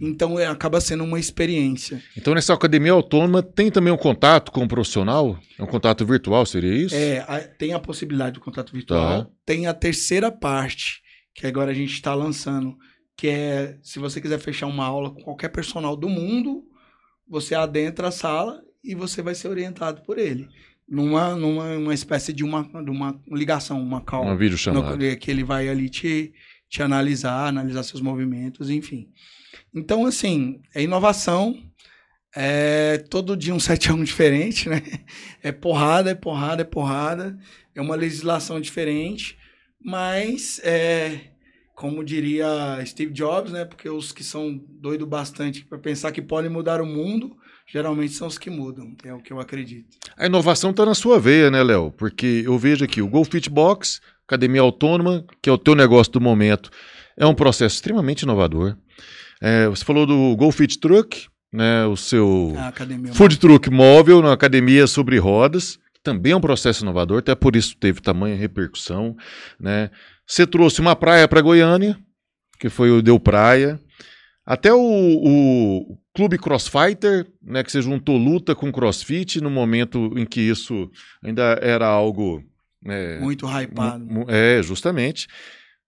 Então 0.00 0.38
é, 0.38 0.46
acaba 0.46 0.80
sendo 0.80 1.04
uma 1.04 1.18
experiência. 1.18 2.02
Então 2.16 2.34
nessa 2.34 2.54
academia 2.54 2.92
autônoma 2.92 3.42
tem 3.42 3.70
também 3.70 3.92
um 3.92 3.98
contato 3.98 4.50
com 4.50 4.64
o 4.64 4.68
profissional? 4.68 5.38
É 5.58 5.62
um 5.62 5.66
contato 5.66 6.06
virtual, 6.06 6.46
seria 6.46 6.72
isso? 6.72 6.94
É, 6.94 7.18
a, 7.28 7.40
tem 7.40 7.74
a 7.74 7.78
possibilidade 7.78 8.34
do 8.34 8.40
contato 8.40 8.72
virtual. 8.72 9.24
Tá. 9.24 9.30
Tem 9.44 9.66
a 9.66 9.74
terceira 9.74 10.32
parte, 10.32 11.02
que 11.34 11.46
agora 11.46 11.70
a 11.70 11.74
gente 11.74 11.92
está 11.92 12.14
lançando, 12.14 12.78
que 13.20 13.28
é 13.28 13.76
se 13.82 13.98
você 13.98 14.18
quiser 14.18 14.38
fechar 14.38 14.66
uma 14.66 14.86
aula 14.86 15.10
com 15.10 15.20
qualquer 15.20 15.50
personal 15.50 15.94
do 15.94 16.08
mundo, 16.08 16.64
você 17.28 17.54
adentra 17.54 18.08
a 18.08 18.10
sala 18.10 18.62
e 18.82 18.94
você 18.94 19.20
vai 19.20 19.34
ser 19.34 19.48
orientado 19.48 20.00
por 20.00 20.18
ele. 20.18 20.48
Numa, 20.88 21.36
numa 21.36 21.76
uma 21.76 21.92
espécie 21.92 22.32
de 22.32 22.42
uma, 22.42 22.62
de 22.82 22.90
uma 22.90 23.20
ligação, 23.30 23.78
uma 23.78 24.00
call. 24.00 24.22
Uma 24.22 24.38
videochamada. 24.38 24.96
No, 24.96 25.16
que 25.18 25.30
ele 25.30 25.44
vai 25.44 25.68
ali 25.68 25.90
te, 25.90 26.32
te 26.66 26.82
analisar, 26.82 27.48
analisar 27.48 27.82
seus 27.82 28.00
movimentos, 28.00 28.70
enfim. 28.70 29.10
Então, 29.74 30.06
assim, 30.06 30.62
é 30.74 30.82
inovação. 30.82 31.62
É 32.34 33.04
todo 33.10 33.36
dia 33.36 33.54
um 33.54 33.60
7 33.60 33.90
a 33.90 33.94
1 33.94 34.02
diferente, 34.02 34.66
né? 34.66 34.82
É 35.42 35.52
porrada, 35.52 36.10
é 36.10 36.14
porrada, 36.14 36.62
é 36.62 36.64
porrada. 36.64 37.38
É 37.74 37.82
uma 37.82 37.96
legislação 37.96 38.58
diferente. 38.58 39.36
Mas, 39.78 40.58
é, 40.64 41.29
como 41.80 42.04
diria 42.04 42.46
Steve 42.84 43.10
Jobs, 43.10 43.50
né? 43.50 43.64
Porque 43.64 43.88
os 43.88 44.12
que 44.12 44.22
são 44.22 44.60
doido 44.68 45.06
bastante 45.06 45.64
para 45.64 45.78
pensar 45.78 46.12
que 46.12 46.20
podem 46.20 46.50
mudar 46.50 46.78
o 46.82 46.84
mundo, 46.84 47.34
geralmente 47.66 48.12
são 48.12 48.28
os 48.28 48.36
que 48.36 48.50
mudam. 48.50 48.94
É 49.02 49.14
o 49.14 49.22
que 49.22 49.32
eu 49.32 49.40
acredito. 49.40 49.96
A 50.14 50.26
inovação 50.26 50.72
está 50.72 50.84
na 50.84 50.94
sua 50.94 51.18
veia, 51.18 51.50
né, 51.50 51.62
Léo? 51.62 51.90
Porque 51.90 52.42
eu 52.44 52.58
vejo 52.58 52.84
aqui 52.84 53.00
o 53.00 53.08
Go 53.08 53.24
Fit 53.24 53.48
Box, 53.48 53.98
academia 54.28 54.60
autônoma, 54.60 55.24
que 55.40 55.48
é 55.48 55.52
o 55.54 55.56
teu 55.56 55.74
negócio 55.74 56.12
do 56.12 56.20
momento, 56.20 56.68
é 57.16 57.24
um 57.24 57.34
processo 57.34 57.76
extremamente 57.76 58.24
inovador. 58.24 58.76
É, 59.40 59.66
você 59.66 59.82
falou 59.82 60.04
do 60.04 60.36
Go 60.36 60.52
Fit 60.52 60.78
Truck, 60.78 61.28
né, 61.50 61.86
o 61.86 61.96
seu 61.96 62.54
food 63.14 63.38
truck 63.38 63.70
móvel 63.70 64.20
na 64.20 64.34
academia 64.34 64.86
sobre 64.86 65.16
rodas, 65.16 65.78
também 66.02 66.32
é 66.32 66.36
um 66.36 66.40
processo 66.40 66.82
inovador, 66.82 67.18
até 67.18 67.34
por 67.34 67.56
isso 67.56 67.76
teve 67.76 68.00
tamanha 68.00 68.36
repercussão. 68.36 69.16
Né. 69.58 69.90
Você 70.26 70.46
trouxe 70.46 70.80
uma 70.80 70.96
praia 70.96 71.28
para 71.28 71.40
Goiânia, 71.40 71.98
que 72.58 72.68
foi 72.68 72.90
o 72.90 73.02
Deu 73.02 73.18
Praia. 73.18 73.80
Até 74.44 74.72
o, 74.72 74.80
o 74.80 75.98
Clube 76.14 76.38
Crossfighter, 76.38 77.30
né, 77.42 77.62
que 77.62 77.70
você 77.70 77.80
juntou 77.80 78.16
luta 78.16 78.54
com 78.54 78.72
crossfit 78.72 79.40
no 79.40 79.50
momento 79.50 80.12
em 80.16 80.26
que 80.26 80.40
isso 80.40 80.90
ainda 81.22 81.58
era 81.62 81.86
algo. 81.86 82.42
É, 82.84 83.20
Muito 83.20 83.46
hypado. 83.46 84.06
É, 84.28 84.62
justamente. 84.62 85.28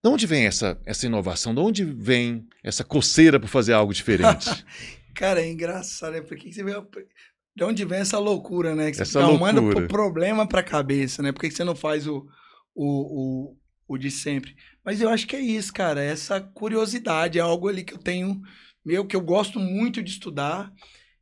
De 0.05 0.11
onde 0.11 0.27
vem 0.27 0.47
essa, 0.47 0.79
essa 0.85 1.07
inovação? 1.07 1.55
De 1.55 1.61
onde 1.61 1.85
vem 1.85 2.47
essa 2.63 2.85
coceira 2.85 3.41
para 3.41 3.49
fazer 3.49 3.73
algo 3.73 3.95
diferente? 3.95 4.49
Cara, 5.15 5.41
é 5.41 5.51
engraçado, 5.51 6.13
né? 6.13 6.21
Porque 6.21 6.53
você 6.53 6.65
vê. 6.65 6.73
De 7.55 7.65
onde 7.65 7.85
vem 7.85 8.01
essa 8.01 8.19
loucura, 8.19 8.75
né? 8.75 8.91
Que 8.91 8.97
você 8.97 9.03
essa 9.03 9.21
fica 9.21 9.27
loucura. 9.27 9.51
arrumando 9.51 9.89
problema 9.89 10.47
pra 10.47 10.63
cabeça, 10.63 11.23
né? 11.23 11.33
Por 11.33 11.41
que 11.41 11.51
você 11.51 11.65
não 11.65 11.75
faz 11.75 12.07
o, 12.07 12.27
o, 12.75 13.51
o, 13.51 13.57
o 13.89 13.99
de 13.99 14.11
sempre? 14.11 14.57
Mas 14.85 15.01
eu 15.01 15.09
acho 15.11 15.27
que 15.27 15.37
é 15.37 15.41
isso, 15.41 15.73
cara. 15.73 16.03
Essa 16.03 16.41
curiosidade 16.41 17.39
é 17.39 17.43
algo 17.43 17.69
ali 17.69 17.85
que 17.85 17.95
eu 17.95 17.99
tenho, 17.99 18.41
meu, 18.85 19.07
que 19.07 19.17
eu 19.17 19.21
gosto 19.21 19.59
muito 19.59 20.03
de 20.03 20.11
estudar. 20.11 20.73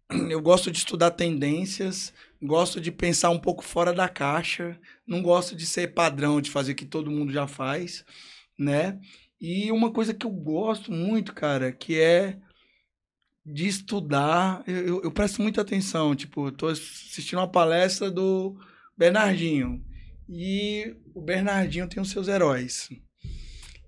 Eu 0.28 0.42
gosto 0.42 0.72
de 0.72 0.78
estudar 0.78 1.12
tendências, 1.12 2.12
gosto 2.42 2.80
de 2.80 2.90
pensar 2.90 3.30
um 3.30 3.38
pouco 3.38 3.62
fora 3.62 3.92
da 3.92 4.08
caixa, 4.08 4.76
não 5.06 5.22
gosto 5.22 5.54
de 5.54 5.64
ser 5.64 5.94
padrão, 5.94 6.40
de 6.40 6.50
fazer 6.50 6.72
o 6.72 6.74
que 6.74 6.84
todo 6.84 7.12
mundo 7.12 7.32
já 7.32 7.46
faz 7.46 8.04
né? 8.60 9.00
E 9.40 9.72
uma 9.72 9.90
coisa 9.90 10.12
que 10.12 10.26
eu 10.26 10.30
gosto 10.30 10.92
muito, 10.92 11.32
cara, 11.32 11.72
que 11.72 11.98
é 11.98 12.38
de 13.52 13.66
estudar, 13.66 14.62
eu, 14.66 15.02
eu 15.02 15.10
presto 15.10 15.42
muita 15.42 15.60
atenção. 15.60 16.14
Tipo, 16.14 16.48
eu 16.48 16.52
tô 16.52 16.68
assistindo 16.68 17.38
uma 17.38 17.50
palestra 17.50 18.10
do 18.10 18.56
Bernardinho. 18.96 19.84
E 20.28 20.96
o 21.14 21.20
Bernardinho 21.20 21.88
tem 21.88 22.00
os 22.00 22.10
seus 22.10 22.28
heróis. 22.28 22.88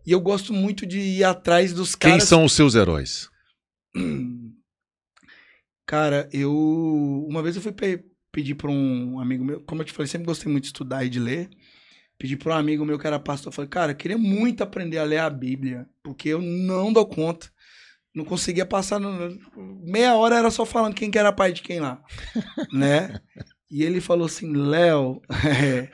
E 0.05 0.11
eu 0.11 0.21
gosto 0.21 0.53
muito 0.53 0.85
de 0.85 0.99
ir 0.99 1.25
atrás 1.25 1.73
dos 1.73 1.95
caras. 1.95 2.19
Quem 2.19 2.27
são 2.27 2.45
os 2.45 2.53
seus 2.53 2.75
heróis? 2.75 3.29
Cara, 5.87 6.29
eu. 6.33 6.53
Uma 7.29 7.43
vez 7.43 7.55
eu 7.55 7.63
fui 7.63 7.73
pe 7.73 8.05
pedir 8.33 8.55
para 8.55 8.71
um 8.71 9.21
amigo 9.21 9.45
meu, 9.45 9.61
como 9.61 9.83
eu 9.83 9.85
te 9.85 9.93
falei, 9.93 10.07
sempre 10.07 10.27
gostei 10.27 10.51
muito 10.51 10.65
de 10.65 10.69
estudar 10.69 11.05
e 11.05 11.11
de 11.11 11.21
ler. 11.21 11.51
Pedi 12.19 12.35
para 12.35 12.55
um 12.55 12.59
amigo 12.59 12.85
meu 12.85 12.99
que 12.99 13.07
era 13.07 13.19
pastor, 13.19 13.53
falei, 13.53 13.69
cara, 13.69 13.93
eu 13.93 13.97
queria 13.97 14.17
muito 14.17 14.63
aprender 14.63 14.97
a 14.97 15.05
ler 15.05 15.19
a 15.19 15.29
Bíblia, 15.29 15.87
porque 16.03 16.31
eu 16.31 16.41
não 16.41 16.93
dou 16.93 17.05
conta. 17.07 17.51
Não 18.15 18.25
conseguia 18.25 18.67
passar. 18.67 19.01
Meia 19.83 20.15
hora 20.15 20.37
era 20.37 20.51
só 20.51 20.65
falando 20.67 20.95
quem 20.95 21.11
que 21.11 21.19
era 21.19 21.33
pai 21.33 21.53
de 21.53 21.63
quem 21.63 21.81
lá. 21.81 22.03
né? 22.73 23.21
E 23.71 23.83
ele 23.83 24.01
falou 24.01 24.27
assim: 24.27 24.53
Léo, 24.53 25.23
é, 25.47 25.91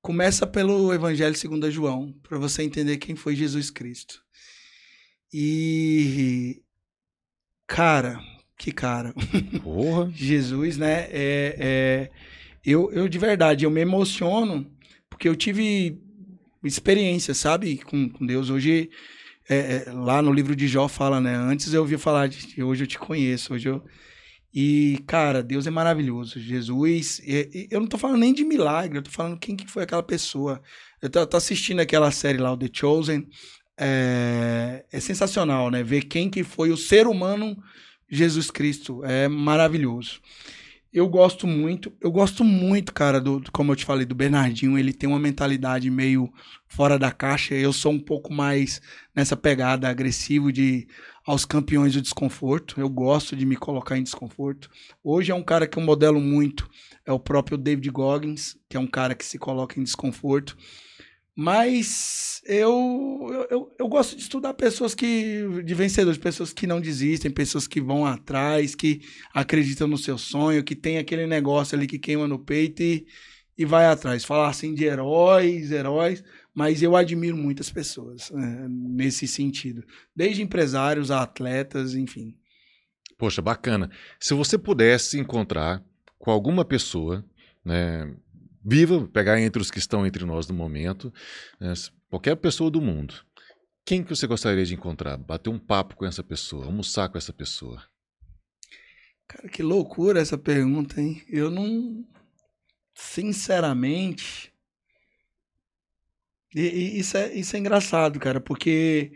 começa 0.00 0.46
pelo 0.46 0.92
Evangelho 0.92 1.34
segundo 1.34 1.70
João, 1.70 2.12
para 2.22 2.38
você 2.38 2.62
entender 2.62 2.98
quem 2.98 3.16
foi 3.16 3.34
Jesus 3.34 3.70
Cristo. 3.70 4.22
E. 5.32 6.62
Cara, 7.66 8.20
que 8.56 8.70
cara. 8.70 9.12
Porra. 9.62 10.10
Jesus, 10.14 10.76
né? 10.76 11.08
É, 11.10 11.56
é, 11.58 12.10
eu, 12.64 12.92
eu, 12.92 13.08
de 13.08 13.18
verdade, 13.18 13.64
eu 13.64 13.70
me 13.70 13.80
emociono 13.80 14.70
porque 15.10 15.28
eu 15.28 15.36
tive 15.36 16.00
experiência, 16.62 17.34
sabe, 17.34 17.78
com, 17.78 18.08
com 18.08 18.26
Deus. 18.26 18.50
Hoje, 18.50 18.90
é, 19.48 19.84
é 19.86 19.92
lá 19.92 20.22
no 20.22 20.32
livro 20.32 20.54
de 20.56 20.66
Jó 20.68 20.88
fala, 20.88 21.20
né? 21.20 21.34
Antes 21.34 21.72
eu 21.72 21.82
ouvi 21.82 21.96
falar 21.98 22.28
de 22.28 22.62
hoje 22.62 22.84
eu 22.84 22.88
te 22.88 22.98
conheço, 22.98 23.54
hoje 23.54 23.68
eu. 23.68 23.82
E, 24.54 25.02
cara, 25.06 25.42
Deus 25.42 25.66
é 25.66 25.70
maravilhoso. 25.70 26.38
Jesus, 26.38 27.20
eu 27.70 27.80
não 27.80 27.88
tô 27.88 27.98
falando 27.98 28.20
nem 28.20 28.32
de 28.32 28.44
milagre, 28.44 28.98
eu 28.98 29.02
tô 29.02 29.10
falando 29.10 29.38
quem 29.38 29.56
que 29.56 29.68
foi 29.68 29.82
aquela 29.82 30.02
pessoa. 30.02 30.62
Eu 31.02 31.10
tô, 31.10 31.26
tô 31.26 31.36
assistindo 31.36 31.80
aquela 31.80 32.10
série 32.12 32.38
lá, 32.38 32.52
o 32.52 32.56
The 32.56 32.68
Chosen. 32.72 33.26
É, 33.76 34.84
é 34.92 35.00
sensacional, 35.00 35.70
né? 35.70 35.82
Ver 35.82 36.02
quem 36.02 36.30
que 36.30 36.44
foi 36.44 36.70
o 36.70 36.76
ser 36.76 37.08
humano 37.08 37.56
Jesus 38.08 38.48
Cristo. 38.48 39.04
É 39.04 39.26
maravilhoso. 39.26 40.20
Eu 40.94 41.08
gosto 41.08 41.44
muito, 41.44 41.92
eu 42.00 42.12
gosto 42.12 42.44
muito, 42.44 42.94
cara, 42.94 43.20
do, 43.20 43.42
como 43.50 43.72
eu 43.72 43.76
te 43.76 43.84
falei, 43.84 44.06
do 44.06 44.14
Bernardinho. 44.14 44.78
Ele 44.78 44.92
tem 44.92 45.08
uma 45.08 45.18
mentalidade 45.18 45.90
meio 45.90 46.32
fora 46.68 46.96
da 46.96 47.10
caixa. 47.10 47.52
Eu 47.52 47.72
sou 47.72 47.90
um 47.90 47.98
pouco 47.98 48.32
mais 48.32 48.80
nessa 49.12 49.36
pegada 49.36 49.88
agressivo 49.88 50.52
de 50.52 50.86
aos 51.26 51.44
campeões 51.44 51.94
do 51.94 52.00
desconforto. 52.00 52.80
Eu 52.80 52.88
gosto 52.88 53.34
de 53.34 53.44
me 53.44 53.56
colocar 53.56 53.98
em 53.98 54.04
desconforto. 54.04 54.70
Hoje 55.02 55.32
é 55.32 55.34
um 55.34 55.42
cara 55.42 55.66
que 55.66 55.76
eu 55.76 55.82
modelo 55.82 56.20
muito, 56.20 56.70
é 57.04 57.10
o 57.12 57.18
próprio 57.18 57.58
David 57.58 57.90
Goggins, 57.90 58.56
que 58.68 58.76
é 58.76 58.80
um 58.80 58.86
cara 58.86 59.16
que 59.16 59.24
se 59.24 59.36
coloca 59.36 59.80
em 59.80 59.82
desconforto. 59.82 60.56
Mas 61.36 62.40
eu, 62.46 63.46
eu, 63.50 63.74
eu 63.76 63.88
gosto 63.88 64.14
de 64.14 64.22
estudar 64.22 64.54
pessoas 64.54 64.94
que. 64.94 65.62
de 65.64 65.74
vencedores, 65.74 66.18
pessoas 66.18 66.52
que 66.52 66.66
não 66.66 66.80
desistem, 66.80 67.30
pessoas 67.30 67.66
que 67.66 67.80
vão 67.80 68.06
atrás, 68.06 68.74
que 68.74 69.00
acreditam 69.32 69.88
no 69.88 69.98
seu 69.98 70.16
sonho, 70.16 70.62
que 70.62 70.76
tem 70.76 70.98
aquele 70.98 71.26
negócio 71.26 71.76
ali 71.76 71.88
que 71.88 71.98
queima 71.98 72.28
no 72.28 72.38
peito 72.38 72.82
e, 72.82 73.04
e 73.58 73.64
vai 73.64 73.86
atrás. 73.86 74.24
Falar 74.24 74.48
assim 74.48 74.74
de 74.74 74.84
heróis, 74.84 75.72
heróis, 75.72 76.22
mas 76.54 76.82
eu 76.82 76.94
admiro 76.94 77.36
muitas 77.36 77.68
pessoas 77.68 78.30
né, 78.30 78.68
nesse 78.68 79.26
sentido. 79.26 79.84
Desde 80.14 80.40
empresários 80.40 81.10
a 81.10 81.22
atletas, 81.22 81.94
enfim. 81.94 82.36
Poxa, 83.18 83.42
bacana. 83.42 83.90
Se 84.20 84.34
você 84.34 84.56
pudesse 84.56 85.18
encontrar 85.18 85.84
com 86.16 86.30
alguma 86.30 86.64
pessoa, 86.64 87.24
né, 87.64 88.14
viva, 88.64 89.06
pegar 89.08 89.40
entre 89.40 89.60
os 89.60 89.70
que 89.70 89.78
estão 89.78 90.06
entre 90.06 90.24
nós 90.24 90.48
no 90.48 90.54
momento, 90.54 91.12
né, 91.60 91.72
qualquer 92.08 92.36
pessoa 92.36 92.70
do 92.70 92.80
mundo, 92.80 93.14
quem 93.84 94.02
que 94.02 94.08
você 94.08 94.26
gostaria 94.26 94.64
de 94.64 94.74
encontrar? 94.74 95.16
Bater 95.18 95.50
um 95.50 95.58
papo 95.58 95.94
com 95.94 96.06
essa 96.06 96.22
pessoa, 96.22 96.64
almoçar 96.64 97.08
com 97.10 97.18
essa 97.18 97.32
pessoa? 97.32 97.82
Cara, 99.28 99.48
que 99.48 99.62
loucura 99.62 100.20
essa 100.20 100.38
pergunta, 100.38 101.00
hein? 101.00 101.22
Eu 101.28 101.50
não. 101.50 102.04
Sinceramente. 102.94 104.52
E, 106.54 106.62
e 106.62 106.98
isso, 107.00 107.16
é, 107.16 107.34
isso 107.34 107.56
é 107.56 107.58
engraçado, 107.58 108.18
cara, 108.18 108.40
porque 108.40 109.12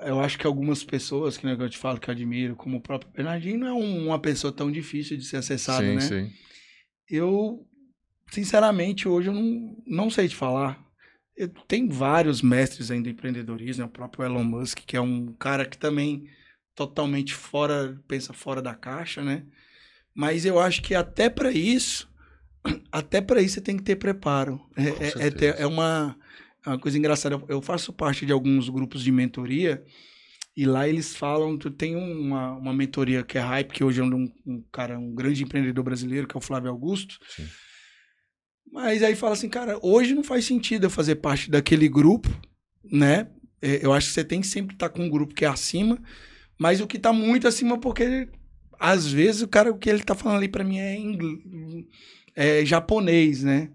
eu 0.00 0.20
acho 0.20 0.38
que 0.38 0.46
algumas 0.46 0.82
pessoas, 0.82 1.36
que, 1.36 1.46
né, 1.46 1.56
eu 1.58 1.70
te 1.70 1.78
falo 1.78 2.00
que 2.00 2.10
eu 2.10 2.12
admiro, 2.12 2.56
como 2.56 2.78
o 2.78 2.80
próprio 2.80 3.12
Bernardinho, 3.12 3.60
não 3.60 3.68
é 3.68 3.72
uma 3.72 4.18
pessoa 4.18 4.52
tão 4.52 4.70
difícil 4.70 5.16
de 5.16 5.24
ser 5.24 5.36
acessada, 5.36 5.86
sim, 5.86 5.94
né? 5.94 6.00
Sim. 6.00 6.32
Eu 7.08 7.66
sinceramente, 8.30 9.08
hoje 9.08 9.28
eu 9.28 9.34
não, 9.34 9.76
não 9.86 10.10
sei 10.10 10.28
te 10.28 10.36
falar. 10.36 10.82
Tem 11.66 11.88
vários 11.88 12.42
mestres 12.42 12.90
ainda 12.90 13.04
do 13.04 13.10
empreendedorismo, 13.10 13.82
né? 13.82 13.88
o 13.88 13.92
próprio 13.92 14.24
Elon 14.24 14.44
Musk, 14.44 14.80
que 14.86 14.96
é 14.96 15.00
um 15.00 15.32
cara 15.34 15.64
que 15.64 15.78
também 15.78 16.28
totalmente 16.74 17.34
fora, 17.34 17.98
pensa 18.06 18.32
fora 18.32 18.60
da 18.60 18.74
caixa, 18.74 19.22
né? 19.22 19.44
Mas 20.14 20.44
eu 20.44 20.58
acho 20.58 20.82
que 20.82 20.94
até 20.94 21.30
para 21.30 21.50
isso, 21.50 22.10
até 22.92 23.20
para 23.20 23.40
isso 23.40 23.54
você 23.54 23.60
tem 23.60 23.76
que 23.76 23.82
ter 23.82 23.96
preparo. 23.96 24.60
É, 24.76 24.88
é, 24.88 25.48
é, 25.48 25.62
é, 25.62 25.66
uma, 25.66 26.16
é 26.64 26.68
uma 26.68 26.78
coisa 26.78 26.98
engraçada. 26.98 27.42
Eu 27.48 27.62
faço 27.62 27.92
parte 27.92 28.26
de 28.26 28.32
alguns 28.32 28.68
grupos 28.68 29.02
de 29.02 29.10
mentoria 29.10 29.82
e 30.54 30.66
lá 30.66 30.86
eles 30.86 31.16
falam, 31.16 31.56
tem 31.56 31.96
uma, 31.96 32.52
uma 32.52 32.74
mentoria 32.74 33.22
que 33.22 33.38
é 33.38 33.40
Hype, 33.40 33.72
que 33.72 33.84
hoje 33.84 34.00
é 34.00 34.04
um, 34.04 34.30
um 34.44 34.62
cara, 34.70 34.98
um 34.98 35.14
grande 35.14 35.42
empreendedor 35.42 35.84
brasileiro, 35.84 36.28
que 36.28 36.36
é 36.36 36.38
o 36.38 36.42
Flávio 36.42 36.70
Augusto. 36.70 37.18
Sim 37.26 37.46
mas 38.72 39.02
aí 39.02 39.14
fala 39.14 39.32
assim, 39.32 39.48
cara, 39.48 39.78
hoje 39.82 40.14
não 40.14 40.24
faz 40.24 40.44
sentido 40.44 40.84
eu 40.84 40.90
fazer 40.90 41.16
parte 41.16 41.50
daquele 41.50 41.88
grupo, 41.88 42.28
né? 42.84 43.28
É, 43.60 43.84
eu 43.84 43.92
acho 43.92 44.08
que 44.08 44.14
você 44.14 44.24
tem 44.24 44.40
que 44.40 44.46
sempre 44.46 44.74
estar 44.74 44.88
com 44.88 45.02
um 45.02 45.10
grupo 45.10 45.34
que 45.34 45.44
é 45.44 45.48
acima, 45.48 45.98
mas 46.58 46.80
o 46.80 46.86
que 46.86 46.96
está 46.96 47.12
muito 47.12 47.46
acima, 47.46 47.78
porque 47.78 48.28
às 48.78 49.10
vezes 49.10 49.42
o 49.42 49.48
cara, 49.48 49.70
o 49.70 49.78
que 49.78 49.90
ele 49.90 50.00
está 50.00 50.14
falando 50.14 50.38
ali 50.38 50.48
para 50.48 50.64
mim 50.64 50.78
é, 50.78 52.60
é 52.60 52.64
japonês, 52.64 53.42
né? 53.42 53.70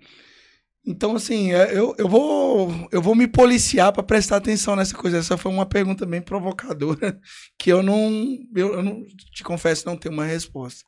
Então, 0.87 1.15
assim, 1.15 1.51
é, 1.51 1.75
eu, 1.75 1.95
eu, 1.97 2.07
vou, 2.07 2.87
eu 2.91 3.01
vou 3.01 3.15
me 3.15 3.27
policiar 3.27 3.91
para 3.91 4.03
prestar 4.03 4.37
atenção 4.37 4.75
nessa 4.75 4.95
coisa. 4.95 5.17
Essa 5.17 5.35
foi 5.35 5.51
uma 5.51 5.65
pergunta 5.65 6.05
bem 6.05 6.21
provocadora 6.21 7.19
que 7.57 7.71
eu 7.71 7.81
não, 7.81 8.37
eu, 8.55 8.75
eu 8.75 8.83
não 8.83 9.03
te 9.33 9.43
confesso 9.43 9.87
não 9.87 9.97
ter 9.97 10.09
uma 10.09 10.25
resposta. 10.25 10.83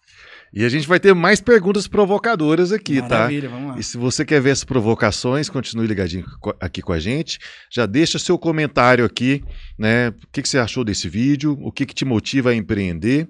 E 0.54 0.64
a 0.64 0.70
gente 0.70 0.88
vai 0.88 1.00
ter 1.00 1.14
mais 1.14 1.42
perguntas 1.42 1.88
provocadoras 1.88 2.72
aqui, 2.72 3.02
tá? 3.02 3.10
Maravilha, 3.10 3.50
tá? 3.50 3.56
Vamos 3.56 3.72
lá. 3.74 3.80
E 3.80 3.84
se 3.84 3.98
você 3.98 4.26
quer 4.26 4.42
ver 4.42 4.52
essas 4.52 4.64
provocações, 4.64 5.50
continue 5.50 5.88
ligadinho 5.88 6.26
aqui 6.60 6.82
com 6.82 6.94
a 6.94 7.00
gente. 7.00 7.38
Já 7.70 7.86
deixa 7.86 8.18
seu 8.18 8.38
comentário 8.38 9.04
aqui, 9.04 9.44
né? 9.78 10.10
O 10.10 10.28
que, 10.32 10.42
que 10.42 10.50
você 10.50 10.58
achou 10.58 10.84
desse 10.84 11.10
vídeo? 11.10 11.58
O 11.62 11.72
que, 11.72 11.86
que 11.86 11.94
te 11.94 12.06
motiva 12.06 12.52
a 12.52 12.56
empreender? 12.56 13.28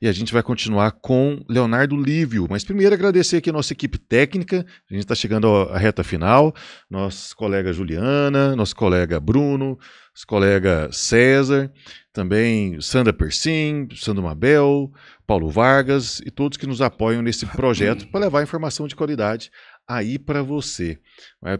E 0.00 0.08
a 0.08 0.12
gente 0.12 0.32
vai 0.32 0.42
continuar 0.42 0.92
com 0.92 1.42
Leonardo 1.48 1.96
Lívio. 1.96 2.46
Mas 2.50 2.64
primeiro 2.64 2.94
agradecer 2.94 3.38
aqui 3.38 3.50
a 3.50 3.52
nossa 3.52 3.72
equipe 3.72 3.98
técnica. 3.98 4.66
A 4.90 4.92
gente 4.92 5.04
está 5.04 5.14
chegando 5.14 5.48
à 5.48 5.78
reta 5.78 6.02
final. 6.02 6.54
Nossa 6.90 7.34
colega 7.34 7.72
Juliana, 7.72 8.54
nosso 8.56 8.74
colega 8.76 9.20
Bruno, 9.20 9.78
nosso 10.14 10.26
colega 10.26 10.88
César, 10.92 11.72
também 12.14 12.80
Sandra 12.80 13.12
Persim, 13.12 13.88
Sandro 13.96 14.22
Mabel, 14.22 14.90
Paulo 15.26 15.50
Vargas 15.50 16.20
e 16.24 16.30
todos 16.30 16.56
que 16.56 16.66
nos 16.66 16.80
apoiam 16.80 17.20
nesse 17.20 17.44
projeto 17.44 18.06
para 18.08 18.20
levar 18.20 18.42
informação 18.42 18.86
de 18.86 18.94
qualidade 18.94 19.50
aí 19.86 20.16
para 20.16 20.40
você. 20.40 20.96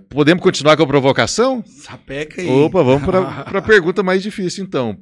Podemos 0.08 0.42
continuar 0.42 0.76
com 0.76 0.84
a 0.84 0.86
provocação? 0.86 1.62
Sapeca 1.66 2.40
aí. 2.40 2.48
Opa, 2.48 2.84
vamos 2.84 3.04
para 3.04 3.20
a 3.58 3.62
pergunta 3.62 4.02
mais 4.04 4.22
difícil 4.22 4.64
então. 4.64 4.96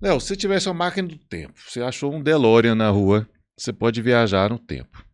Léo, 0.00 0.18
se 0.18 0.34
tivesse 0.34 0.66
uma 0.66 0.74
máquina 0.74 1.08
do 1.08 1.18
tempo, 1.18 1.52
você 1.68 1.82
achou 1.82 2.12
um 2.12 2.22
DeLorean 2.22 2.74
na 2.74 2.88
rua, 2.88 3.28
você 3.56 3.70
pode 3.72 4.00
viajar 4.00 4.48
no 4.48 4.58
tempo. 4.58 5.04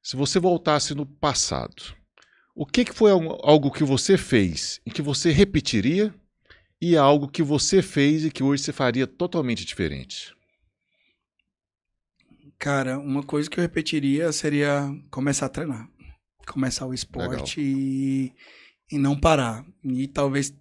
Se 0.00 0.16
você 0.16 0.38
voltasse 0.38 0.94
no 0.94 1.04
passado, 1.04 1.82
o 2.54 2.64
que, 2.64 2.84
que 2.84 2.94
foi 2.94 3.10
algo 3.10 3.70
que 3.72 3.82
você 3.82 4.16
fez 4.16 4.80
e 4.86 4.92
que 4.92 5.02
você 5.02 5.32
repetiria 5.32 6.14
e 6.80 6.96
algo 6.96 7.28
que 7.28 7.42
você 7.42 7.82
fez 7.82 8.24
e 8.24 8.30
que 8.30 8.42
hoje 8.42 8.62
você 8.62 8.72
faria 8.72 9.06
totalmente 9.06 9.64
diferente? 9.64 10.34
Cara, 12.58 12.98
uma 12.98 13.22
coisa 13.22 13.48
que 13.48 13.58
eu 13.58 13.62
repetiria 13.62 14.32
seria 14.32 14.90
começar 15.10 15.46
a 15.46 15.50
treinar. 15.50 15.88
Começar 16.46 16.86
o 16.86 16.94
esporte 16.94 17.60
e, 17.60 18.32
e 18.90 18.98
não 18.98 19.18
parar. 19.18 19.64
E 19.84 20.08
talvez 20.08 20.54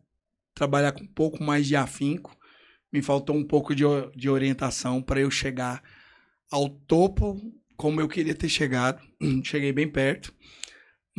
trabalhar 0.53 0.91
com 0.91 1.03
um 1.03 1.07
pouco 1.07 1.43
mais 1.43 1.67
de 1.67 1.75
afinco. 1.75 2.37
Me 2.91 3.01
faltou 3.01 3.35
um 3.35 3.43
pouco 3.43 3.75
de, 3.75 3.83
de 4.15 4.29
orientação 4.29 5.01
para 5.01 5.19
eu 5.19 5.29
chegar 5.29 5.83
ao 6.51 6.69
topo 6.69 7.39
como 7.77 8.01
eu 8.01 8.07
queria 8.07 8.35
ter 8.35 8.49
chegado. 8.49 9.01
Cheguei 9.43 9.71
bem 9.71 9.89
perto. 9.89 10.33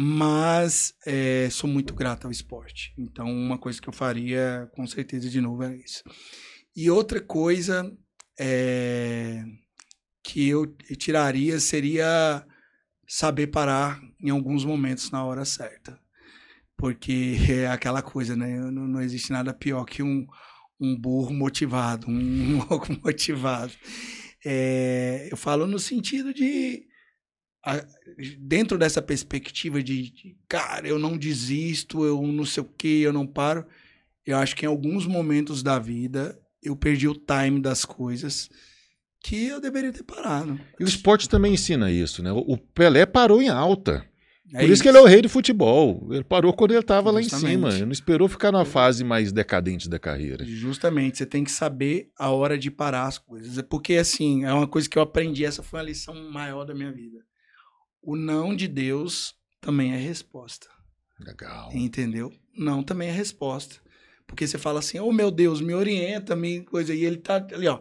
Mas 0.03 0.95
é, 1.05 1.51
sou 1.51 1.69
muito 1.69 1.93
grato 1.93 2.27
ao 2.27 2.31
esporte. 2.31 2.95
Então, 2.97 3.27
uma 3.31 3.59
coisa 3.59 3.79
que 3.79 3.87
eu 3.87 3.93
faria, 3.93 4.67
com 4.75 4.87
certeza, 4.87 5.29
de 5.29 5.43
novo, 5.43 5.63
é 5.63 5.77
isso. 5.77 6.03
E 6.75 6.91
outra 6.91 7.21
coisa 7.21 7.95
é 8.39 9.45
que 10.23 10.49
eu 10.49 10.67
tiraria 10.97 11.61
seria 11.61 12.47
saber 13.07 13.49
parar 13.49 14.01
em 14.19 14.31
alguns 14.31 14.65
momentos 14.65 15.11
na 15.11 15.23
hora 15.23 15.45
certa. 15.45 16.01
Porque 16.79 17.37
é 17.51 17.67
aquela 17.67 18.01
coisa, 18.01 18.35
né? 18.35 18.59
Não, 18.59 18.89
não 18.89 19.03
existe 19.03 19.31
nada 19.31 19.53
pior 19.53 19.85
que 19.85 20.03
um, 20.03 20.27
um 20.81 20.99
burro 20.99 21.35
motivado, 21.35 22.09
um 22.09 22.57
louco 22.71 22.87
motivado. 23.05 23.75
É, 24.43 25.29
eu 25.31 25.37
falo 25.37 25.67
no 25.67 25.79
sentido 25.79 26.33
de. 26.33 26.89
A- 27.65 27.85
dentro 28.39 28.77
dessa 28.79 29.01
perspectiva 29.03 29.83
de, 29.83 30.11
de, 30.11 30.37
cara, 30.49 30.87
eu 30.89 30.99
não 30.99 31.17
desisto, 31.17 32.05
eu 32.05 32.21
não 32.27 32.45
sei 32.45 32.63
o 32.63 32.67
que, 32.67 33.03
eu 33.03 33.13
não 33.13 33.27
paro. 33.27 33.65
Eu 34.27 34.37
acho 34.39 34.55
que 34.57 34.65
em 34.65 34.69
alguns 34.69 35.07
momentos 35.07 35.63
da 35.63 35.79
vida 35.79 36.39
eu 36.63 36.77
perdi 36.77 37.09
o 37.09 37.15
time 37.15 37.61
das 37.61 37.85
coisas 37.85 38.49
que 39.23 39.47
eu 39.47 39.61
deveria 39.61 39.93
ter 39.93 40.03
parado. 40.03 40.59
E 40.79 40.85
o 40.85 40.89
esporte 40.89 41.29
também 41.29 41.55
ensina 41.55 41.91
isso, 41.91 42.23
né? 42.23 42.33
O 42.33 42.57
Pelé 42.57 43.05
parou 43.07 43.43
em 43.43 43.49
alta. 43.49 44.05
É 44.53 44.61
Por 44.63 44.71
isso, 44.71 44.83
que 44.83 44.89
ele 44.89 44.99
é 44.99 45.01
o 45.01 45.05
rei 45.07 45.23
do 45.23 45.29
futebol. 45.29 46.09
Ele 46.11 46.25
parou 46.25 46.53
quando 46.53 46.73
ele 46.73 46.81
estava 46.81 47.11
lá 47.13 47.21
em 47.21 47.29
cima. 47.29 47.69
Ele 47.73 47.85
não 47.85 47.93
esperou 47.93 48.27
ficar 48.29 48.51
numa 48.51 48.65
fase 48.65 49.05
mais 49.05 49.31
decadente 49.31 49.89
da 49.89 49.97
carreira. 49.97 50.45
Justamente, 50.45 51.19
você 51.19 51.27
tem 51.27 51.45
que 51.45 51.53
saber 51.53 52.11
a 52.19 52.31
hora 52.31 52.59
de 52.59 52.69
parar 52.69 53.07
as 53.07 53.17
coisas. 53.17 53.63
Porque, 53.69 53.95
assim, 53.95 54.45
é 54.45 54.53
uma 54.53 54.67
coisa 54.67 54.89
que 54.89 54.99
eu 54.99 55.03
aprendi, 55.03 55.45
essa 55.45 55.63
foi 55.63 55.79
a 55.79 55.85
lição 55.85 56.15
maior 56.33 56.65
da 56.65 56.75
minha 56.75 56.91
vida. 56.91 57.19
O 58.03 58.17
não 58.17 58.55
de 58.55 58.67
Deus 58.67 59.35
também 59.61 59.93
é 59.93 59.97
resposta. 59.97 60.69
Legal. 61.19 61.71
Entendeu? 61.73 62.33
Não 62.57 62.83
também 62.83 63.09
é 63.09 63.13
resposta. 63.13 63.77
Porque 64.27 64.47
você 64.47 64.59
fala 64.59 64.79
assim, 64.79 64.99
oh 65.01 65.13
meu 65.13 65.31
Deus, 65.31 65.61
me 65.61 65.75
orienta, 65.75 66.37
me 66.37 66.63
coisa. 66.63 66.95
E 66.95 67.05
ele 67.05 67.17
tá 67.17 67.37
ali, 67.53 67.67
ó. 67.67 67.81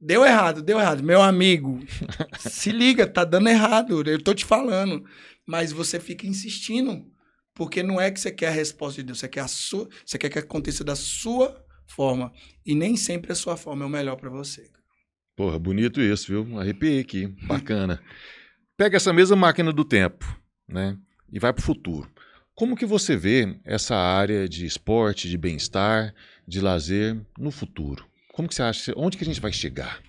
Deu 0.00 0.24
errado, 0.24 0.62
deu 0.62 0.78
errado. 0.78 1.02
Meu 1.02 1.22
amigo, 1.22 1.80
se 2.38 2.72
liga, 2.72 3.06
tá 3.06 3.24
dando 3.24 3.48
errado. 3.48 4.02
Eu 4.08 4.22
tô 4.22 4.34
te 4.34 4.44
falando. 4.44 5.04
Mas 5.46 5.72
você 5.72 6.00
fica 6.00 6.26
insistindo. 6.26 7.06
Porque 7.54 7.82
não 7.82 8.00
é 8.00 8.10
que 8.10 8.18
você 8.18 8.32
quer 8.32 8.48
a 8.48 8.50
resposta 8.50 9.00
de 9.00 9.06
Deus, 9.06 9.20
você 9.20 9.28
quer 9.28 9.40
a 9.40 9.48
sua, 9.48 9.88
você 10.04 10.18
quer 10.18 10.28
que 10.28 10.38
aconteça 10.38 10.82
da 10.82 10.96
sua 10.96 11.64
forma. 11.86 12.32
E 12.66 12.74
nem 12.74 12.96
sempre 12.96 13.30
a 13.30 13.34
sua 13.34 13.56
forma 13.56 13.84
é 13.84 13.86
o 13.86 13.90
melhor 13.90 14.16
para 14.16 14.28
você. 14.28 14.68
Porra, 15.36 15.58
bonito 15.58 16.00
isso, 16.00 16.26
viu? 16.26 16.58
Arrepiei 16.58 16.98
aqui. 16.98 17.28
Bacana. 17.46 18.02
Pega 18.76 18.96
essa 18.96 19.12
mesma 19.12 19.36
máquina 19.36 19.72
do 19.72 19.84
tempo, 19.84 20.24
né? 20.68 20.98
E 21.32 21.38
vai 21.38 21.52
para 21.52 21.60
o 21.60 21.64
futuro. 21.64 22.10
Como 22.54 22.76
que 22.76 22.86
você 22.86 23.16
vê 23.16 23.60
essa 23.64 23.96
área 23.96 24.48
de 24.48 24.66
esporte, 24.66 25.28
de 25.28 25.38
bem-estar, 25.38 26.14
de 26.46 26.60
lazer 26.60 27.20
no 27.38 27.50
futuro? 27.50 28.06
Como 28.32 28.48
que 28.48 28.54
você 28.54 28.62
acha? 28.62 28.92
Onde 28.96 29.16
que 29.16 29.24
a 29.24 29.26
gente 29.26 29.40
vai 29.40 29.52
chegar? 29.52 30.02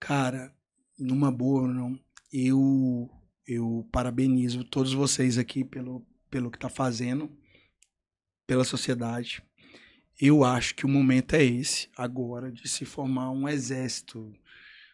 Cara, 0.00 0.52
numa 0.98 1.30
boa, 1.30 1.66
não. 1.66 1.98
Eu 2.32 3.08
eu 3.46 3.88
parabenizo 3.90 4.62
todos 4.64 4.92
vocês 4.92 5.38
aqui 5.38 5.64
pelo 5.64 6.06
pelo 6.30 6.50
que 6.50 6.58
tá 6.58 6.68
fazendo 6.68 7.30
pela 8.46 8.64
sociedade. 8.64 9.42
Eu 10.20 10.42
acho 10.42 10.74
que 10.74 10.84
o 10.84 10.88
momento 10.88 11.34
é 11.34 11.44
esse 11.44 11.88
agora 11.96 12.50
de 12.50 12.68
se 12.68 12.84
formar 12.84 13.30
um 13.30 13.48
exército, 13.48 14.34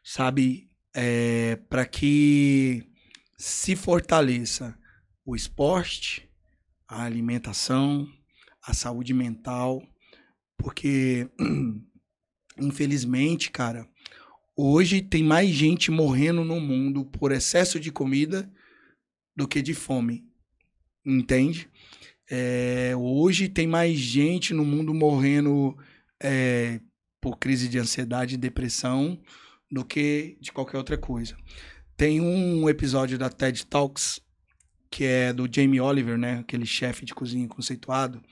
sabe, 0.03 0.69
é, 0.95 1.57
para 1.69 1.85
que 1.85 2.87
se 3.37 3.75
fortaleça 3.75 4.79
o 5.25 5.35
esporte, 5.35 6.29
a 6.87 7.03
alimentação, 7.03 8.09
a 8.63 8.73
saúde 8.73 9.13
mental, 9.13 9.83
porque 10.57 11.29
infelizmente, 12.59 13.51
cara, 13.51 13.89
Hoje 14.57 15.03
tem 15.03 15.25
mais 15.25 15.51
gente 15.51 15.91
morrendo 15.91 16.45
no 16.45 16.61
mundo 16.61 17.05
por 17.05 17.33
excesso 17.33 17.81
de 17.81 17.91
comida 17.91 18.49
do 19.35 19.49
que 19.49 19.61
de 19.61 19.75
fome. 19.75 20.25
Entende? 21.05 21.69
É, 22.31 22.93
hoje 22.97 23.49
tem 23.49 23.67
mais 23.67 23.99
gente 23.99 24.55
no 24.55 24.65
mundo 24.65 24.95
morrendo 24.95 25.77
é, 26.23 26.81
por 27.21 27.37
crise 27.37 27.69
de 27.69 27.81
ansiedade 27.81 28.37
e 28.37 28.39
depressão 28.39 29.21
do 29.75 29.85
que 29.85 30.39
de 30.41 30.53
qualquer 30.53 30.79
outra 30.79 30.97
coisa. 30.97 31.37
Tem 31.97 32.21
um 32.21 32.69
episódio 32.69 33.19
da 33.19 33.29
TED 33.29 33.67
Talks 33.67 34.21
que 34.95 35.03
é 35.03 35.33
do 35.33 35.49
Jamie 35.53 35.81
Oliver, 35.81 36.17
né? 36.17 36.39
Aquele 36.39 36.65
chefe 36.65 37.05
de 37.05 37.13
cozinha 37.13 37.49
conceituado. 37.49 38.23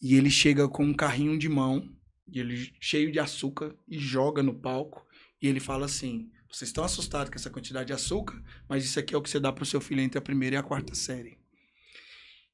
E 0.00 0.14
ele 0.14 0.30
chega 0.30 0.68
com 0.68 0.84
um 0.84 0.94
carrinho 0.94 1.36
de 1.36 1.48
mão, 1.48 1.90
e 2.28 2.38
ele 2.38 2.72
cheio 2.80 3.10
de 3.10 3.18
açúcar, 3.18 3.74
e 3.88 3.98
joga 3.98 4.44
no 4.44 4.54
palco. 4.54 5.04
E 5.40 5.48
ele 5.48 5.58
fala 5.58 5.86
assim: 5.86 6.30
vocês 6.48 6.68
estão 6.68 6.84
assustados 6.84 7.30
com 7.30 7.34
essa 7.34 7.50
quantidade 7.50 7.88
de 7.88 7.92
açúcar, 7.92 8.40
mas 8.68 8.84
isso 8.84 8.96
aqui 8.96 9.12
é 9.12 9.18
o 9.18 9.20
que 9.20 9.28
você 9.28 9.40
dá 9.40 9.52
para 9.52 9.64
o 9.64 9.66
seu 9.66 9.80
filho 9.80 10.00
entre 10.00 10.18
a 10.18 10.22
primeira 10.22 10.54
e 10.54 10.58
a 10.58 10.62
quarta 10.62 10.94
série. 10.94 11.36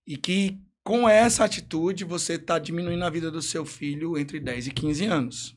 E 0.07 0.17
que 0.17 0.59
com 0.83 1.07
essa 1.07 1.45
atitude 1.45 2.05
você 2.05 2.35
está 2.35 2.59
diminuindo 2.59 3.05
a 3.05 3.11
vida 3.11 3.31
do 3.31 3.43
seu 3.43 3.67
filho 3.67 4.17
entre 4.17 4.41
10 4.41 4.69
e 4.69 4.71
15 4.71 5.05
anos. 5.05 5.57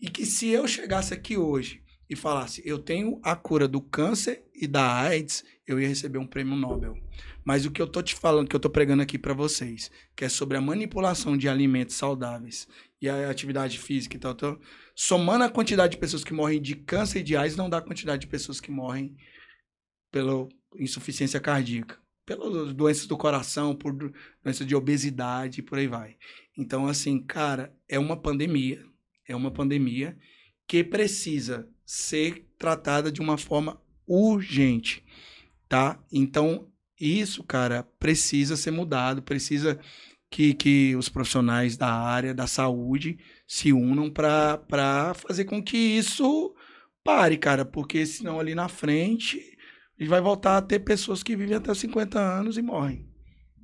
E 0.00 0.08
que 0.08 0.24
se 0.24 0.46
eu 0.46 0.68
chegasse 0.68 1.12
aqui 1.12 1.36
hoje 1.36 1.82
e 2.08 2.16
falasse, 2.16 2.62
eu 2.64 2.78
tenho 2.78 3.20
a 3.22 3.36
cura 3.36 3.68
do 3.68 3.80
câncer 3.80 4.44
e 4.54 4.66
da 4.66 4.94
AIDS, 4.94 5.44
eu 5.66 5.78
ia 5.78 5.88
receber 5.88 6.18
um 6.18 6.26
prêmio 6.26 6.56
Nobel. 6.56 6.96
Mas 7.44 7.66
o 7.66 7.70
que 7.70 7.80
eu 7.80 7.86
tô 7.86 8.02
te 8.02 8.14
falando, 8.14 8.48
que 8.48 8.56
eu 8.56 8.60
tô 8.60 8.70
pregando 8.70 9.02
aqui 9.02 9.18
para 9.18 9.34
vocês, 9.34 9.90
que 10.16 10.24
é 10.24 10.28
sobre 10.28 10.56
a 10.56 10.60
manipulação 10.60 11.36
de 11.36 11.48
alimentos 11.48 11.96
saudáveis 11.96 12.66
e 13.00 13.08
a 13.08 13.30
atividade 13.30 13.78
física 13.78 14.16
e 14.16 14.18
tal, 14.18 14.34
tal, 14.34 14.60
somando 14.94 15.44
a 15.44 15.50
quantidade 15.50 15.92
de 15.92 15.98
pessoas 15.98 16.24
que 16.24 16.32
morrem 16.32 16.60
de 16.60 16.76
câncer 16.76 17.20
e 17.20 17.22
de 17.22 17.36
AIDS, 17.36 17.56
não 17.56 17.68
dá 17.68 17.78
a 17.78 17.82
quantidade 17.82 18.22
de 18.22 18.26
pessoas 18.26 18.60
que 18.60 18.70
morrem 18.70 19.14
pela 20.10 20.48
insuficiência 20.76 21.38
cardíaca, 21.40 21.98
pelas 22.24 22.74
doenças 22.74 23.06
do 23.06 23.16
coração, 23.16 23.74
por 23.74 23.92
doenças 24.42 24.66
de 24.66 24.74
obesidade 24.74 25.60
e 25.60 25.62
por 25.62 25.78
aí 25.78 25.86
vai. 25.86 26.16
Então, 26.56 26.86
assim, 26.86 27.22
cara, 27.22 27.74
é 27.88 27.98
uma 27.98 28.16
pandemia, 28.16 28.84
é 29.26 29.36
uma 29.36 29.50
pandemia 29.50 30.18
que 30.66 30.82
precisa 30.82 31.68
ser 31.88 32.46
tratada 32.58 33.10
de 33.10 33.18
uma 33.18 33.38
forma 33.38 33.80
urgente, 34.06 35.02
tá? 35.66 35.98
Então, 36.12 36.68
isso, 37.00 37.42
cara, 37.42 37.82
precisa 37.98 38.58
ser 38.58 38.72
mudado, 38.72 39.22
precisa 39.22 39.80
que, 40.30 40.52
que 40.52 40.94
os 40.96 41.08
profissionais 41.08 41.78
da 41.78 41.90
área 41.90 42.34
da 42.34 42.46
saúde 42.46 43.18
se 43.46 43.72
unam 43.72 44.10
para 44.10 45.14
fazer 45.14 45.46
com 45.46 45.62
que 45.62 45.78
isso 45.78 46.54
pare, 47.02 47.38
cara, 47.38 47.64
porque 47.64 48.04
senão 48.04 48.38
ali 48.38 48.54
na 48.54 48.68
frente 48.68 49.38
a 49.98 50.02
gente 50.02 50.10
vai 50.10 50.20
voltar 50.20 50.58
a 50.58 50.62
ter 50.62 50.80
pessoas 50.80 51.22
que 51.22 51.34
vivem 51.34 51.56
até 51.56 51.72
50 51.72 52.20
anos 52.20 52.58
e 52.58 52.62
morrem. 52.62 53.08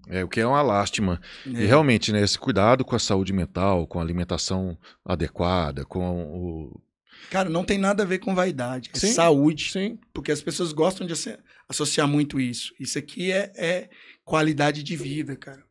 É, 0.08 0.24
o 0.24 0.28
que 0.28 0.40
é 0.40 0.46
uma 0.46 0.62
lástima. 0.62 1.20
É. 1.46 1.50
E 1.50 1.66
realmente, 1.66 2.10
né, 2.10 2.22
esse 2.22 2.38
cuidado 2.38 2.86
com 2.86 2.96
a 2.96 2.98
saúde 2.98 3.34
mental, 3.34 3.86
com 3.86 3.98
a 3.98 4.02
alimentação 4.02 4.78
adequada, 5.04 5.84
com 5.84 6.22
o. 6.22 6.80
Cara, 7.30 7.48
não 7.48 7.64
tem 7.64 7.78
nada 7.78 8.02
a 8.02 8.06
ver 8.06 8.18
com 8.18 8.34
vaidade, 8.34 8.90
é 8.94 8.98
Sim. 8.98 9.12
saúde. 9.12 9.70
Sim. 9.72 9.98
Porque 10.12 10.30
as 10.32 10.40
pessoas 10.42 10.72
gostam 10.72 11.06
de 11.06 11.12
associar 11.68 12.06
muito 12.08 12.38
isso. 12.40 12.72
Isso 12.78 12.98
aqui 12.98 13.30
é, 13.32 13.52
é 13.56 13.88
qualidade 14.24 14.82
de 14.82 14.96
vida, 14.96 15.36
cara. 15.36 15.62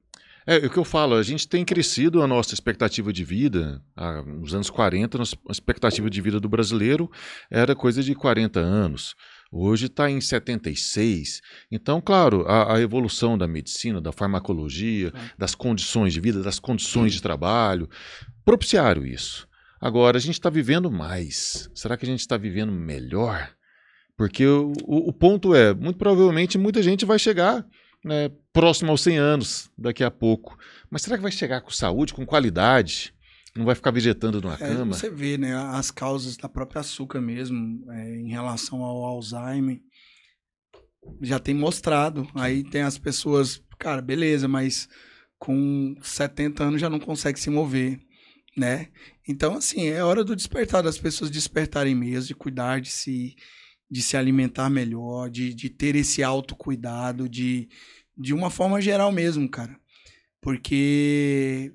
É, 0.45 0.57
o 0.57 0.69
que 0.69 0.77
eu 0.77 0.83
falo, 0.83 1.15
a 1.15 1.23
gente 1.23 1.47
tem 1.47 1.63
crescido 1.63 2.21
a 2.21 2.27
nossa 2.27 2.53
expectativa 2.53 3.13
de 3.13 3.23
vida. 3.23 3.81
Há, 3.95 4.21
nos 4.23 4.53
anos 4.53 4.69
40, 4.69 5.17
nossa- 5.17 5.37
a 5.47 5.51
expectativa 5.53 6.09
de 6.09 6.19
vida 6.19 6.37
do 6.37 6.49
brasileiro 6.49 7.09
era 7.49 7.73
coisa 7.73 8.03
de 8.03 8.13
40 8.13 8.59
anos. 8.59 9.15
Hoje 9.49 9.85
está 9.85 10.09
em 10.11 10.19
76. 10.19 11.39
Então, 11.71 12.01
claro, 12.01 12.43
a, 12.45 12.75
a 12.75 12.81
evolução 12.81 13.37
da 13.37 13.47
medicina, 13.47 14.01
da 14.01 14.11
farmacologia, 14.11 15.13
É. 15.15 15.19
das 15.37 15.55
condições 15.55 16.11
de 16.11 16.19
vida, 16.19 16.43
das 16.43 16.59
condições 16.59 17.13
de 17.13 17.21
trabalho, 17.21 17.87
propiciaram 18.43 19.05
isso. 19.05 19.47
Agora, 19.83 20.17
a 20.17 20.21
gente 20.21 20.35
está 20.35 20.49
vivendo 20.49 20.89
mais. 20.89 21.69
Será 21.75 21.97
que 21.97 22.05
a 22.05 22.07
gente 22.07 22.21
está 22.21 22.37
vivendo 22.37 22.71
melhor? 22.71 23.53
Porque 24.15 24.45
o, 24.45 24.71
o- 24.85 25.09
o 25.09 25.13
ponto 25.13 25.53
é, 25.53 25.73
muito 25.73 25.97
provavelmente, 25.97 26.57
muita 26.57 26.81
gente 26.81 27.03
vai 27.05 27.19
chegar 27.19 27.65
né, 28.05 28.29
próximo 28.53 28.91
aos 28.91 29.01
100 29.01 29.17
anos 29.17 29.69
daqui 29.77 30.03
a 30.03 30.11
pouco. 30.11 30.57
Mas 30.89 31.01
será 31.01 31.17
que 31.17 31.23
vai 31.23 31.31
chegar 31.31 31.61
com 31.61 31.69
saúde, 31.69 32.13
com 32.13 32.25
qualidade? 32.25 33.13
Não 33.55 33.65
vai 33.65 33.75
ficar 33.75 33.91
vegetando 33.91 34.41
numa 34.41 34.53
É, 34.55 34.57
cama? 34.57 34.93
você 34.93 35.09
vê, 35.09 35.37
né, 35.37 35.53
as 35.55 35.91
causas 35.91 36.37
da 36.37 36.47
própria 36.47 36.79
açúcar 36.81 37.19
mesmo, 37.21 37.83
é, 37.91 38.15
em 38.15 38.29
relação 38.29 38.81
ao 38.83 39.03
Alzheimer, 39.03 39.79
já 41.21 41.39
tem 41.39 41.53
mostrado. 41.53 42.27
Aí 42.35 42.63
tem 42.63 42.81
as 42.83 42.97
pessoas, 42.97 43.61
cara, 43.77 44.01
beleza, 44.01 44.47
mas 44.47 44.87
com 45.37 45.95
70 46.01 46.63
anos 46.63 46.79
já 46.81 46.89
não 46.89 46.99
consegue 46.99 47.39
se 47.39 47.49
mover, 47.49 47.99
né? 48.55 48.89
Então, 49.27 49.55
assim, 49.55 49.87
é 49.87 50.03
hora 50.03 50.23
do 50.23 50.35
despertar, 50.35 50.83
das 50.83 50.97
pessoas 50.97 51.31
despertarem 51.31 51.95
mesmo, 51.95 52.27
de 52.27 52.35
cuidar 52.35 52.81
de 52.81 52.89
si, 52.89 53.35
de 53.89 54.01
se 54.01 54.17
alimentar 54.17 54.69
melhor, 54.69 55.29
de, 55.29 55.53
de 55.53 55.69
ter 55.69 55.95
esse 55.95 56.23
autocuidado, 56.23 57.29
de, 57.29 57.69
de 58.17 58.33
uma 58.33 58.49
forma 58.49 58.81
geral 58.81 59.11
mesmo, 59.11 59.49
cara. 59.49 59.77
Porque 60.41 61.73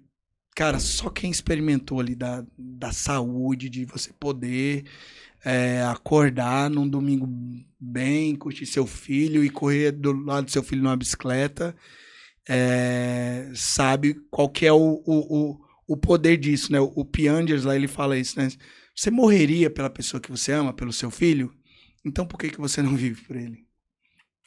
cara, 0.59 0.81
só 0.81 1.09
quem 1.09 1.31
experimentou 1.31 2.01
ali 2.01 2.17
da, 2.17 2.45
da 2.59 2.91
saúde, 2.91 3.69
de 3.69 3.85
você 3.85 4.13
poder 4.19 4.87
é, 5.45 5.83
acordar 5.85 6.69
num 6.69 6.89
domingo 6.89 7.29
bem, 7.79 8.35
curtir 8.35 8.67
seu 8.67 8.85
filho 8.85 9.45
e 9.45 9.51
correr 9.51 9.93
do 9.93 10.11
lado 10.11 10.47
do 10.47 10.51
seu 10.51 10.65
filho 10.65 10.83
numa 10.83 10.97
bicicleta, 10.97 11.77
é, 12.49 13.53
sabe 13.55 14.15
qual 14.33 14.49
que 14.49 14.67
é 14.67 14.73
o, 14.73 15.01
o, 15.07 15.53
o, 15.53 15.61
o 15.89 15.97
poder 15.97 16.37
disso, 16.37 16.71
né? 16.71 16.79
O 16.79 17.05
Piangers 17.05 17.65
lá, 17.65 17.75
ele 17.75 17.89
fala 17.89 18.19
isso, 18.19 18.39
né? 18.39 18.49
Você 18.95 19.11
morreria 19.11 19.71
pela 19.71 19.89
pessoa 19.89 20.21
que 20.21 20.31
você 20.31 20.53
ama, 20.53 20.73
pelo 20.73 20.93
seu 20.93 21.11
filho? 21.11 21.51
Então 22.05 22.27
por 22.27 22.39
que, 22.39 22.51
que 22.51 22.61
você 22.61 22.83
não 22.83 22.95
vive 22.95 23.23
por 23.23 23.35
ele? 23.35 23.67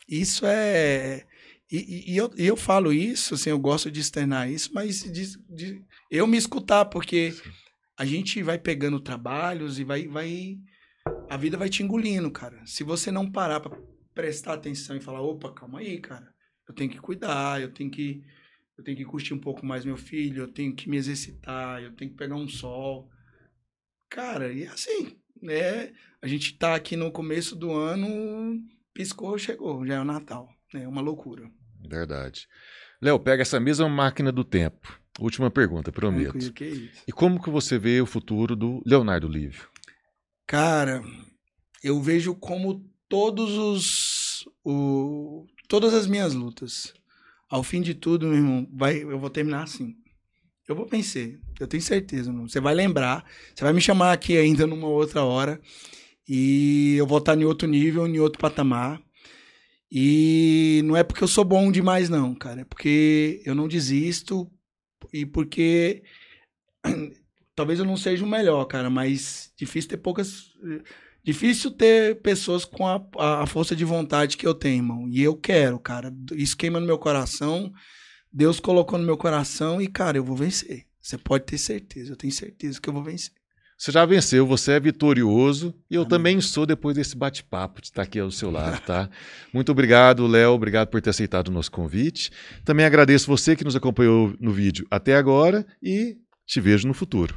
Isso 0.08 0.46
é. 0.46 1.26
E, 1.72 2.12
e, 2.12 2.18
eu, 2.18 2.32
e 2.38 2.46
eu 2.46 2.56
falo 2.56 2.94
isso, 2.94 3.34
assim, 3.34 3.50
eu 3.50 3.58
gosto 3.58 3.90
de 3.90 4.02
externar 4.02 4.52
isso, 4.52 4.72
mas 4.74 5.04
de, 5.04 5.38
de 5.50 5.82
eu 6.12 6.28
me 6.28 6.38
escutar, 6.38 6.86
porque 6.86 7.34
a 7.98 8.06
gente 8.06 8.44
vai 8.44 8.60
pegando 8.60 9.00
trabalhos 9.00 9.80
e 9.80 9.84
vai, 9.84 10.08
vai. 10.08 10.60
A 11.30 11.38
vida 11.38 11.58
vai 11.58 11.70
te 11.70 11.82
engolindo, 11.82 12.30
cara. 12.30 12.62
Se 12.66 12.84
você 12.84 13.10
não 13.10 13.32
parar 13.32 13.62
pra 13.62 13.76
prestar 14.14 14.54
atenção 14.54 14.96
e 14.96 15.02
falar, 15.02 15.22
opa, 15.22 15.52
calma 15.54 15.80
aí, 15.80 16.00
cara. 16.00 16.32
Eu 16.68 16.76
tenho 16.76 16.90
que 16.90 17.00
cuidar, 17.00 17.62
eu 17.62 17.72
tenho 17.72 17.90
que. 17.90 18.22
Eu 18.82 18.84
tenho 18.84 18.98
que 18.98 19.06
curtir 19.06 19.36
um 19.36 19.40
pouco 19.40 19.64
mais 19.64 19.86
meu 19.86 19.96
filho, 19.96 20.42
eu 20.42 20.48
tenho 20.48 20.76
que 20.76 20.90
me 20.90 20.98
exercitar, 20.98 21.84
eu 21.84 21.94
tenho 21.94 22.10
que 22.10 22.18
pegar 22.18 22.36
um 22.36 22.48
sol. 22.48 23.08
Cara, 24.10 24.52
e 24.52 24.66
assim, 24.66 25.16
né? 25.40 25.94
A 26.20 26.28
gente 26.28 26.58
tá 26.58 26.74
aqui 26.74 26.96
no 26.96 27.12
começo 27.12 27.56
do 27.56 27.72
ano, 27.72 28.60
piscou, 28.92 29.38
chegou, 29.38 29.86
já 29.86 29.94
é 29.96 30.00
o 30.00 30.04
Natal. 30.04 30.50
É 30.74 30.88
uma 30.88 31.00
loucura. 31.00 31.48
Verdade. 31.88 32.48
Léo, 33.00 33.20
pega 33.20 33.44
essa 33.44 33.60
mesma 33.60 33.88
máquina 33.88 34.32
do 34.32 34.44
tempo. 34.44 35.00
Última 35.20 35.52
pergunta, 35.52 35.92
prometo. 35.92 36.32
Tranquilo, 36.32 36.54
que 36.54 36.66
isso. 36.66 37.04
E 37.08 37.12
como 37.12 37.42
que 37.42 37.52
você 37.52 37.78
vê 37.78 38.02
o 38.02 38.08
futuro 38.08 38.56
do 38.56 38.82
Leonardo 38.84 39.28
Lívio? 39.28 39.70
Cara, 40.48 41.04
eu 41.84 42.02
vejo 42.02 42.34
como 42.34 42.84
todos 43.08 43.52
os. 43.52 44.50
O, 44.66 45.46
todas 45.68 45.94
as 45.94 46.08
minhas 46.08 46.34
lutas. 46.34 47.00
Ao 47.52 47.62
fim 47.64 47.82
de 47.82 47.94
tudo, 47.94 48.28
meu 48.28 48.38
irmão, 48.38 48.66
vai, 48.72 49.04
eu 49.04 49.20
vou 49.20 49.30
terminar 49.30 49.64
assim. 49.64 49.94
Eu 50.66 50.74
vou 50.74 50.88
vencer, 50.88 51.38
eu 51.60 51.68
tenho 51.68 51.84
certeza. 51.84 52.32
Não. 52.32 52.48
Você 52.48 52.62
vai 52.62 52.74
lembrar, 52.74 53.26
você 53.54 53.62
vai 53.62 53.74
me 53.74 53.82
chamar 53.82 54.14
aqui 54.14 54.38
ainda 54.38 54.66
numa 54.66 54.88
outra 54.88 55.26
hora 55.26 55.60
e 56.26 56.96
eu 56.96 57.06
vou 57.06 57.18
estar 57.18 57.38
em 57.38 57.44
outro 57.44 57.68
nível, 57.68 58.08
em 58.08 58.20
outro 58.20 58.40
patamar. 58.40 59.02
E 59.92 60.82
não 60.86 60.96
é 60.96 61.04
porque 61.04 61.22
eu 61.22 61.28
sou 61.28 61.44
bom 61.44 61.70
demais, 61.70 62.08
não, 62.08 62.34
cara. 62.34 62.62
É 62.62 62.64
porque 62.64 63.42
eu 63.46 63.54
não 63.54 63.68
desisto 63.68 64.50
e 65.12 65.26
porque 65.26 66.04
talvez 67.54 67.80
eu 67.80 67.86
não 67.86 67.98
seja 67.98 68.24
o 68.24 68.30
melhor, 68.30 68.64
cara, 68.64 68.90
mas 68.90 69.52
difícil 69.58 69.90
ter 69.90 69.98
poucas. 69.98 70.54
Difícil 71.24 71.72
ter 71.72 72.22
pessoas 72.22 72.66
com 72.66 72.88
a, 72.88 73.02
a 73.42 73.46
força 73.46 73.76
de 73.76 73.86
vontade 73.86 74.38
que 74.38 74.48
eu 74.48 74.54
tenho, 74.54 74.78
irmão. 74.78 75.08
E 75.10 75.22
eu 75.22 75.36
quero, 75.36 75.80
cara. 75.80 76.14
Isso 76.34 76.58
queima 76.58 76.80
no 76.80 76.86
meu 76.86 76.98
coração. 76.98 77.72
Deus 78.34 78.60
colocou 78.60 78.98
no 78.98 79.06
meu 79.06 79.18
coração 79.18 79.82
e, 79.82 79.88
cara, 79.88 80.18
eu 80.18 80.24
vou 80.24 80.36
vencer. 80.36 80.86
Você 81.02 81.18
pode 81.18 81.46
ter 81.46 81.58
certeza, 81.58 82.12
eu 82.12 82.16
tenho 82.16 82.32
certeza 82.32 82.80
que 82.80 82.88
eu 82.88 82.94
vou 82.94 83.04
vencer. 83.04 83.34
Você 83.78 83.92
já 83.92 84.06
venceu, 84.06 84.46
você 84.46 84.74
é 84.74 84.80
vitorioso 84.80 85.74
e 85.90 85.96
eu 85.96 86.02
Amém. 86.02 86.10
também 86.10 86.42
sou 86.42 86.68
depois 86.68 86.96
desse 86.96 87.18
bate-papo 87.18 87.82
de 87.82 87.88
estar 87.88 88.04
aqui 88.04 88.20
ao 88.20 88.30
seu 88.30 88.52
lado, 88.52 88.80
tá? 88.86 89.10
Muito 89.52 89.72
obrigado, 89.72 90.28
Léo, 90.28 90.52
obrigado 90.52 90.90
por 90.90 91.02
ter 91.02 91.10
aceitado 91.10 91.48
o 91.48 91.52
nosso 91.52 91.72
convite. 91.72 92.30
Também 92.64 92.86
agradeço 92.86 93.26
você 93.26 93.56
que 93.56 93.64
nos 93.64 93.76
acompanhou 93.76 94.36
no 94.40 94.52
vídeo 94.52 94.86
até 94.92 95.16
agora 95.16 95.66
e 95.82 96.18
te 96.46 96.62
vejo 96.62 96.88
no 96.88 96.94
futuro. 96.94 97.36